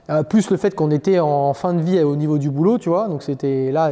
Euh, 0.09 0.23
plus 0.23 0.49
le 0.51 0.57
fait 0.57 0.75
qu'on 0.75 0.91
était 0.91 1.19
en 1.19 1.53
fin 1.53 1.75
de 1.75 1.83
vie 1.83 2.03
au 2.03 2.17
niveau 2.17 2.39
du 2.39 2.49
boulot, 2.51 2.79
tu 2.79 2.89
vois. 2.89 3.09
Donc 3.09 3.23
c'était 3.23 3.71
là. 3.71 3.91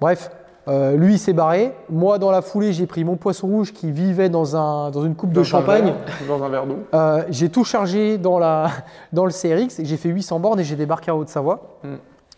Bref, 0.00 0.30
euh, 0.68 0.94
lui, 0.96 1.14
il 1.14 1.18
s'est 1.18 1.32
barré. 1.32 1.72
Moi, 1.90 2.18
dans 2.20 2.30
la 2.30 2.42
foulée, 2.42 2.72
j'ai 2.72 2.86
pris 2.86 3.02
mon 3.02 3.16
poisson 3.16 3.48
rouge 3.48 3.72
qui 3.72 3.90
vivait 3.90 4.28
dans, 4.28 4.54
un, 4.56 4.92
dans 4.92 5.04
une 5.04 5.16
coupe 5.16 5.32
de 5.32 5.40
un 5.40 5.44
champagne. 5.44 5.86
verre- 5.86 6.38
Dans 6.38 6.44
un 6.44 6.48
verre 6.48 6.66
d'eau. 6.66 6.78
Euh, 6.94 7.24
j'ai 7.28 7.48
tout 7.48 7.64
chargé 7.64 8.18
dans, 8.18 8.38
la, 8.38 8.68
dans 9.12 9.24
le 9.26 9.32
CRX 9.32 9.80
et 9.80 9.84
j'ai 9.84 9.96
fait 9.96 10.10
800 10.10 10.38
bornes 10.38 10.60
et 10.60 10.64
j'ai 10.64 10.76
débarqué 10.76 11.10
à 11.10 11.16
Haute-Savoie 11.16 11.78
Mm. 11.82 11.94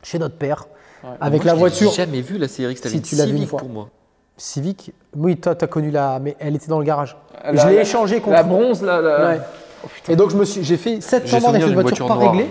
Chez 0.07 0.19
notre 0.21 0.37
père 0.37 0.66
Ouais. 1.05 1.11
avec 1.21 1.42
Moi, 1.42 1.51
la 1.53 1.55
je 1.55 1.59
voiture 1.61 1.92
jamais 1.92 2.21
vu 2.21 2.38
la 2.38 2.47
CRX, 2.47 2.88
Si, 2.88 2.95
une 2.97 3.03
tu 3.03 3.16
l'as 3.16 3.27
vu 3.27 3.37
une 3.37 3.47
fois. 3.47 3.59
pour 3.61 3.69
moi. 3.69 3.90
Civic. 4.37 4.92
Oui, 5.14 5.37
toi, 5.37 5.55
tu 5.55 5.64
as 5.64 5.69
connu 5.69 5.90
la. 5.90 6.19
Mais 6.21 6.37
elle 6.38 6.55
était 6.57 6.69
dans 6.69 6.79
le 6.79 6.85
garage. 6.85 7.16
La- 7.45 7.55
je 7.55 7.69
l'ai 7.69 7.77
la- 7.77 7.83
échangée 7.83 8.21
contre. 8.21 8.35
La 8.37 8.42
bronze, 8.42 8.83
là. 8.83 9.01
la- 9.01 9.29
Ouais. 9.35 9.40
Et 10.09 10.16
donc, 10.16 10.31
je 10.31 10.37
me 10.37 10.45
suis, 10.45 10.64
j'ai 10.64 10.77
fait 10.77 11.01
700 11.01 11.27
J'ai 11.37 11.40
bornes 11.42 11.55
avec 11.57 11.66
d'une 11.66 11.75
voiture, 11.81 12.07
voiture 12.07 12.21
pas 12.25 12.31
réglée. 12.31 12.49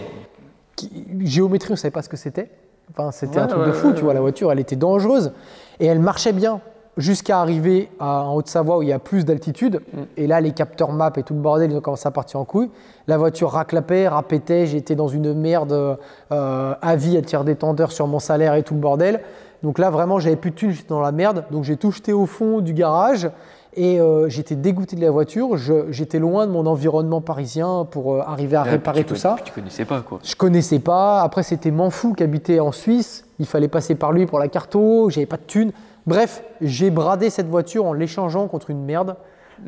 Qui- 0.75 0.91
géométrie, 1.25 1.71
on 1.71 1.73
ne 1.73 1.77
savait 1.77 1.91
pas 1.91 2.01
ce 2.01 2.09
que 2.09 2.17
c'était. 2.17 2.49
Enfin, 2.91 3.11
c'était 3.11 3.39
un 3.39 3.43
Ouais, 3.47 3.49
truc 3.53 3.65
de 3.67 3.71
fou, 3.71 3.93
tu 3.93 4.03
vois. 4.03 4.13
La 4.13 4.21
voiture, 4.21 4.51
elle 4.51 4.59
était 4.59 4.75
dangereuse. 4.75 5.31
Et 5.79 5.85
elle 5.87 5.99
marchait 5.99 6.33
bien 6.33 6.61
jusqu'à 6.97 7.39
arriver 7.41 7.89
à- 7.99 8.23
en 8.23 8.35
Haute-Savoie 8.35 8.77
où 8.77 8.81
il 8.81 8.89
y 8.89 8.93
a 8.93 8.99
plus 8.99 9.25
d'altitude. 9.25 9.81
Mm. 9.93 9.99
Et 10.17 10.27
là, 10.27 10.41
les 10.41 10.51
capteurs 10.51 10.91
map 10.91 11.11
et 11.17 11.23
tout 11.23 11.33
le 11.33 11.39
bordel, 11.39 11.71
ils 11.71 11.77
ont 11.77 11.81
commencé 11.81 12.07
à 12.07 12.11
partir 12.11 12.39
en 12.39 12.45
couille. 12.45 12.69
La 13.07 13.17
voiture 13.17 13.51
raclapait, 13.51 14.07
rapétait. 14.07 14.65
J'étais 14.65 14.95
dans 14.95 15.07
une 15.07 15.33
merde 15.33 15.97
euh, 16.31 16.73
à 16.81 16.95
vie 16.95 17.17
à 17.17 17.21
tirer 17.21 17.43
des 17.43 17.55
tendeurs 17.55 17.91
sur 17.91 18.07
mon 18.07 18.19
salaire 18.19 18.55
et 18.55 18.63
tout 18.63 18.73
le 18.73 18.79
bordel. 18.79 19.21
Donc 19.63 19.79
là, 19.79 19.89
vraiment, 19.89 20.19
j'avais 20.19 20.35
plus 20.35 20.51
de 20.51 20.55
thunes, 20.55 20.71
j'étais 20.71 20.89
dans 20.89 21.01
la 21.01 21.11
merde. 21.11 21.45
Donc 21.51 21.63
j'ai 21.63 21.75
tout 21.77 21.91
jeté 21.91 22.13
au 22.13 22.25
fond 22.25 22.59
du 22.61 22.73
garage. 22.73 23.29
Et 23.77 23.99
euh, 23.99 24.29
j'étais 24.29 24.55
dégoûté 24.55 24.95
de 24.95 25.01
la 25.01 25.11
voiture. 25.11 25.57
J'étais 25.89 26.17
loin 26.17 26.47
de 26.47 26.51
mon 26.53 26.65
environnement 26.65 27.19
parisien 27.19 27.85
pour 27.91 28.13
euh, 28.15 28.21
arriver 28.25 28.55
à 28.55 28.61
Ah, 28.61 28.71
réparer 28.71 29.03
tout 29.03 29.17
ça. 29.17 29.35
Tu 29.43 29.51
connaissais 29.51 29.83
pas 29.83 29.99
quoi. 29.99 30.19
Je 30.23 30.33
connaissais 30.33 30.79
pas. 30.79 31.21
Après, 31.21 31.43
c'était 31.43 31.71
Manfou 31.71 32.13
qui 32.13 32.23
habitait 32.23 32.61
en 32.61 32.71
Suisse. 32.71 33.25
Il 33.37 33.45
fallait 33.45 33.67
passer 33.67 33.95
par 33.95 34.13
lui 34.13 34.25
pour 34.27 34.39
la 34.39 34.47
carto. 34.47 35.09
J'avais 35.09 35.25
pas 35.25 35.35
de 35.35 35.41
thunes. 35.45 35.73
Bref, 36.07 36.43
j'ai 36.61 36.89
bradé 36.91 37.29
cette 37.29 37.47
voiture 37.47 37.85
en 37.85 37.93
l'échangeant 37.93 38.47
contre 38.47 38.69
une 38.69 38.83
merde. 38.83 39.15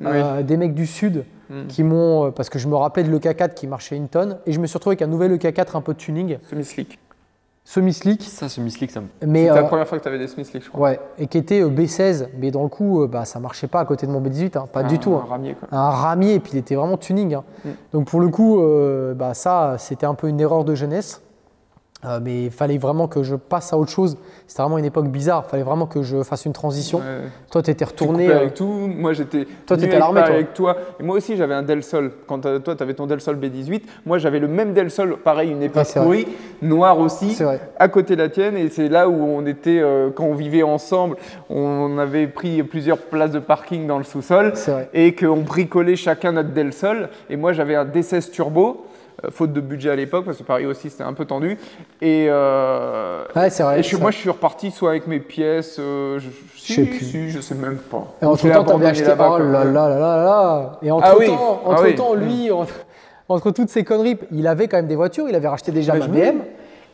Euh, 0.05 0.43
des 0.43 0.57
mecs 0.57 0.73
du 0.75 0.85
Sud 0.85 1.23
qui 1.69 1.81
m'ont. 1.83 2.25
euh, 2.25 2.31
Parce 2.31 2.49
que 2.49 2.59
je 2.59 2.67
me 2.67 2.75
rappelais 2.75 3.03
de 3.03 3.15
l'EK4 3.15 3.53
qui 3.53 3.67
marchait 3.67 3.95
une 3.95 4.09
tonne. 4.09 4.37
Et 4.45 4.51
je 4.51 4.59
me 4.59 4.67
suis 4.67 4.75
retrouvé 4.77 4.93
avec 4.95 5.01
un 5.01 5.07
nouvel 5.07 5.33
EK4 5.37 5.77
un 5.77 5.81
peu 5.81 5.93
de 5.93 5.97
tuning, 5.97 6.37
Semi-slick. 6.49 6.99
semi-slick. 7.63 8.21
Ça, 8.23 8.49
ce 8.49 8.59
Mislick, 8.61 8.91
ça 8.91 8.99
me. 9.01 9.07
Mais, 9.25 9.45
C'était 9.45 9.51
euh, 9.57 9.61
la 9.61 9.63
première 9.67 9.87
fois 9.87 9.97
que 9.97 10.03
tu 10.03 10.09
avais 10.09 10.19
des 10.19 10.27
semi-slick, 10.27 10.63
je 10.65 10.69
crois. 10.69 10.89
ouais, 10.89 10.99
et 11.17 11.27
qui 11.27 11.37
était 11.37 11.61
euh, 11.61 11.69
B16. 11.69 12.27
Mais 12.37 12.51
dans 12.51 12.63
le 12.63 12.69
coup, 12.69 13.01
euh, 13.01 13.07
bah, 13.07 13.23
ça 13.25 13.39
marchait 13.39 13.67
pas 13.67 13.79
à 13.79 13.85
côté 13.85 14.05
de 14.07 14.11
mon 14.11 14.19
B18. 14.21 14.57
hein, 14.57 14.65
pas 14.71 14.83
du 14.83 14.95
Un- 14.95 14.97
tout. 14.97 15.13
Un 15.13 15.19
hein. 15.19 15.25
ramier, 15.29 15.53
quoi. 15.55 15.67
un 15.71 15.89
ramier, 15.89 16.33
et 16.35 16.39
puis 16.41 16.51
il 16.55 16.59
était 16.59 16.75
vraiment 16.75 16.97
tuning. 16.97 17.33
hein. 17.35 17.43
Mm. 17.65 17.69
Donc 17.93 18.07
pour 18.07 18.19
le 18.19 18.27
coup, 18.27 18.59
euh, 18.61 19.13
bah, 19.13 19.33
ça, 19.33 19.75
c'était 19.79 20.05
un 20.05 20.15
peu 20.15 20.27
une 20.27 20.39
erreur 20.41 20.65
de 20.65 20.75
jeunesse. 20.75 21.21
Euh, 22.05 22.19
mais 22.21 22.43
il 22.43 22.51
fallait 22.51 22.77
vraiment 22.77 23.07
que 23.07 23.23
je 23.23 23.33
passe 23.35 23.73
à 23.73 23.77
autre 23.77 23.89
chose. 23.89 24.17
C'était 24.45 24.61
vraiment 24.61 24.77
une 24.77 24.85
époque 24.85 25.07
bizarre. 25.07 25.45
Il 25.47 25.49
fallait 25.49 25.63
vraiment 25.63 25.87
que 25.87 26.03
je 26.03 26.21
fasse 26.21 26.45
une 26.45 26.53
transition. 26.53 26.99
Ouais. 26.99 27.03
Toi, 27.49 27.63
tu 27.63 27.71
étais 27.71 27.85
Tu 27.85 27.91
retourné. 27.91 28.31
avec 28.31 28.53
tout. 28.53 28.65
Moi, 28.65 29.13
j'étais. 29.13 29.47
Toi, 29.65 29.77
t'étais 29.77 29.95
à 29.95 29.99
l'armée, 29.99 30.21
avec- 30.21 30.53
toi. 30.53 30.77
Et 30.99 31.03
moi 31.03 31.17
aussi, 31.17 31.35
j'avais 31.35 31.55
un 31.55 31.63
Del 31.63 31.81
Sol. 31.83 32.11
Quand 32.27 32.45
euh, 32.45 32.59
toi, 32.59 32.75
tu 32.75 32.83
avais 32.83 32.93
ton 32.93 33.07
Del 33.07 33.19
Sol 33.19 33.35
B18, 33.37 33.81
moi, 34.05 34.19
j'avais 34.19 34.37
le 34.37 34.47
même 34.47 34.73
Del 34.73 34.91
Sol, 34.91 35.17
pareil, 35.17 35.49
une 35.49 35.63
époque 35.63 35.87
vrai. 35.87 36.03
pourrie, 36.03 36.27
noir 36.61 36.99
aussi, 36.99 37.33
vrai. 37.33 37.59
à 37.79 37.87
côté 37.87 38.15
de 38.15 38.21
la 38.21 38.29
tienne. 38.29 38.57
Et 38.57 38.69
c'est 38.69 38.89
là 38.89 39.09
où 39.09 39.15
on 39.19 39.43
était, 39.47 39.79
euh, 39.81 40.11
quand 40.11 40.25
on 40.25 40.35
vivait 40.35 40.61
ensemble, 40.63 41.17
on 41.49 41.97
avait 41.97 42.27
pris 42.27 42.61
plusieurs 42.61 42.99
places 42.99 43.31
de 43.31 43.39
parking 43.39 43.87
dans 43.87 43.97
le 43.97 44.03
sous-sol. 44.03 44.53
Et 44.93 45.15
qu'on 45.15 45.37
bricolait 45.41 45.95
chacun 45.95 46.31
notre 46.33 46.49
Del 46.53 46.73
Sol. 46.73 47.09
Et 47.31 47.37
moi, 47.37 47.53
j'avais 47.53 47.73
un 47.75 47.85
D16 47.85 48.29
Turbo. 48.29 48.85
Euh, 49.25 49.29
Faute 49.31 49.53
de 49.53 49.61
budget 49.61 49.89
à 49.89 49.95
l'époque, 49.95 50.25
parce 50.25 50.37
que 50.37 50.43
Paris 50.43 50.65
aussi 50.65 50.89
c'était 50.89 51.03
un 51.03 51.13
peu 51.13 51.25
tendu. 51.25 51.57
Et, 52.01 52.27
euh, 52.29 53.23
Ouais, 53.35 53.49
vrai. 53.49 53.79
et 53.79 53.83
je 53.83 53.97
moi 53.97 54.11
je 54.11 54.17
suis 54.17 54.29
reparti 54.29 54.71
soit 54.71 54.91
avec 54.91 55.07
mes 55.07 55.19
pièces, 55.19 55.77
euh, 55.79 56.19
je, 56.19 56.27
si, 56.55 56.73
sais 56.73 56.83
plus. 56.83 56.99
si, 57.05 57.29
je 57.31 57.39
sais 57.41 57.55
même 57.55 57.77
pas. 57.77 58.05
Et 58.21 58.25
entre 58.25 58.47
Je 58.47 58.53
temps, 58.53 58.63
t'avais 58.63 58.85
acheté. 58.87 59.11
Oh 59.17 59.37
là 59.39 59.63
là 59.63 59.63
là 59.63 59.89
là 59.89 60.23
là. 60.23 60.79
Et 60.81 60.91
entre 60.91 61.07
Ah 61.09 61.15
oui, 61.17 61.27
temps, 61.27 61.61
ah 61.65 61.69
entre 61.69 61.83
oui. 61.83 61.95
temps, 61.95 62.13
lui, 62.13 62.51
entre, 62.51 62.73
entre 63.29 63.51
toutes 63.51 63.69
ces 63.69 63.83
conneries, 63.83 64.17
il 64.31 64.45
avait 64.47 64.67
quand 64.67 64.77
même 64.77 64.87
des 64.87 64.95
voitures. 64.95 65.25
Il 65.29 65.35
avait 65.35 65.47
racheté 65.47 65.71
déjà 65.71 65.93
Mais 65.93 65.99
ma 65.99 66.05
je- 66.05 66.11
BM. 66.11 66.37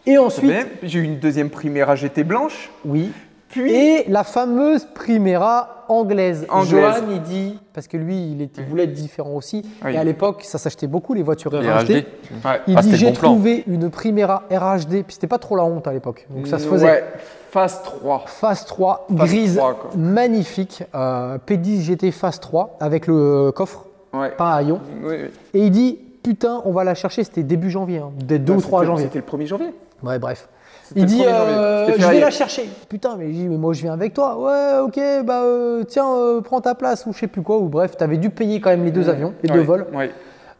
Et 0.05 0.17
ensuite, 0.17 0.53
J'ai 0.83 0.99
eu 0.99 1.03
une 1.03 1.19
deuxième 1.19 1.49
Primera 1.49 1.95
GT 1.95 2.23
blanche. 2.23 2.69
oui. 2.85 3.11
Puis 3.53 3.71
Et 3.73 4.05
la 4.09 4.23
fameuse 4.23 4.85
Primera 4.95 5.85
anglaise. 5.89 6.45
Anglaise. 6.49 6.69
Johan, 6.69 6.93
il 7.11 7.21
dit, 7.21 7.59
parce 7.73 7.87
que 7.87 7.97
lui, 7.97 8.31
il, 8.31 8.41
était, 8.41 8.61
il 8.61 8.67
voulait 8.67 8.85
être 8.85 8.93
différent 8.93 9.31
aussi. 9.35 9.63
Oui. 9.85 9.93
Et 9.93 9.97
à 9.97 10.03
l'époque, 10.03 10.41
ça 10.43 10.57
s'achetait 10.57 10.87
beaucoup 10.87 11.13
les 11.13 11.23
voitures 11.23 11.51
RHD. 11.51 11.89
Ouais. 11.91 12.61
Il 12.67 12.77
Ah, 12.77 12.81
dit 12.81 12.95
j'ai 12.95 13.07
bon 13.07 13.13
plan. 13.13 13.29
trouvé 13.33 13.63
une 13.67 13.89
Primera 13.89 14.43
RHD, 14.51 15.03
puis 15.03 15.13
c'était 15.13 15.27
pas 15.27 15.37
trop 15.39 15.55
la 15.55 15.63
honte 15.63 15.87
à 15.87 15.93
l'époque. 15.93 16.25
Donc 16.29 16.47
ça 16.47 16.57
se 16.59 16.67
faisait. 16.67 16.85
Ouais, 16.85 17.03
phase 17.51 17.81
3. 17.83 18.23
Phase 18.27 18.65
3, 18.65 19.07
Phase 19.15 19.29
grise, 19.29 19.55
3, 19.57 19.73
quoi. 19.75 19.91
magnifique. 19.95 20.83
euh, 20.95 21.37
P10 21.45 21.81
GT 21.81 22.11
Phase 22.11 22.39
3 22.39 22.77
avec 22.79 23.07
le 23.07 23.15
euh, 23.15 23.51
coffre, 23.51 23.85
Ouais. 24.13 24.31
pas 24.31 24.53
à 24.53 24.61
ion. 24.63 24.79
Oui, 25.03 25.15
oui. 25.23 25.29
Et 25.53 25.65
il 25.65 25.71
dit 25.71 25.99
putain, 26.23 26.61
on 26.65 26.71
va 26.71 26.83
la 26.83 26.95
chercher. 26.95 27.23
C'était 27.23 27.43
début 27.43 27.69
janvier, 27.69 27.99
hein, 27.99 28.11
peut-être 28.27 28.45
2 28.45 28.53
ou 28.53 28.55
Ouais, 28.57 28.61
3 28.61 28.79
c'était- 28.79 28.87
janvier. 28.91 29.05
C'était 29.05 29.19
le 29.19 29.25
1er 29.25 29.45
janvier. 29.47 29.73
Ouais, 30.01 30.17
bref. 30.19 30.47
Il 30.95 31.05
dit 31.05 31.19
1er 31.19 31.23
janvier. 31.23 31.33
euh, 31.55 31.87
je 31.97 32.07
vais 32.07 32.19
la 32.19 32.29
chercher. 32.31 32.69
Putain, 32.89 33.15
mais, 33.17 33.27
je 33.27 33.31
dis, 33.33 33.47
mais 33.47 33.57
moi 33.57 33.73
je 33.73 33.81
viens 33.81 33.93
avec 33.93 34.13
toi. 34.13 34.37
Ouais, 34.37 34.79
ok, 34.83 35.25
bah 35.25 35.41
euh, 35.43 35.83
tiens, 35.83 36.11
euh, 36.13 36.41
prends 36.41 36.61
ta 36.61 36.75
place 36.75 37.05
ou 37.05 37.13
je 37.13 37.19
sais 37.19 37.27
plus 37.27 37.41
quoi. 37.41 37.57
Ou 37.57 37.69
bref, 37.69 37.95
t'avais 37.97 38.17
dû 38.17 38.29
payer 38.29 38.59
quand 38.61 38.69
même 38.69 38.83
les 38.85 38.91
deux 38.91 39.09
avions, 39.09 39.33
les 39.43 39.49
deux 39.49 39.61
vols. 39.61 39.85
ouais. 39.93 40.11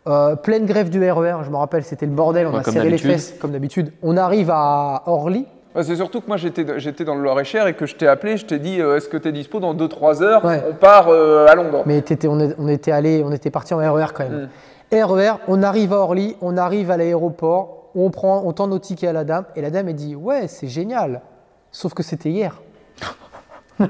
Euh, 0.06 0.36
pleine 0.36 0.66
grève 0.66 0.90
du 0.90 1.00
RER, 1.10 1.38
je 1.46 1.50
me 1.50 1.56
rappelle, 1.56 1.84
c'était 1.86 2.06
le 2.06 2.12
bordel. 2.12 2.48
On 2.48 2.52
Ouais, 2.54 2.60
a 2.60 2.64
serré 2.64 2.90
les 2.90 2.98
fesses 2.98 3.36
comme 3.40 3.52
d'habitude. 3.52 3.94
On 4.04 4.18
arrive 4.18 4.50
à 4.52 5.04
Orly. 5.06 5.46
Ouais, 5.76 5.84
c'est 5.84 5.96
surtout 5.96 6.20
que 6.22 6.28
moi 6.28 6.36
j'étais 6.38 6.66
j'étais 6.78 7.04
dans 7.06 7.16
le 7.16 7.22
Loir-et-Cher 7.24 7.68
et 7.68 7.74
que 7.74 7.86
je 7.86 7.96
t'ai 7.96 8.08
appelé, 8.08 8.36
je 8.38 8.46
t'ai 8.46 8.60
dit 8.60 8.82
euh, 8.82 8.98
est-ce 8.98 9.08
que 9.08 9.16
tu 9.18 9.30
es 9.30 9.32
dispo 9.32 9.60
dans 9.62 9.74
2-3 9.74 10.22
heures? 10.22 10.44
Ouais. 10.46 10.62
On 10.70 10.74
part 10.74 11.08
euh, 11.08 11.48
à 11.48 11.56
Londres. 11.56 11.84
Mais 11.86 12.04
on, 12.28 12.40
est- 12.42 12.56
on 12.60 12.68
était 12.68 12.92
allé, 12.92 13.24
on 13.26 13.32
était 13.32 13.50
parti 13.50 13.74
en 13.74 13.78
RER 13.78 14.08
quand 14.14 14.26
même. 14.30 14.50
RER, 14.92 15.38
on 15.48 15.64
arrive 15.64 15.94
à 15.94 15.98
Orly, 16.00 16.36
on 16.42 16.58
arrive 16.58 16.92
à 16.92 16.98
l'aéroport, 16.98 17.83
on 17.96 18.10
prend, 18.10 18.44
on 18.46 18.54
tend 18.54 18.68
nos 18.68 18.80
tickets 18.80 19.10
à 19.10 19.14
la 19.14 19.24
dame 19.24 19.46
et 19.56 19.62
la 19.62 19.70
dame 19.70 19.90
elle 19.90 19.96
dit 19.96 20.16
ouais 20.16 20.48
c'est 20.48 20.68
génial, 20.68 21.22
sauf 21.72 21.94
que 21.94 22.04
c'était 22.04 22.30
hier. 22.30 22.62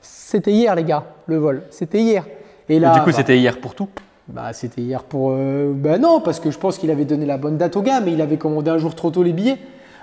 c'était 0.00 0.52
hier 0.52 0.74
les 0.74 0.84
gars, 0.84 1.04
le 1.26 1.36
vol, 1.36 1.62
c'était 1.70 2.00
hier. 2.00 2.24
Et 2.68 2.76
Et 2.76 2.80
là, 2.80 2.92
du 2.94 3.00
coup, 3.00 3.06
bah, 3.06 3.12
c'était 3.12 3.36
hier 3.38 3.60
pour 3.60 3.74
tout. 3.74 3.88
bah, 4.28 4.52
c'était 4.52 4.80
hier 4.80 5.02
pour. 5.04 5.32
euh, 5.32 5.72
bah 5.74 5.98
non, 5.98 6.20
parce 6.20 6.40
que 6.40 6.50
je 6.50 6.58
pense 6.58 6.78
qu'il 6.78 6.90
avait 6.90 7.04
donné 7.04 7.26
la 7.26 7.36
bonne 7.36 7.58
date 7.58 7.76
au 7.76 7.82
gars, 7.82 8.00
mais 8.00 8.12
il 8.12 8.20
avait 8.22 8.38
commandé 8.38 8.70
un 8.70 8.78
jour 8.78 8.94
trop 8.94 9.10
tôt 9.10 9.22
les 9.22 9.32
billets. 9.32 9.58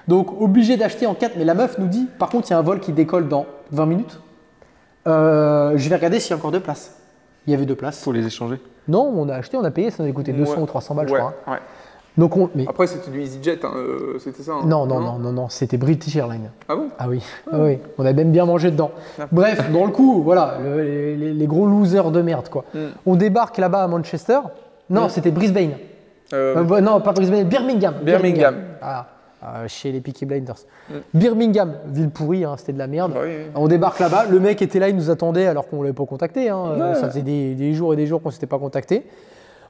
Donc 0.07 0.39
obligé 0.41 0.77
d'acheter 0.77 1.05
en 1.07 1.13
4. 1.15 1.33
Mais 1.37 1.45
la 1.45 1.53
meuf 1.53 1.77
nous 1.77 1.87
dit 1.87 2.07
par 2.19 2.29
contre, 2.29 2.47
il 2.49 2.51
y 2.51 2.53
a 2.53 2.59
un 2.59 2.63
vol 2.63 2.79
qui 2.79 2.91
décolle 2.91 3.27
dans 3.27 3.45
20 3.71 3.85
minutes. 3.85 4.19
Euh, 5.07 5.73
je 5.75 5.89
vais 5.89 5.95
regarder 5.95 6.19
s'il 6.19 6.31
y 6.31 6.33
a 6.33 6.37
encore 6.37 6.51
deux 6.51 6.59
places. 6.59 6.97
Il 7.47 7.51
y 7.51 7.55
avait 7.55 7.65
deux 7.65 7.75
places. 7.75 7.99
Faut 8.03 8.11
les 8.11 8.25
échanger. 8.25 8.59
Non, 8.87 9.11
on 9.15 9.27
a 9.29 9.35
acheté, 9.35 9.57
on 9.57 9.63
a 9.63 9.71
payé, 9.71 9.89
ça 9.91 10.03
nous 10.03 10.09
a 10.09 10.13
coûté 10.13 10.33
200 10.33 10.53
Ouais. 10.53 10.59
ou 10.61 10.65
300 10.65 10.95
balles, 10.95 11.05
Ouais, 11.09 11.13
je 11.13 11.17
crois. 11.19 11.33
hein. 11.47 11.51
ouais. 11.53 11.59
Donc 12.17 12.35
on. 12.35 12.49
Mais, 12.55 12.65
Après 12.67 12.87
c'était 12.87 13.09
du 13.09 13.21
EasyJet, 13.21 13.59
hein, 13.63 13.71
euh, 13.75 14.17
c'était 14.19 14.43
ça. 14.43 14.53
hein. 14.53 14.65
non, 14.65 14.85
non, 14.85 14.99
non, 14.99 15.17
non, 15.17 15.31
non, 15.31 15.49
c'était 15.49 15.77
British 15.77 16.15
Airlines. 16.15 16.51
Ah 16.67 16.75
bon? 16.75 16.89
Ah 16.99 17.07
oui, 17.07 17.21
ah 17.51 17.55
oui, 17.59 17.77
on 17.97 18.05
a 18.05 18.11
même 18.11 18.31
bien 18.31 18.45
mangé 18.45 18.69
dedans. 18.69 18.91
Ah. 19.19 19.27
Bref, 19.31 19.71
dans 19.71 19.85
le 19.85 19.91
coup, 19.91 20.21
voilà, 20.21 20.57
le- 20.61 21.13
les, 21.15 21.47
gros 21.47 21.65
losers 21.67 22.11
de 22.11 22.21
merde, 22.21 22.49
quoi. 22.49 22.65
Mm. 22.73 22.79
On 23.05 23.15
débarque 23.15 23.57
là-bas 23.57 23.83
à 23.83 23.87
Manchester. 23.87 24.39
Non, 24.89 25.05
Mm. 25.05 25.09
c'était 25.09 25.31
Brisbane. 25.31 25.71
Euh, 26.33 26.55
Euh, 26.69 26.81
non, 26.81 26.99
pas 26.99 27.13
Brisbane, 27.13 27.45
Birmingham. 27.45 27.95
Birmingham. 28.03 28.55
Voilà, 28.81 29.07
euh, 29.43 29.67
chez 29.69 29.91
les 29.93 30.01
Peaky 30.01 30.25
Blinders. 30.25 30.55
Mm. 30.89 30.93
Birmingham, 31.13 31.73
ville 31.87 32.09
pourrie, 32.09 32.43
hein, 32.43 32.55
c'était 32.57 32.73
de 32.73 32.77
la 32.77 32.87
merde. 32.87 33.13
oui, 33.15 33.21
oui. 33.25 33.33
On 33.55 33.69
débarque 33.69 33.99
là-bas, 33.99 34.25
le 34.29 34.39
mec 34.41 34.61
était 34.61 34.79
là, 34.79 34.89
il 34.89 34.97
nous 34.97 35.09
attendait 35.09 35.45
alors 35.47 35.69
qu'on 35.69 35.77
ne 35.77 35.83
l'avait 35.83 35.93
pas 35.93 36.05
contacté. 36.05 36.47
Ça 36.49 37.07
faisait 37.09 37.21
des, 37.21 37.55
des 37.55 37.73
jours 37.73 37.93
et 37.93 37.95
des 37.95 38.05
jours 38.05 38.21
qu'on 38.21 38.29
ne 38.29 38.33
s'était 38.33 38.47
pas 38.47 38.59
contacté. 38.59 39.05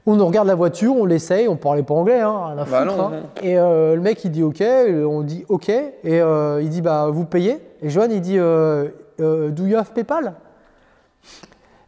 On 0.08 0.26
regarde 0.26 0.48
la 0.48 0.56
voiture, 0.56 0.96
on 0.96 1.06
l'essaye, 1.06 1.48
on 1.48 1.56
parlait 1.56 1.84
pas 1.84 1.94
anglais, 1.94 2.22
hein, 2.22 2.36
à 2.52 2.56
Bah 2.56 2.66
foutre, 2.66 2.98
non, 2.98 3.04
hein. 3.04 3.12
non. 3.12 3.24
Et 3.44 3.60
euh, 3.60 3.96
le 3.96 4.02
mec 4.02 4.24
il 4.26 4.32
dit 4.32 4.42
ok, 4.42 4.62
euh, 4.62 5.06
on 5.06 5.22
dit 5.22 5.46
ok, 5.48 5.70
et 5.70 5.94
euh, 6.06 6.60
il 6.62 6.70
dit 6.70 6.82
bah 6.82 7.10
vous 7.12 7.26
payez? 7.26 7.62
Et 7.82 7.90
Johan 7.90 8.08
il 8.10 8.20
dit 8.20 8.38
euh, 8.38 8.90
do 9.20 9.66
you 9.66 9.78
have 9.78 9.92
PayPal? 9.94 10.34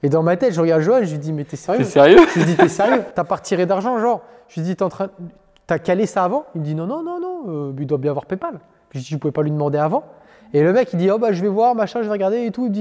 Et 0.04 0.10
dans 0.10 0.22
ma 0.22 0.38
tête 0.38 0.54
je 0.54 0.62
regarde 0.62 0.82
Johan, 0.82 1.00
je 1.02 1.12
lui 1.12 1.18
dis 1.18 1.34
mais 1.34 1.44
t'es 1.44 1.56
sérieux? 1.56 1.84
T'es 1.84 1.90
sérieux? 1.90 2.20
Je 2.34 2.40
lui 2.40 2.46
dis, 2.46 2.56
t'es 2.56 2.68
sérieux? 2.68 3.04
T'as 3.16 3.24
pas 3.24 3.36
retiré 3.36 3.66
d'argent, 3.66 3.98
genre? 4.00 4.22
Je 4.48 4.60
lui 4.60 4.68
dis, 4.68 4.76
t'es 4.76 4.84
en 4.84 4.90
train... 4.90 5.10
T'as 5.66 5.80
calé 5.80 6.06
ça 6.06 6.24
avant? 6.24 6.46
Il 6.54 6.62
me 6.62 6.66
dit, 6.66 6.76
non, 6.76 6.86
non, 6.86 7.02
non, 7.02 7.20
non, 7.20 7.74
il 7.80 7.88
doit 7.88 7.98
bien 7.98 8.12
avoir 8.12 8.26
PayPal. 8.26 8.60
Puis 8.90 9.00
je 9.00 9.06
dis, 9.06 9.12
je 9.12 9.18
pouvais 9.18 9.32
pas 9.32 9.42
lui 9.42 9.50
demander 9.50 9.80
avant. 9.80 10.04
Et 10.54 10.62
le 10.62 10.72
mec, 10.72 10.94
il 10.94 11.00
dit, 11.00 11.10
oh 11.10 11.18
bah 11.18 11.32
je 11.32 11.42
vais 11.42 11.48
voir, 11.48 11.74
machin, 11.74 12.02
je 12.02 12.08
vais 12.08 12.12
regarder 12.12 12.46
et 12.46 12.52
tout. 12.52 12.66
Il 12.66 12.70
me 12.70 12.74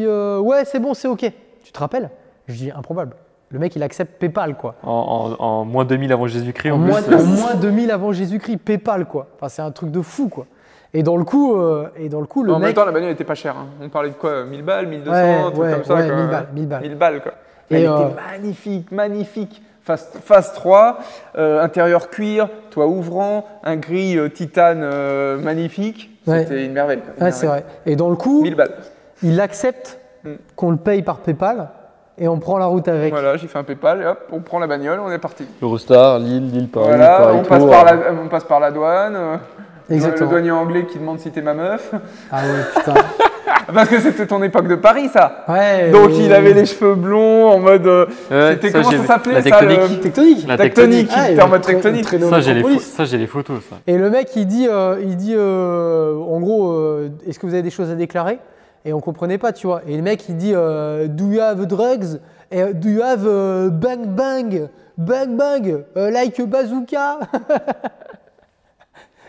dit, 0.42 0.46
ouais, 0.46 0.64
c'est 0.66 0.80
bon, 0.80 0.92
c'est 0.92 1.08
ok. 1.08 1.32
Tu 1.64 1.72
te 1.72 1.78
rappelles? 1.78 2.10
Je 2.48 2.54
dis, 2.54 2.70
improbable. 2.70 3.16
Le 3.52 3.58
mec, 3.58 3.76
il 3.76 3.82
accepte 3.82 4.18
PayPal, 4.18 4.56
quoi. 4.56 4.74
en, 4.82 5.36
en- 5.38 5.44
en 5.44 5.64
moins 5.64 5.84
2000 5.84 6.12
avant 6.12 6.26
Jésus-Christ, 6.26 6.70
en, 6.72 6.76
En 6.76 6.82
plus. 6.84 6.90
moins, 6.90 7.18
en 7.20 7.22
moins 7.24 7.54
2000 7.54 7.90
avant 7.90 8.12
Jésus-Christ, 8.12 8.56
PayPal, 8.58 9.04
quoi. 9.04 9.26
Enfin, 9.36 9.48
c'est 9.48 9.62
un 9.62 9.70
truc 9.70 9.90
de 9.90 10.00
fou, 10.00 10.28
quoi. 10.28 10.46
Et 10.94 11.02
dans 11.02 11.16
le 11.16 11.24
coup, 11.24 11.54
euh, 11.56 11.88
et 11.96 12.08
dans 12.08 12.20
le, 12.20 12.26
coup 12.26 12.42
le 12.42 12.52
en 12.52 12.58
même 12.58 12.72
temps, 12.74 12.84
la 12.84 12.92
bagnole 12.92 13.10
était 13.10 13.24
pas 13.24 13.34
chère. 13.34 13.56
hein. 13.56 13.66
On 13.82 13.88
parlait 13.88 14.10
de 14.10 14.14
quoi 14.14 14.44
1000 14.44 14.62
balles, 14.62 14.86
1200, 14.88 15.12
Ouais, 15.12 15.34
un 15.34 15.50
truc 15.50 15.58
ouais, 15.62 15.72
comme 15.72 15.84
ça. 15.84 15.94
ouais, 15.94 16.06
quoi. 16.06 16.16
1000 16.16 16.26
balles, 16.28 16.46
1000 16.54 16.66
balles. 16.68 16.82
1000 16.82 16.94
balles, 16.96 17.22
quoi. 17.22 17.32
Et, 17.70 17.76
Elle 17.76 17.86
euh, 17.88 17.96
était 18.08 18.14
magnifique, 18.32 18.92
magnifique. 18.92 19.62
Phase, 19.84 20.10
phase 20.24 20.52
3, 20.52 20.98
euh, 21.36 21.60
intérieur 21.62 22.08
cuir, 22.08 22.48
toit 22.70 22.86
ouvrant, 22.86 23.46
un 23.64 23.76
gris 23.76 24.16
euh, 24.16 24.28
titane 24.28 24.80
euh, 24.84 25.38
magnifique. 25.38 26.10
Ouais. 26.26 26.44
C'était 26.44 26.64
une 26.64 26.72
merveille. 26.72 27.00
quoi, 27.00 27.14
une 27.18 27.24
Ouais, 27.24 27.32
c'est 27.32 27.46
vrai. 27.46 27.64
Et 27.84 27.96
dans 27.96 28.08
le 28.08 28.14
coup, 28.16 28.42
1000 28.42 28.54
balles. 28.54 28.74
il 29.22 29.40
accepte 29.40 29.98
Mm. 30.24 30.34
qu'on 30.54 30.70
le 30.70 30.76
paye 30.76 31.02
par 31.02 31.18
PayPal 31.18 31.68
et 32.22 32.28
on 32.28 32.38
prend 32.38 32.56
la 32.56 32.66
route 32.66 32.86
avec. 32.86 33.12
Voilà, 33.12 33.36
j'ai 33.36 33.48
fait 33.48 33.58
un 33.58 33.64
PayPal 33.64 34.00
et 34.02 34.06
hop, 34.06 34.18
on 34.30 34.38
prend 34.40 34.60
la 34.60 34.68
bagnole, 34.68 35.00
on 35.04 35.10
est 35.10 35.18
parti. 35.18 35.44
Eurostar, 35.60 36.20
Lille, 36.20 36.50
Lille, 36.50 36.68
Paris, 36.68 36.86
voilà, 36.86 37.16
Paris, 37.18 37.36
on 37.40 37.42
passe, 37.44 37.64
par 37.64 37.84
la, 37.84 37.92
on 38.24 38.28
passe 38.28 38.44
par 38.44 38.60
la 38.60 38.70
douane. 38.70 39.14
euh, 39.16 39.36
Exactement. 39.90 40.26
Le 40.30 40.36
douanier 40.36 40.50
anglais 40.52 40.86
qui 40.86 40.98
demande 40.98 41.18
si 41.18 41.30
t'es 41.32 41.42
ma 41.42 41.52
meuf. 41.54 41.92
Ah 42.30 42.36
ouais, 42.44 42.62
putain. 42.76 42.94
Parce 43.74 43.88
que 43.88 44.00
c'était 44.00 44.26
ton 44.26 44.42
époque 44.42 44.68
de 44.68 44.76
Paris, 44.76 45.08
ça. 45.12 45.44
Ouais. 45.48 45.90
Donc 45.90 46.10
il 46.16 46.32
avait 46.32 46.52
les 46.52 46.64
cheveux 46.66 46.94
blonds 46.94 47.48
en 47.50 47.58
mode. 47.58 47.86
euh, 47.86 48.06
Ouais, 48.30 48.52
c'était 48.54 48.70
comment 48.72 48.90
ça 48.90 49.04
s'appelait 49.04 49.34
La 49.34 49.42
ça 49.42 49.50
tectonique. 49.50 49.80
le- 49.90 50.00
Tectonique. 50.00 50.46
La 50.48 50.56
Tectonique, 50.56 51.10
Ah, 51.12 51.24
il 51.24 51.30
il 51.30 51.32
était 51.34 51.42
en 51.42 51.48
mode 51.48 51.62
tectonique. 51.62 52.06
Ça, 52.08 52.40
j'ai 52.40 52.54
les, 52.54 52.78
ça, 52.78 53.04
j'ai 53.04 53.18
les 53.18 53.26
photos, 53.26 53.58
ça. 53.68 53.76
Et 53.86 53.98
le 53.98 54.08
mec, 54.10 54.28
il 54.36 54.46
dit, 54.46 54.68
euh, 54.70 54.96
il 55.02 55.16
dit 55.16 55.34
euh, 55.36 56.14
en 56.16 56.38
gros, 56.40 56.72
euh, 56.72 57.08
est-ce 57.28 57.38
que 57.38 57.46
vous 57.46 57.54
avez 57.54 57.62
des 57.62 57.70
choses 57.70 57.90
à 57.90 57.94
déclarer? 57.94 58.38
Et 58.84 58.92
on 58.92 59.00
comprenait 59.00 59.38
pas, 59.38 59.52
tu 59.52 59.66
vois. 59.66 59.82
Et 59.86 59.96
le 59.96 60.02
mec, 60.02 60.28
il 60.28 60.36
dit, 60.36 60.52
euh, 60.54 61.06
do 61.06 61.26
you 61.30 61.40
have 61.40 61.66
drugs? 61.66 62.20
Et 62.50 62.62
euh, 62.62 62.72
do 62.72 62.88
you 62.88 63.02
have 63.02 63.24
euh, 63.26 63.70
bang 63.70 64.06
bang? 64.06 64.68
Bang 64.98 65.36
bang? 65.36 65.84
Euh, 65.96 66.10
Like 66.10 66.38
a 66.40 66.46
bazooka? 66.46 67.18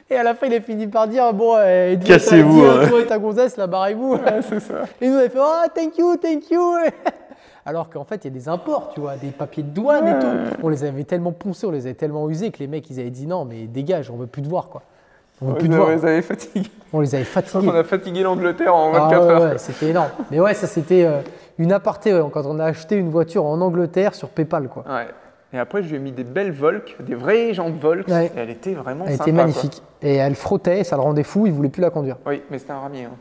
Et 0.10 0.16
à 0.18 0.24
la 0.24 0.36
fin, 0.36 0.48
il 0.48 0.54
a 0.54 0.62
fini 0.62 0.86
par 0.88 1.08
dire, 1.08 1.34
bon, 1.34 1.56
euh, 1.58 1.96
Cassez-vous, 1.98 2.62
ouais. 2.62 2.88
toi 2.88 3.02
et 3.02 3.06
ta 3.08 3.18
gonzesse, 3.18 3.58
là, 3.58 3.66
barrez-vous. 3.68 4.18
c'est 4.48 4.60
ça. 4.60 4.84
Et 5.02 5.08
nous, 5.10 5.16
on 5.16 5.20
a 5.20 5.30
fait, 5.30 5.40
oh, 5.40 5.68
thank 5.74 5.98
you, 5.98 6.16
thank 6.18 6.52
you. 6.52 6.62
Alors 7.66 7.90
qu'en 7.90 8.04
fait, 8.04 8.26
il 8.26 8.28
y 8.28 8.28
a 8.28 8.34
des 8.38 8.50
imports, 8.50 8.92
tu 8.94 9.00
vois, 9.00 9.16
des 9.16 9.30
papiers 9.30 9.64
de 9.64 9.70
douane 9.70 10.06
et 10.08 10.20
tout. 10.20 10.58
On 10.62 10.68
les 10.68 10.84
avait 10.84 11.06
tellement 11.06 11.32
poncés, 11.32 11.66
on 11.66 11.72
les 11.72 11.86
avait 11.86 11.96
tellement 11.96 12.30
usés 12.30 12.52
que 12.52 12.60
les 12.60 12.68
mecs, 12.68 12.90
ils 12.90 13.00
avaient 13.00 13.10
dit 13.10 13.26
non, 13.26 13.46
mais 13.46 13.68
dégage, 13.68 14.12
on 14.12 14.18
veut 14.18 14.28
plus 14.28 14.42
te 14.42 14.50
voir, 14.50 14.68
quoi. 14.68 14.82
On 15.42 15.48
veut 15.48 15.56
plus 15.56 15.68
te 15.68 15.74
Vous 15.74 15.78
voir. 15.78 15.90
avez- 15.90 15.98
vous 15.98 16.06
avez 16.06 16.22
fatigué. 16.22 16.70
On 16.94 17.00
les 17.02 17.16
avait 17.16 17.24
fatigués. 17.24 17.68
On 17.72 17.76
a 17.76 17.84
fatigué 17.84 18.24
l'Angleterre 18.24 18.74
en 18.76 18.94
Ah 18.94 19.00
24 19.10 19.26
ouais, 19.26 19.32
heures. 19.34 19.42
ouais, 19.54 19.58
c'était 19.58 19.88
énorme. 19.90 20.10
Mais 20.32 20.40
ouais, 20.40 20.54
ça 20.54 20.68
c'était 20.68 21.04
euh, 21.06 21.22
une 21.58 21.72
aparté 21.72 22.14
ouais, 22.14 22.22
quand 22.32 22.46
on 22.46 22.60
a 22.60 22.66
acheté 22.66 22.96
une 22.96 23.10
voiture 23.10 23.46
en 23.46 23.60
Angleterre 23.62 24.14
sur 24.16 24.30
PayPal, 24.30 24.68
quoi. 24.70 24.84
Ouais. 24.88 25.08
Et 25.52 25.60
après, 25.60 25.84
je 25.84 25.90
lui 25.90 25.98
ai 25.98 26.00
mis 26.00 26.12
des 26.12 26.24
belles 26.24 26.52
Volk, 26.52 26.96
des 27.00 27.14
vraies 27.16 27.54
jantes 27.54 27.80
Volk. 27.80 28.08
Ouais. 28.08 28.28
Et 28.28 28.40
elle 28.40 28.50
était 28.50 28.74
vraiment 28.74 29.06
Elle 29.06 29.14
sympa. 29.18 29.24
était 29.24 29.32
magnifique. 29.32 29.82
Et 30.02 30.16
elle 30.16 30.36
frottait, 30.36 30.84
ça 30.84 30.96
le 30.96 31.02
rendait 31.04 31.24
fou, 31.24 31.46
il 31.46 31.54
voulait 31.54 31.70
plus 31.70 31.82
la 31.82 31.90
conduire. 31.92 32.18
Oui, 32.26 32.42
mais 32.50 32.58
c'était 32.58 32.72
un 32.72 32.80
ramier. 32.80 33.04
hein. 33.06 33.16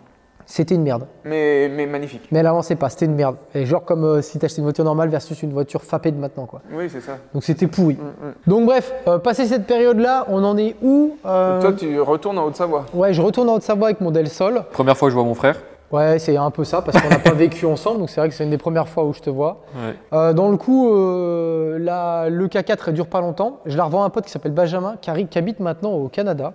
C'était 0.47 0.75
une 0.75 0.83
merde. 0.83 1.07
Mais, 1.25 1.69
mais 1.69 1.87
magnifique. 1.87 2.23
Mais 2.31 2.41
elle 2.41 2.47
avançait 2.47 2.77
pas, 2.77 2.89
c'était 2.91 3.07
une 3.07 3.15
merde. 3.15 3.37
Et 3.55 3.65
genre 3.65 3.85
comme 3.85 4.05
euh, 4.05 4.23
si 4.23 4.39
t'achetais 4.39 4.59
une 4.59 4.65
voiture 4.65 4.85
normale 4.85 5.09
versus 5.09 5.43
une 5.43 5.53
voiture 5.53 5.83
fapée 5.83 6.11
de 6.11 6.19
maintenant, 6.19 6.47
quoi. 6.47 6.61
Oui, 6.73 6.89
c'est 6.91 7.01
ça. 7.01 7.13
Donc 7.33 7.45
c'était 7.45 7.67
pourri. 7.67 7.95
Mm, 7.95 8.27
mm. 8.27 8.33
Donc 8.47 8.67
bref, 8.67 8.93
euh, 9.09 9.19
passé 9.19 9.47
cette 9.47 9.67
période-là, 9.67 10.27
on 10.29 10.43
en 10.45 10.57
est 10.57 10.77
où 10.83 11.17
Euh, 11.25 11.61
Toi, 11.61 11.73
tu 11.73 12.01
retournes 12.01 12.39
en 12.39 12.47
Haute-Savoie. 12.47 12.87
Ouais, 12.95 13.13
je 13.13 13.23
retourne 13.23 13.49
en 13.49 13.55
Haute-Savoie 13.55 13.89
avec 13.89 14.01
mon 14.01 14.11
Del 14.11 14.29
Sol. 14.29 14.65
Première 14.73 14.97
fois 14.97 15.09
que 15.09 15.11
je 15.11 15.17
vois 15.17 15.25
mon 15.25 15.35
frère. 15.35 15.57
Ouais, 15.91 16.19
c'est 16.19 16.39
un 16.39 16.51
peu 16.51 16.65
ça, 16.65 16.81
parce 16.81 16.99
qu'on 17.03 17.11
n'a 17.11 17.19
pas 17.19 17.33
vécu 17.35 17.67
ensemble, 17.67 17.99
donc 17.99 18.09
c'est 18.09 18.19
vrai 18.19 18.31
que 18.31 18.35
c'est 18.35 18.45
une 18.45 18.51
des 18.51 18.57
premières 18.57 18.89
fois 18.89 19.05
où 19.05 19.13
je 19.13 19.21
te 19.21 19.29
vois. 19.29 19.59
Ouais. 19.77 19.95
Euh, 20.15 20.33
dans 20.33 20.49
le 20.49 20.57
coup, 20.57 20.91
euh, 20.95 21.79
la- 21.79 22.31
le 22.31 22.49
K4 22.49 22.79
elle 22.89 22.95
dure 22.95 23.07
pas 23.09 23.21
longtemps. 23.21 23.61
Je 23.67 23.77
la 23.77 23.85
revends 23.85 24.03
à 24.03 24.07
un 24.07 24.11
pote 24.11 24.25
qui 24.25 24.31
s'appelle 24.31 24.53
Benjamin, 24.53 24.97
qui, 25.03 25.11
qui 25.27 25.39
habite 25.39 25.61
maintenant 25.61 25.93
au 25.93 26.09
Canada. 26.09 26.55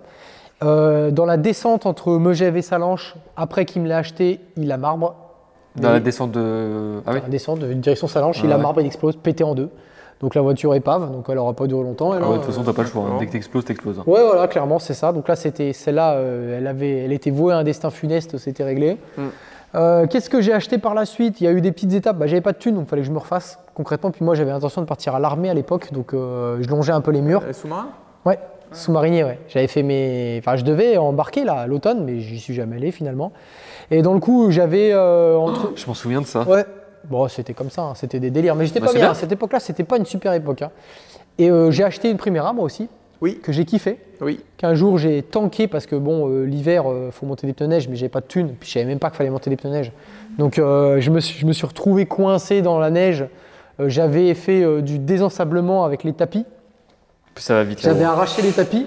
Euh, 0.62 1.10
dans 1.12 1.24
la 1.26 1.36
descente 1.36 1.86
entre 1.86 2.12
Megève 2.18 2.56
et 2.56 2.62
Salanches, 2.62 3.14
après 3.36 3.64
qu'il 3.64 3.82
me 3.82 3.88
l'a 3.88 3.98
acheté, 3.98 4.40
il 4.56 4.72
a 4.72 4.76
marbre. 4.76 5.14
Dans 5.76 5.90
Et- 5.90 5.92
la 5.92 6.00
descente 6.00 6.32
de. 6.32 7.00
Ah 7.06 7.10
oui 7.12 7.18
dans 7.18 7.22
la 7.24 7.28
descente 7.28 7.58
de 7.60 7.72
direction 7.74 8.08
Salanches, 8.08 8.38
Ah 8.42 8.46
il 8.46 8.52
a 8.52 8.56
ouais. 8.56 8.62
marbre, 8.62 8.80
il 8.80 8.86
explose, 8.86 9.16
pété 9.16 9.44
en 9.44 9.54
deux. 9.54 9.70
Donc 10.20 10.34
la 10.34 10.40
voiture 10.42 10.74
est 10.74 10.80
pave, 10.80 11.12
donc 11.12 11.26
elle 11.28 11.38
aura 11.38 11.52
pas 11.52 11.68
duré 11.68 11.84
longtemps. 11.84 12.12
elle, 12.12 12.22
Ah 12.24 12.26
ouais, 12.28 12.32
de 12.34 12.38
toute 12.42 12.46
façon, 12.50 12.64
t'as 12.64 12.72
pas 12.72 12.82
le 12.82 12.88
choix. 12.88 13.04
hein. 13.04 13.16
Dès 13.20 13.26
que 13.26 13.30
t'exploses, 13.32 13.64
t'exploses. 13.64 14.00
hein. 14.00 14.04
Ouais, 14.04 14.20
voilà, 14.24 14.48
clairement, 14.48 14.80
c'est 14.80 14.94
ça. 14.94 15.12
Donc 15.12 15.28
là, 15.28 15.36
c'était 15.36 15.72
celle-là, 15.72 16.14
euh, 16.14 16.58
elle, 16.58 16.66
avait, 16.66 17.04
elle 17.04 17.12
était 17.12 17.30
vouée 17.30 17.52
à 17.52 17.58
un 17.58 17.62
destin 17.62 17.90
funeste, 17.90 18.36
c'était 18.38 18.64
réglé. 18.64 18.96
Mm. 19.16 19.22
Euh, 19.76 20.06
Qu'est-ce 20.08 20.28
que 20.28 20.40
j'ai 20.40 20.52
acheté 20.52 20.78
par 20.78 20.94
la 20.94 21.04
suite? 21.04 21.40
Il 21.40 21.44
y 21.44 21.46
a 21.46 21.52
eu 21.52 21.60
des 21.60 21.70
petites 21.70 21.92
étapes. 21.92 22.16
Bah, 22.18 22.26
j'avais 22.26 22.40
pas 22.40 22.52
de 22.52 22.58
thunes, 22.58 22.74
donc 22.74 22.86
il 22.86 22.88
fallait 22.88 23.02
que 23.02 23.06
je 23.08 23.12
me 23.12 23.18
refasse 23.18 23.60
concrètement. 23.74 24.10
Puis 24.10 24.24
moi, 24.24 24.34
j'avais 24.34 24.50
l'intention 24.50 24.80
de 24.80 24.86
partir 24.86 25.14
à 25.14 25.20
l'armée 25.20 25.50
à 25.50 25.54
l'époque, 25.54 25.92
donc 25.92 26.12
euh, 26.14 26.56
je 26.60 26.68
longeais 26.68 26.92
un 26.92 27.00
peu 27.00 27.12
les 27.12 27.20
murs. 27.20 27.42
Euh, 27.46 27.52
Sous-marin 27.52 27.86
Ouais, 28.24 28.40
sous-marinier, 28.72 29.24
ouais. 29.24 29.38
J'avais 29.48 29.66
fait 29.66 29.82
mes. 29.82 30.36
Enfin, 30.40 30.56
je 30.56 30.64
devais 30.64 30.96
embarquer 30.96 31.44
là, 31.44 31.54
à 31.54 31.66
l'automne, 31.66 32.04
mais 32.04 32.20
j'y 32.20 32.38
suis 32.38 32.54
jamais 32.54 32.76
allé 32.76 32.90
finalement. 32.90 33.32
Et 33.90 34.02
dans 34.02 34.14
le 34.14 34.20
coup, 34.20 34.50
j'avais 34.50 34.90
euh, 34.92 35.36
entre. 35.36 35.72
Je 35.76 35.86
m'en 35.86 35.94
souviens 35.94 36.20
de 36.20 36.26
ça. 36.26 36.42
Ouais. 36.42 36.64
Bon, 37.04 37.26
c'était 37.28 37.54
comme 37.54 37.70
ça, 37.70 37.82
hein, 37.82 37.92
c'était 37.94 38.20
des 38.20 38.30
délires. 38.30 38.54
Mais 38.54 38.66
j'étais 38.66 38.80
Bah, 38.80 38.86
pas 38.86 38.92
bien. 38.92 39.02
bien. 39.02 39.10
À 39.12 39.14
cette 39.14 39.32
époque-là, 39.32 39.60
c'était 39.60 39.84
pas 39.84 39.96
une 39.96 40.04
super 40.04 40.32
époque. 40.34 40.62
hein. 40.62 40.70
Et 41.38 41.50
euh, 41.50 41.70
j'ai 41.70 41.84
acheté 41.84 42.10
une 42.10 42.16
Primera, 42.16 42.52
moi 42.52 42.64
aussi, 42.64 42.88
Oui. 43.22 43.38
que 43.42 43.52
j'ai 43.52 43.64
kiffé 43.64 43.98
Oui. 44.20 44.40
qu'un 44.56 44.74
jour 44.74 44.98
j'ai 44.98 45.22
tanké 45.22 45.68
parce 45.68 45.86
que 45.86 45.94
bon 45.96 46.28
euh, 46.28 46.44
l'hiver 46.44 46.90
euh, 46.90 47.10
faut 47.12 47.26
monter 47.26 47.46
des 47.46 47.52
pneus 47.52 47.68
neige 47.68 47.88
mais 47.88 47.94
j'avais 47.96 48.08
pas 48.08 48.20
de 48.20 48.26
thunes 48.26 48.54
puis 48.58 48.68
je 48.68 48.74
savais 48.74 48.84
même 48.86 48.98
pas 48.98 49.08
qu'il 49.10 49.16
fallait 49.18 49.30
monter 49.30 49.48
des 49.50 49.56
pneus 49.56 49.70
neige 49.70 49.92
donc 50.38 50.58
euh, 50.58 51.00
je, 51.00 51.10
me 51.10 51.20
suis, 51.20 51.38
je 51.38 51.46
me 51.46 51.52
suis 51.52 51.66
retrouvé 51.66 52.06
coincé 52.06 52.60
dans 52.62 52.78
la 52.80 52.90
neige 52.90 53.24
Euh, 53.80 53.88
j'avais 53.88 54.34
fait 54.34 54.64
euh, 54.64 54.80
du 54.82 54.98
désensablement 54.98 55.84
avec 55.84 56.02
les 56.02 56.12
tapis 56.12 56.44
ça 57.40 57.54
va 57.54 57.64
vite. 57.64 57.80
j'avais 57.80 58.04
arraché 58.04 58.42
les 58.42 58.52
tapis 58.52 58.86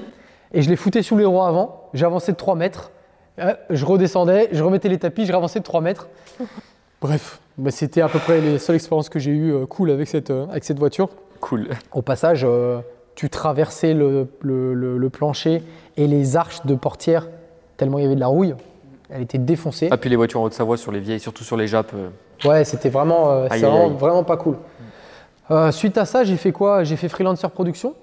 et 0.53 0.61
je 0.61 0.69
les 0.69 0.75
foutais 0.75 1.01
sous 1.03 1.17
les 1.17 1.25
roues 1.25 1.41
avant 1.41 1.89
j'avançais 1.93 2.31
de 2.31 2.37
3 2.37 2.55
mètres 2.55 2.91
Euh, 3.39 3.53
je 3.69 3.85
redescendais 3.85 4.49
je 4.51 4.61
remettais 4.63 4.89
les 4.89 4.99
tapis 4.99 5.25
je 5.25 5.31
ravançais 5.33 5.59
de 5.59 5.63
3 5.63 5.81
mètres 5.81 6.07
bref 7.01 7.39
bah, 7.57 7.71
c'était 7.71 8.01
à 8.01 8.07
peu 8.09 8.19
près 8.19 8.41
les 8.41 8.59
seules 8.59 8.75
expériences 8.75 9.09
que 9.09 9.19
j'ai 9.19 9.31
eues 9.31 9.53
euh, 9.53 9.65
cool 9.65 9.91
avec 9.91 10.07
cette, 10.07 10.31
euh, 10.31 10.45
avec 10.49 10.63
cette 10.63 10.79
voiture 10.79 11.09
Cool. 11.41 11.69
au 11.91 12.03
passage, 12.03 12.45
tu 13.15 13.29
traversais 13.31 13.95
le, 13.95 14.27
le- 14.41 14.75
le- 14.75 14.97
le 14.99 15.09
plancher 15.09 15.63
et 15.97 16.05
les 16.05 16.37
arches 16.37 16.63
de 16.67 16.75
portière, 16.75 17.29
tellement 17.77 17.97
il 17.97 18.03
y 18.03 18.05
avait 18.05 18.13
de 18.13 18.19
la 18.19 18.27
rouille. 18.27 18.53
Elle 19.09 19.23
était 19.23 19.39
défoncée. 19.39 19.89
Ah, 19.91 19.97
puis 19.97 20.09
les 20.11 20.15
voitures 20.15 20.39
en 20.39 20.43
Haute-Savoie 20.43 20.77
sur 20.77 20.91
les 20.91 20.99
vieilles, 20.99 21.19
surtout 21.19 21.43
sur 21.43 21.57
les 21.57 21.65
Japs. 21.65 21.91
euh, 21.95 22.09
Ouais, 22.47 22.63
c'était 22.63 22.89
vraiment, 22.89 23.31
euh, 23.31 23.47
Aïe, 23.49 23.59
c'est 23.59 23.65
aïe, 23.65 23.91
vraiment, 23.97 24.23
pas 24.23 24.37
cool. 24.37 24.55
Euh, 25.49 25.71
suite 25.71 25.97
à 25.97 26.05
ça, 26.05 26.23
j'ai 26.23 26.37
fait 26.37 26.51
quoi? 26.51 26.83
J'ai 26.83 26.95
fait 26.95 27.09
Freelancer 27.09 27.49
Production, 27.49 27.95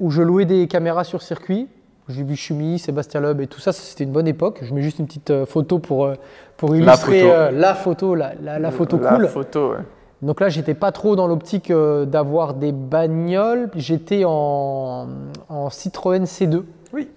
où 0.00 0.10
je 0.10 0.22
louais 0.22 0.44
des 0.44 0.66
caméras 0.68 1.04
sur 1.04 1.22
circuit. 1.22 1.68
J'ai 2.08 2.24
vu 2.24 2.34
Chumi, 2.34 2.78
Sébastien 2.80 3.20
Loeb 3.20 3.40
et 3.40 3.46
tout 3.46 3.60
ça, 3.60 3.72
c'était 3.72 4.02
une 4.04 4.10
bonne 4.10 4.26
époque. 4.26 4.58
Je 4.62 4.74
mets 4.74 4.82
juste 4.82 4.98
une 4.98 5.06
petite 5.06 5.30
euh, 5.30 5.46
photo 5.46 5.78
pour, 5.78 6.06
euh, 6.06 6.14
pour 6.56 6.74
illustrer 6.74 7.20
photo. 7.20 7.32
euh, 7.32 7.50
la 7.52 7.74
photo, 7.74 8.14
la, 8.16 8.32
la- 8.42 8.58
la 8.58 8.70
photo 8.72 8.98
La 8.98 9.10
cool. 9.14 9.28
photo, 9.28 9.70
ouais. 9.72 9.76
Donc 10.22 10.40
là, 10.40 10.48
j'étais 10.48 10.74
pas 10.74 10.90
trop 10.92 11.14
dans 11.14 11.26
l'optique 11.28 11.70
euh, 11.70 12.04
d'avoir 12.04 12.54
des 12.54 12.72
bagnoles. 12.72 13.70
J'étais 13.76 14.24
en, 14.26 15.06
en 15.48 15.70
Citroën 15.70 16.24
C2. 16.24 16.62
Oui. 16.92 17.08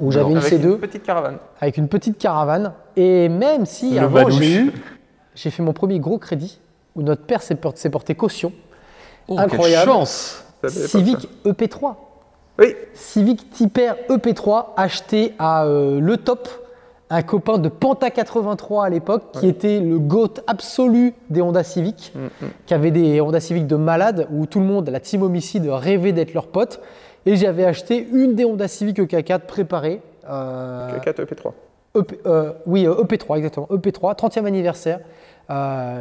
Où 0.00 0.12
j'avais 0.12 0.30
une 0.30 0.36
Avec 0.38 0.52
C2 0.52 0.64
une 0.74 0.78
petite 0.78 1.02
caravane. 1.02 1.38
avec 1.60 1.76
une 1.76 1.88
petite 1.88 2.16
caravane. 2.18 2.72
Et 2.96 3.28
même 3.28 3.66
si 3.66 3.94
Le 3.94 4.00
avant 4.02 4.30
j'ai 4.30 5.50
fait 5.50 5.62
mon 5.62 5.72
premier 5.72 5.98
gros 5.98 6.18
crédit 6.18 6.60
où 6.94 7.02
notre 7.02 7.22
père 7.22 7.42
s'est 7.42 7.54
porté, 7.56 7.80
s'est 7.80 7.90
porté 7.90 8.14
caution. 8.14 8.52
Oh, 9.26 9.36
Incroyable. 9.38 9.84
Quelle 9.86 9.94
chance 9.94 10.44
Civic 10.66 11.28
EP3. 11.44 11.94
Oui. 12.58 12.74
Civic 12.94 13.50
Typer 13.50 13.94
EP3 14.08 14.66
acheté 14.76 15.34
à 15.38 15.64
euh, 15.64 16.00
Le 16.00 16.16
Top, 16.16 16.48
un 17.10 17.22
copain 17.22 17.58
de 17.58 17.68
Panta 17.68 18.10
83 18.10 18.84
à 18.86 18.88
l'époque, 18.90 19.22
qui 19.32 19.46
était 19.48 19.80
le 19.80 19.98
GOAT 19.98 20.34
absolu 20.46 21.14
des 21.30 21.40
Honda 21.40 21.62
Civic, 21.62 22.12
Mm, 22.14 22.46
qui 22.66 22.74
avait 22.74 22.90
des 22.90 23.20
Honda 23.20 23.40
Civic 23.40 23.66
de 23.66 23.76
malades, 23.76 24.26
où 24.32 24.46
tout 24.46 24.58
le 24.60 24.66
monde, 24.66 24.88
la 24.90 25.00
team 25.00 25.22
homicide, 25.22 25.66
rêvait 25.68 26.12
d'être 26.12 26.34
leur 26.34 26.48
pote. 26.48 26.80
Et 27.26 27.36
j'avais 27.36 27.64
acheté 27.64 28.06
une 28.12 28.34
des 28.34 28.44
Honda 28.44 28.68
Civic 28.68 28.98
EK4 28.98 29.40
préparée. 29.40 30.00
euh, 30.28 30.98
4 30.98 31.22
EP3. 31.22 31.52
EP, 31.96 32.20
euh, 32.26 32.52
oui, 32.66 32.86
euh, 32.86 33.02
EP3, 33.04 33.36
exactement. 33.38 33.66
EP3, 33.70 34.14
30e 34.16 34.44
anniversaire. 34.46 35.00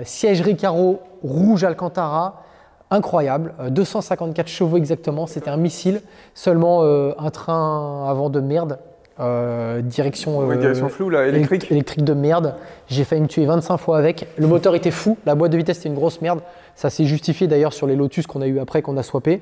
Siège 0.04 0.42
Recaro, 0.42 1.00
rouge 1.24 1.64
Alcantara, 1.64 2.44
incroyable. 2.92 3.54
Euh, 3.60 3.70
254 3.70 4.48
chevaux 4.48 4.78
exactement, 4.78 5.28
c'était 5.28 5.50
un 5.50 5.58
missile. 5.58 6.02
Seulement 6.34 6.80
euh, 6.84 7.12
un 7.18 7.30
train 7.30 8.08
avant 8.10 8.30
de 8.30 8.40
merde. 8.40 8.80
Euh, 9.20 9.82
direction, 9.82 10.48
euh, 10.48 10.56
direction 10.58 10.90
floue, 10.90 11.10
là, 11.10 11.26
électrique. 11.26 11.64
élect- 11.64 11.72
électrique 11.72 12.04
de 12.04 12.14
merde. 12.14 12.54
J'ai 12.88 13.04
failli 13.04 13.22
me 13.24 13.28
tuer 13.28 13.48
25 13.48 13.78
fois 13.78 13.98
avec. 13.98 14.28
Le 14.38 14.46
moteur 14.46 14.76
était 14.76 14.92
fou, 14.92 15.18
la 15.26 15.34
boîte 15.34 15.52
de 15.52 15.58
vitesse 15.58 15.80
était 15.80 15.90
une 15.90 15.96
grosse 15.96 16.22
merde. 16.22 16.42
Ça 16.76 16.92
s'est 16.92 17.06
justifié 17.06 17.48
d'ailleurs 17.48 17.74
sur 17.74 17.88
les 17.88 17.96
Lotus 17.96 18.28
qu'on 18.28 18.42
a 18.42 18.48
eu 18.48 18.60
après, 18.60 18.84
qu'on 18.84 18.96
a 18.96 19.02
swappé, 19.02 19.42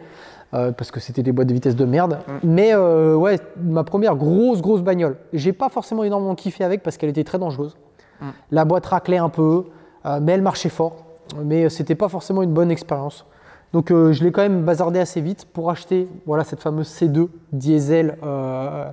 euh, 0.53 0.71
parce 0.71 0.91
que 0.91 1.01
c'était 1.01 1.23
des 1.23 1.33
boîtes 1.33 1.47
de 1.47 1.53
vitesse 1.53 1.75
de 1.75 1.83
merde. 1.83 2.19
Mais 2.41 2.73
euh, 2.73 3.15
ouais, 3.15 3.37
ma 3.61 3.83
première 3.83 4.15
grosse, 4.15 4.61
grosse 4.61 4.81
bagnole. 4.81 5.17
J'ai 5.33 5.51
pas 5.51 5.67
forcément 5.67 6.05
énormément 6.05 6.35
kiffé 6.35 6.63
avec 6.63 6.81
parce 6.81 6.95
qu'elle 6.95 7.09
était 7.09 7.25
très 7.25 7.37
dangereuse. 7.37 7.75
La 8.51 8.63
boîte 8.63 8.85
raclait 8.85 9.17
un 9.17 9.27
peu, 9.27 9.65
euh, 10.05 10.19
mais 10.21 10.31
elle 10.31 10.41
marchait 10.41 10.69
fort. 10.69 11.03
Mais 11.43 11.65
euh, 11.65 11.69
c'était 11.69 11.95
pas 11.95 12.07
forcément 12.07 12.43
une 12.43 12.53
bonne 12.53 12.71
expérience. 12.71 13.25
Donc 13.75 13.91
euh, 13.91 14.13
je 14.13 14.23
l'ai 14.23 14.31
quand 14.31 14.41
même 14.41 14.61
bazardé 14.63 14.99
assez 14.99 15.19
vite 15.19 15.45
pour 15.51 15.69
acheter 15.69 16.07
voilà, 16.25 16.45
cette 16.45 16.61
fameuse 16.61 16.87
C2 16.87 17.27
diesel 17.51 18.15
euh, 18.23 18.85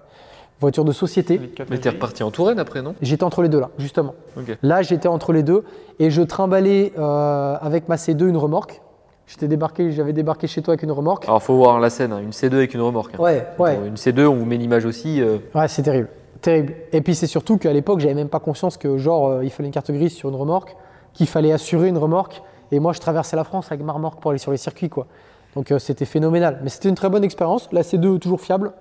voiture 0.61 0.85
de 0.85 0.91
société. 0.91 1.41
Mais 1.71 1.79
t'es 1.79 1.91
reparti 1.91 2.25
en 2.25 2.33
Touraine 2.33 2.59
après, 2.59 2.83
non? 2.83 2.97
J'étais 3.01 3.23
entre 3.23 3.43
les 3.43 3.49
deux 3.49 3.61
là, 3.61 3.71
justement. 3.79 4.13
Là, 4.61 4.83
j'étais 4.83 5.07
entre 5.07 5.33
les 5.33 5.45
deux 5.45 5.63
et 6.01 6.11
je 6.11 6.21
trimballais 6.21 6.93
euh, 6.99 7.55
avec 7.61 7.89
ma 7.89 7.95
C2 7.95 8.27
une 8.29 8.37
remorque. 8.37 8.83
J'étais 9.29 9.47
débarqué, 9.47 9.93
j'avais 9.93 10.13
débarqué 10.13 10.49
chez 10.49 10.63
toi 10.63 10.73
avec 10.73 10.83
une 10.83 10.91
remorque. 10.91 11.29
Alors 11.29 11.41
faut 11.41 11.55
voir 11.55 11.79
la 11.79 11.89
scène, 11.89 12.13
hein, 12.13 12.19
une 12.19 12.31
C2 12.31 12.55
avec 12.55 12.75
une 12.75 12.81
remorque. 12.81 13.15
hein. 13.15 13.23
Ouais, 13.23 13.47
ouais, 13.61 13.79
Une 13.87 13.95
C2, 13.95 14.27
on 14.27 14.35
vous 14.35 14.45
met 14.47 14.57
l'image 14.57 14.85
aussi. 14.85 15.21
euh, 15.23 15.39
ouais, 15.55 15.69
c'est 15.69 15.83
terrible, 15.83 16.09
terrible. 16.41 16.75
Et 16.93 17.03
puis 17.03 17.15
c'est 17.15 17.29
surtout 17.29 17.57
qu'à 17.57 17.73
l'époque, 17.73 18.01
j'avais 18.01 18.15
même 18.15 18.29
pas 18.29 18.41
conscience 18.41 18.77
que 18.79 18.99
genre 18.99 19.29
euh, 19.29 19.45
il 19.45 19.51
fallait 19.51 19.69
une 19.69 19.73
carte 19.73 19.93
grise 19.93 20.13
sur 20.13 20.29
une 20.29 20.35
remorque, 20.35 20.75
qu'il 21.13 21.29
fallait 21.29 21.53
assurer 21.53 21.87
une 21.87 21.99
remorque. 21.99 22.43
Et 22.73 22.81
moi, 22.81 22.93
je 22.93 23.01
traversais 23.01 23.37
la 23.37 23.45
France 23.45 23.67
avec 23.71 23.85
ma 23.85 23.93
remorque 23.93 24.21
pour 24.21 24.31
aller 24.31 24.39
sur 24.39 24.51
les 24.51 24.57
circuits, 24.57 24.89
quoi. 24.89 25.07
Donc 25.55 25.71
euh, 25.71 25.79
c'était 25.79 26.07
phénoménal. 26.07 26.61
Mais 26.63 26.71
c'était 26.71 26.89
une 26.89 26.95
très 26.95 27.11
bonne 27.11 27.23
expérience. 27.25 27.69
La 27.73 27.83
C2 27.83 28.19
toujours 28.19 28.41
fiable. 28.41 28.73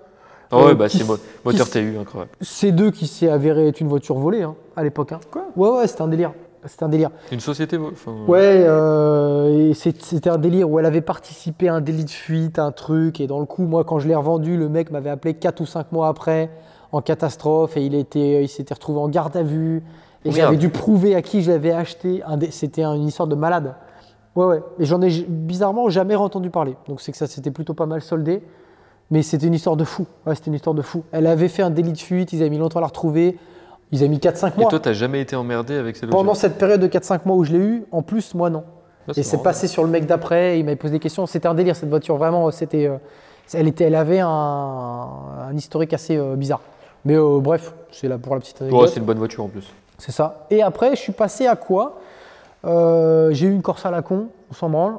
Ah 0.49 0.57
ouais, 0.57 0.71
Euh, 0.71 0.75
bah 0.75 0.87
c'est 0.89 1.03
moteur 1.45 1.69
TU, 1.69 1.97
incroyable. 1.99 2.31
C2 2.41 2.91
qui 2.91 3.07
s'est 3.07 3.29
avéré 3.29 3.67
être 3.67 3.79
une 3.81 3.87
voiture 3.89 4.15
volée 4.17 4.43
hein, 4.43 4.55
à 4.77 4.83
l'époque. 4.83 5.11
hein. 5.11 5.19
Quoi? 5.29 5.45
Ouais, 5.57 5.69
ouais, 5.79 5.87
c'était 5.87 6.01
un 6.01 6.07
délire. 6.07 6.31
C'était 6.65 6.83
un 6.83 6.89
délire. 6.89 7.09
Une 7.31 7.39
société. 7.39 7.77
enfin, 7.77 8.13
Ouais, 8.27 8.63
euh, 8.67 9.69
et 9.69 9.73
c'est- 9.73 10.01
c'était 10.01 10.29
un 10.29 10.37
délire 10.37 10.69
où 10.69 10.77
elle 10.79 10.85
avait 10.85 11.01
participé 11.01 11.67
à 11.67 11.73
un 11.73 11.81
délit 11.81 12.05
de 12.05 12.09
fuite, 12.09 12.59
un 12.59 12.71
truc. 12.71 13.19
Et 13.19 13.27
dans 13.27 13.39
le 13.39 13.45
coup, 13.45 13.63
moi, 13.63 13.83
quand 13.83 13.99
je 13.99 14.07
l'ai 14.07 14.15
revendu, 14.15 14.57
le 14.57 14.69
mec 14.69 14.91
m'avait 14.91 15.09
appelé 15.09 15.33
4 15.33 15.59
ou 15.61 15.65
5 15.65 15.91
mois 15.91 16.07
après 16.07 16.49
en 16.93 17.01
catastrophe 17.01 17.75
et 17.77 17.85
il, 17.85 17.95
était, 17.95 18.43
il 18.43 18.47
s'était 18.49 18.73
retrouvé 18.73 18.99
en 18.99 19.07
garde 19.09 19.35
à 19.35 19.43
vue. 19.43 19.83
Et 20.25 20.29
Oh, 20.29 20.31
j'avais 20.31 20.57
dû 20.57 20.69
prouver 20.69 21.15
à 21.15 21.21
qui 21.21 21.41
je 21.41 21.51
l'avais 21.51 21.71
acheté. 21.71 22.21
C'était 22.51 22.83
un- 22.83 22.93
une 22.95 23.07
histoire 23.07 23.27
de 23.27 23.35
malade. 23.35 23.73
Ouais, 24.35 24.45
ouais. 24.45 24.63
Et 24.79 24.85
j'en 24.85 25.01
ai 25.01 25.09
bizarrement 25.27 25.89
jamais 25.89 26.15
entendu 26.15 26.49
parler. 26.49 26.75
Donc 26.87 27.01
c'est 27.01 27.11
que 27.11 27.17
ça 27.17 27.27
s'était 27.27 27.51
plutôt 27.51 27.73
pas 27.73 27.85
mal 27.85 28.01
soldé. 28.01 28.41
Mais 29.09 29.23
c'était 29.23 29.47
une 29.47 29.53
histoire 29.55 29.75
de 29.75 29.83
fou. 29.83 30.05
Ouais, 30.25 30.35
c'était 30.35 30.47
une 30.47 30.53
histoire 30.55 30.73
de 30.73 30.81
fou. 30.81 31.03
Elle 31.11 31.27
avait 31.27 31.49
fait 31.49 31.63
un 31.63 31.69
délit 31.69 31.91
de 31.91 31.97
fuite, 31.97 32.31
ils 32.31 32.39
avaient 32.41 32.49
mis 32.49 32.57
longtemps 32.59 32.77
à 32.79 32.81
la 32.81 32.87
retrouver. 32.87 33.37
Ils 33.91 33.99
avaient 33.99 34.07
mis 34.07 34.19
4-5 34.19 34.53
Et 34.55 34.61
mois. 34.61 34.69
toi, 34.69 34.79
t'as 34.79 34.93
jamais 34.93 35.19
été 35.19 35.35
emmerdé 35.35 35.75
avec 35.75 35.97
ces 35.97 36.07
Pendant 36.07 36.23
logiciels 36.29 36.51
cette 36.51 36.57
période 36.59 36.79
de 36.79 36.87
4-5 36.87 37.25
mois 37.25 37.35
où 37.35 37.43
je 37.43 37.51
l'ai 37.51 37.57
eu, 37.59 37.83
en 37.91 38.03
plus, 38.03 38.33
moi 38.35 38.49
non. 38.49 38.63
Ah, 39.09 39.11
Et 39.17 39.23
c'est 39.23 39.41
passé 39.43 39.67
sur 39.67 39.83
le 39.83 39.89
mec 39.89 40.05
d'après, 40.05 40.59
il 40.59 40.63
m'avait 40.63 40.77
posé 40.77 40.93
des 40.93 40.99
questions. 40.99 41.25
C'était 41.25 41.47
un 41.49 41.55
délire 41.55 41.75
cette 41.75 41.89
voiture, 41.89 42.15
vraiment. 42.15 42.49
C'était, 42.51 42.85
euh, 42.87 42.95
elle, 43.53 43.67
était, 43.67 43.83
elle 43.85 43.95
avait 43.95 44.19
un, 44.21 44.29
un 44.29 45.57
historique 45.57 45.93
assez 45.93 46.15
euh, 46.15 46.35
bizarre. 46.37 46.61
Mais 47.03 47.15
euh, 47.17 47.39
bref, 47.41 47.73
c'est 47.91 48.07
là 48.07 48.17
pour 48.17 48.35
la 48.35 48.39
petite 48.39 48.61
Ouais, 48.61 48.67
anecdote. 48.67 48.89
c'est 48.93 48.99
une 49.01 49.05
bonne 49.05 49.17
voiture 49.17 49.43
en 49.43 49.47
plus. 49.49 49.73
C'est 50.01 50.11
ça. 50.11 50.45
Et 50.49 50.61
après, 50.61 50.91
je 50.91 51.01
suis 51.01 51.11
passé 51.13 51.47
à 51.47 51.55
quoi 51.55 51.99
Euh, 52.65 53.29
J'ai 53.31 53.47
eu 53.47 53.51
une 53.51 53.61
Corsa 53.61 53.89
Lacon, 53.91 54.27
on 54.49 54.53
s'en 54.53 54.69
branle. 54.69 54.95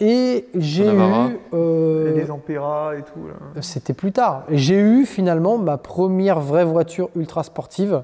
Et 0.00 0.46
j'ai 0.54 0.86
eu. 1.30 1.38
euh, 1.54 2.14
les 2.14 2.30
Ampera 2.30 2.92
et 2.96 3.02
tout. 3.02 3.20
C'était 3.60 3.94
plus 3.94 4.12
tard. 4.12 4.42
J'ai 4.50 4.78
eu 4.78 5.06
finalement 5.06 5.56
ma 5.58 5.76
première 5.78 6.40
vraie 6.40 6.64
voiture 6.64 7.10
ultra 7.16 7.42
sportive 7.42 8.02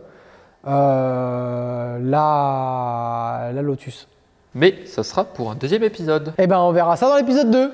euh, 0.66 1.98
la, 2.02 3.50
la 3.52 3.62
Lotus. 3.62 4.08
Mais 4.54 4.74
ça 4.86 5.02
sera 5.02 5.24
pour 5.24 5.50
un 5.50 5.54
deuxième 5.54 5.82
épisode. 5.82 6.32
Eh 6.38 6.46
ben, 6.46 6.58
on 6.58 6.72
verra 6.72 6.96
ça 6.96 7.08
dans 7.08 7.16
l'épisode 7.16 7.50
2. 7.50 7.70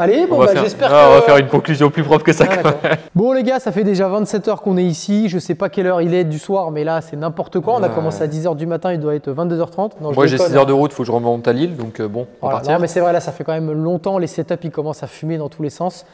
Allez, 0.00 0.26
bon, 0.26 0.38
bah, 0.38 0.46
faire... 0.46 0.62
j'espère 0.62 0.90
Ah, 0.94 1.06
que. 1.06 1.10
on 1.10 1.14
va 1.16 1.22
faire 1.22 1.36
une 1.38 1.48
conclusion 1.48 1.90
plus 1.90 2.04
propre 2.04 2.22
que 2.22 2.32
ça. 2.32 2.44
Ah, 2.48 2.56
quand 2.62 2.82
même. 2.84 2.96
Bon 3.16 3.32
les 3.32 3.42
gars, 3.42 3.58
ça 3.58 3.72
fait 3.72 3.82
déjà 3.82 4.06
27 4.06 4.46
heures 4.46 4.62
qu'on 4.62 4.76
est 4.76 4.84
ici. 4.84 5.28
Je 5.28 5.40
sais 5.40 5.56
pas 5.56 5.68
quelle 5.68 5.88
heure 5.88 6.00
il 6.00 6.14
est 6.14 6.22
du 6.22 6.38
soir, 6.38 6.70
mais 6.70 6.84
là 6.84 7.00
c'est 7.00 7.16
n'importe 7.16 7.58
quoi. 7.58 7.74
On 7.74 7.82
a 7.82 7.88
commencé 7.88 8.22
à 8.22 8.28
10h 8.28 8.54
du 8.54 8.66
matin, 8.66 8.92
il 8.92 9.00
doit 9.00 9.16
être 9.16 9.28
22h30. 9.28 9.94
Non, 10.00 10.10
je 10.10 10.14
Moi 10.14 10.26
j'ai 10.26 10.36
déconne, 10.36 10.50
6 10.50 10.56
heures 10.56 10.62
hein. 10.62 10.66
de 10.66 10.72
route, 10.72 10.92
faut 10.92 11.02
que 11.02 11.06
je 11.08 11.12
remonte 11.12 11.48
à 11.48 11.52
Lille, 11.52 11.76
donc 11.76 11.98
euh, 11.98 12.06
bon, 12.06 12.28
on 12.42 12.46
va 12.46 12.52
partir. 12.54 12.72
Non 12.74 12.78
mais 12.78 12.86
c'est 12.86 13.00
vrai, 13.00 13.12
là 13.12 13.20
ça 13.20 13.32
fait 13.32 13.42
quand 13.42 13.52
même 13.52 13.72
longtemps. 13.72 14.18
Les 14.18 14.28
setups 14.28 14.54
ils 14.62 14.70
commencent 14.70 15.02
à 15.02 15.08
fumer 15.08 15.36
dans 15.36 15.48
tous 15.48 15.64
les 15.64 15.70
sens. 15.70 16.06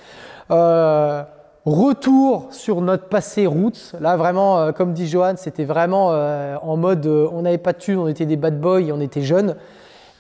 Euh, 0.51 1.23
retour 1.67 2.49
sur 2.51 2.81
notre 2.81 3.09
passé 3.09 3.47
roots. 3.47 3.93
Là 4.01 4.17
vraiment, 4.17 4.59
euh, 4.61 4.73
comme 4.73 4.95
dit 4.95 5.09
Johan, 5.09 5.35
c'était 5.37 5.65
vraiment 5.65 6.09
euh, 6.13 6.57
en 6.63 6.77
mode 6.79 7.07
on 7.07 7.43
n'avait 7.43 7.59
pas 7.59 7.73
de 7.75 7.79
thunes, 7.79 7.99
on 7.99 8.09
était 8.09 8.27
des 8.27 8.37
bad 8.37 8.59
boys, 8.61 8.91
on 8.93 9.01
était 9.01 9.21
jeunes. 9.23 9.57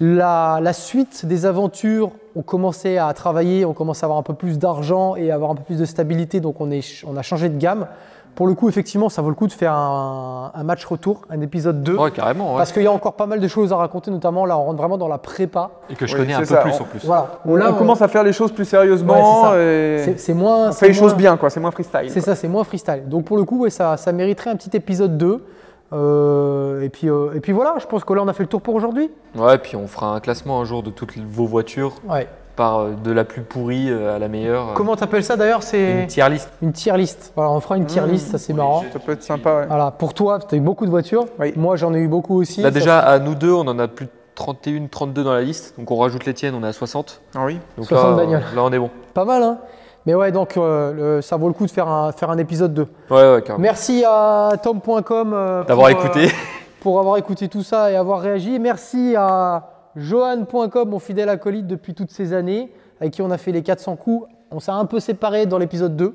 La, 0.09 0.59
la 0.61 0.73
suite 0.75 1.25
des 1.25 1.47
aventures, 1.47 2.11
on 2.37 2.43
commençait 2.43 2.99
à 2.99 3.11
travailler, 3.15 3.65
on 3.65 3.73
commençait 3.73 4.05
à 4.05 4.07
avoir 4.07 4.19
un 4.19 4.23
peu 4.23 4.35
plus 4.35 4.59
d'argent 4.59 5.17
et 5.17 5.31
avoir 5.31 5.51
un 5.51 5.55
peu 5.55 5.63
plus 5.63 5.79
de 5.79 5.85
stabilité, 5.87 6.41
donc 6.41 6.61
on, 6.61 6.71
est, 6.71 6.85
on 7.07 7.17
a 7.17 7.23
changé 7.23 7.49
de 7.49 7.57
gamme. 7.57 7.87
Pour 8.35 8.47
le 8.49 8.55
coup, 8.55 8.69
effectivement, 8.69 9.09
ça 9.09 9.23
vaut 9.23 9.29
le 9.31 9.35
coup 9.37 9.47
de 9.47 9.53
faire 9.53 9.73
un, 9.73 10.51
un 10.55 10.65
match 10.65 10.85
retour, 10.85 11.23
un 11.31 11.41
épisode 11.41 11.83
2. 11.85 11.97
Ouais, 11.97 12.11
carrément, 12.11 12.51
ouais. 12.53 12.59
Parce 12.59 12.73
qu'il 12.73 12.83
y 12.83 12.87
a 12.87 12.93
encore 12.93 13.15
pas 13.15 13.27
mal 13.27 13.39
de 13.41 13.47
choses 13.49 13.73
à 13.73 13.77
raconter, 13.77 14.11
notamment 14.11 14.45
là, 14.45 14.59
on 14.59 14.65
rentre 14.65 14.77
vraiment 14.79 14.99
dans 14.99 15.07
la 15.09 15.19
prépa. 15.19 15.71
Et 15.89 15.95
que 15.95 16.07
je 16.07 16.15
Oui, 16.17 16.23
connais 16.23 16.35
un 16.35 16.41
peu 16.41 16.45
ça. 16.47 16.57
plus 16.57 16.73
On- 16.73 16.83
en 16.83 16.85
plus. 16.85 17.05
Voilà. 17.07 17.29
On, 17.47 17.55
Là, 17.57 17.71
on 17.71 17.75
commence 17.75 18.03
à 18.03 18.09
faire 18.09 18.25
les 18.25 18.33
choses 18.33 18.51
plus 18.53 18.65
sérieusement 18.67 19.53
Ouais, 19.53 19.59
et 19.61 20.03
C'est 20.05 20.19
c'est 20.19 20.35
moins. 20.35 20.69
on 20.69 20.73
c'est 20.73 20.81
fait 20.81 20.89
les 20.89 20.95
choses 20.95 21.15
bien, 21.15 21.37
quoi. 21.37 21.49
C'est 21.49 21.61
moins 21.61 21.71
freestyle. 21.71 22.11
C'est 22.11 22.21
ça, 22.21 22.35
c'est 22.35 22.49
moins 22.49 22.65
freestyle. 22.65 23.05
Donc 23.09 23.25
pour 23.25 23.37
le 23.37 23.45
coup, 23.45 23.61
ouais, 23.61 23.71
ça, 23.71 23.97
ça 23.97 24.11
mériterait 24.11 24.51
un 24.51 24.57
petit 24.57 24.77
épisode 24.77 25.17
2. 25.17 25.41
Euh, 25.93 26.81
et, 26.83 26.89
puis, 26.89 27.09
euh, 27.09 27.35
et 27.35 27.41
puis 27.41 27.53
voilà, 27.53 27.75
je 27.81 27.87
pense 27.87 28.05
que 28.05 28.13
là, 28.13 28.23
on 28.23 28.29
a 28.29 28.33
fait 28.33 28.43
le 28.43 28.49
tour 28.49 28.61
pour 28.63 28.75
aujourd'hui. 28.75 29.11
Ouais, 29.37 29.59
puis 29.59 29.77
on 29.77 29.87
fera 29.87 30.15
un 30.15 30.21
classement 30.21 30.61
un 30.61 30.65
jour 30.65 30.83
de 30.83 30.91
toutes 30.91 31.17
vos 31.19 31.47
voitures, 31.47 31.93
Ouais. 32.09 32.27
par 32.57 32.79
euh, 32.81 32.91
de 33.03 33.13
la 33.13 33.25
plus 33.25 33.43
pourrie 33.43 33.93
à 33.93 34.19
la 34.19 34.29
meilleure. 34.29 34.75
Comment 34.75 34.97
t'appelles 34.97 35.25
ça 35.25 35.37
d'ailleurs 35.37 35.63
C'est 35.63 36.03
Une 36.03 36.07
tier 36.07 36.29
list. 36.29 36.51
une 36.63 36.73
tier 36.73 36.97
list. 36.97 37.33
Voilà, 37.37 37.51
on 37.53 37.61
fera 37.61 37.77
une 37.77 37.87
tier 37.87 38.03
Mmh. 38.03 38.07
list, 38.11 38.31
ça 38.33 38.39
c'est 38.39 38.53
marrant. 38.55 38.85
Ça 38.93 38.99
peut 38.99 39.13
être 39.13 39.23
sympa, 39.23 39.61
ouais. 39.61 39.67
Voilà, 39.67 39.91
pour 39.91 40.15
toi, 40.15 40.39
tu 40.41 40.55
as 40.55 40.59
eu 40.59 40.61
beaucoup 40.61 40.87
de 40.87 40.91
voitures. 40.91 41.27
Oui. 41.39 41.53
Moi, 41.57 41.77
j'en 41.77 41.93
ai 41.95 41.99
eu 41.99 42.09
beaucoup 42.09 42.41
aussi. 42.41 42.63
Là 42.63 42.71
déjà, 42.71 42.99
à 42.99 43.19
nous 43.19 43.35
deux, 43.35 43.53
on 43.53 43.67
en 43.69 43.79
a 43.79 43.87
plus 43.89 44.07
de 44.07 44.11
31, 44.35 44.87
32 44.91 45.23
dans 45.23 45.33
la 45.33 45.43
liste. 45.43 45.75
Donc 45.79 45.91
on 45.93 45.97
rajoute 45.97 46.25
les 46.27 46.35
tiennes, 46.35 46.55
on 46.57 46.65
est 46.65 46.69
à 46.69 46.73
60. 46.73 47.21
Ah 47.37 47.45
oui. 47.45 47.59
Donc 47.77 47.87
60 47.87 48.11
là, 48.11 48.17
bagnoles. 48.17 48.43
là, 48.57 48.63
on 48.65 48.73
est 48.73 48.79
bon. 48.81 48.91
Pas 49.13 49.25
mal, 49.25 49.43
hein 49.45 49.59
Mais 50.07 50.15
ouais, 50.15 50.33
donc 50.33 50.57
euh, 50.57 51.17
le- 51.17 51.23
ça 51.23 51.37
vaut 51.37 51.49
le 51.49 51.55
coup 51.55 51.65
de 51.67 51.71
faire 51.71 51.89
un, 51.89 52.13
faire 52.13 52.31
un 52.31 52.39
épisode 52.39 52.75
2. 52.75 52.83
Ouais, 53.11 53.17
ouais, 53.35 53.43
carrément. 53.43 53.63
Merci 53.63 54.05
à 54.07 54.51
tom.com 54.63 55.33
euh, 55.35 55.65
D'avoir 55.65 55.87
euh, 55.89 55.91
écouté. 55.93 56.29
pour 56.81 56.99
avoir 57.01 57.17
écouté 57.17 57.49
tout 57.49 57.63
ça 57.63 57.91
et 57.91 57.97
avoir 57.97 58.21
réagi. 58.21 58.59
Merci 58.59 59.15
à 59.17 59.71
johan.com, 59.97 60.89
mon 60.91 60.99
fidèle 60.99 61.29
acolyte 61.31 61.67
depuis 61.67 61.95
toutes 61.95 62.11
ces 62.11 62.33
années, 62.35 62.71
avec 63.01 63.15
qui 63.15 63.23
on 63.23 63.31
a 63.31 63.39
fait 63.39 63.53
les 63.53 63.63
400 63.63 63.97
coups. 63.97 64.27
On 64.51 64.61
s'est 64.61 64.73
un 64.73 64.85
peu 64.85 65.01
séparés 65.01 65.47
dans 65.47 65.59
l'épisode 65.59 65.97
2. 65.97 66.15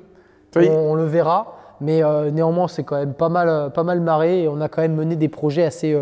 Oui. 0.56 0.68
On, 0.70 0.92
on 0.92 0.94
le 0.94 1.04
verra. 1.04 1.54
Mais 1.80 2.02
néanmoins, 2.30 2.68
c'est 2.68 2.84
quand 2.84 2.96
même 2.96 3.14
pas 3.14 3.30
mal, 3.30 3.70
pas 3.72 3.82
mal 3.84 4.00
marré 4.00 4.42
et 4.42 4.48
on 4.48 4.60
a 4.60 4.68
quand 4.68 4.82
même 4.82 4.94
mené 4.96 5.16
des 5.16 5.28
projets 5.30 5.64
assez, 5.64 5.96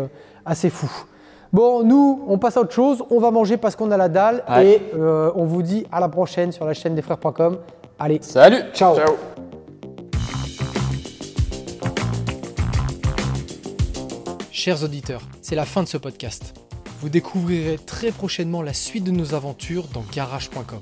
assez 0.45 0.69
fous. 0.69 0.91
Bon, 1.53 1.83
nous, 1.83 2.21
on 2.27 2.37
passe 2.37 2.57
à 2.57 2.61
autre 2.61 2.73
chose. 2.73 3.01
On 3.09 3.19
va 3.19 3.31
manger 3.31 3.55
parce 3.57 3.77
qu'on 3.77 3.89
a 3.91 3.95
la 3.97 4.09
dalle. 4.09 4.43
Ouais. 4.49 4.67
Et 4.67 4.91
euh, 4.97 5.31
on 5.35 5.45
vous 5.45 5.63
dit 5.63 5.87
à 5.91 5.99
la 6.01 6.09
prochaine 6.09 6.51
sur 6.51 6.65
la 6.65 6.73
chaîne 6.73 6.95
des 6.95 7.01
frères.com. 7.01 7.57
Allez, 7.99 8.19
Salut 8.21 8.63
ciao. 8.73 8.95
Ciao. 8.95 9.17
Chers 14.51 14.83
auditeurs, 14.83 15.21
c'est 15.41 15.55
la 15.55 15.65
fin 15.65 15.83
de 15.83 15.87
ce 15.87 15.97
podcast. 15.97 16.53
Vous 17.01 17.09
découvrirez 17.09 17.77
très 17.77 18.11
prochainement 18.11 18.61
la 18.61 18.73
suite 18.73 19.03
de 19.03 19.11
nos 19.11 19.33
aventures 19.33 19.87
dans 19.93 20.03
garage.com. 20.13 20.79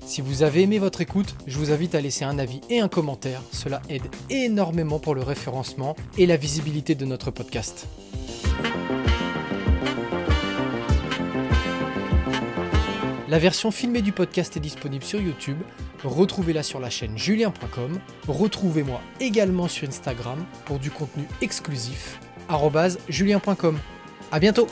Si 0.00 0.20
vous 0.20 0.42
avez 0.42 0.62
aimé 0.62 0.78
votre 0.78 1.00
écoute, 1.00 1.34
je 1.46 1.58
vous 1.58 1.72
invite 1.72 1.94
à 1.94 2.00
laisser 2.00 2.24
un 2.24 2.38
avis 2.38 2.60
et 2.70 2.80
un 2.80 2.88
commentaire. 2.88 3.42
Cela 3.52 3.82
aide 3.88 4.02
énormément 4.30 4.98
pour 4.98 5.14
le 5.14 5.22
référencement 5.22 5.96
et 6.18 6.26
la 6.26 6.36
visibilité 6.36 6.94
de 6.94 7.04
notre 7.04 7.30
podcast. 7.30 7.86
La 13.30 13.38
version 13.38 13.70
filmée 13.70 14.02
du 14.02 14.10
podcast 14.10 14.56
est 14.56 14.60
disponible 14.60 15.04
sur 15.04 15.20
YouTube. 15.20 15.58
Retrouvez-la 16.02 16.64
sur 16.64 16.80
la 16.80 16.90
chaîne 16.90 17.16
julien.com. 17.16 18.00
Retrouvez-moi 18.26 19.00
également 19.20 19.68
sur 19.68 19.86
Instagram 19.86 20.44
pour 20.64 20.80
du 20.80 20.90
contenu 20.90 21.28
exclusif. 21.40 22.18
julien.com. 23.08 23.78
À 24.32 24.40
bientôt! 24.40 24.66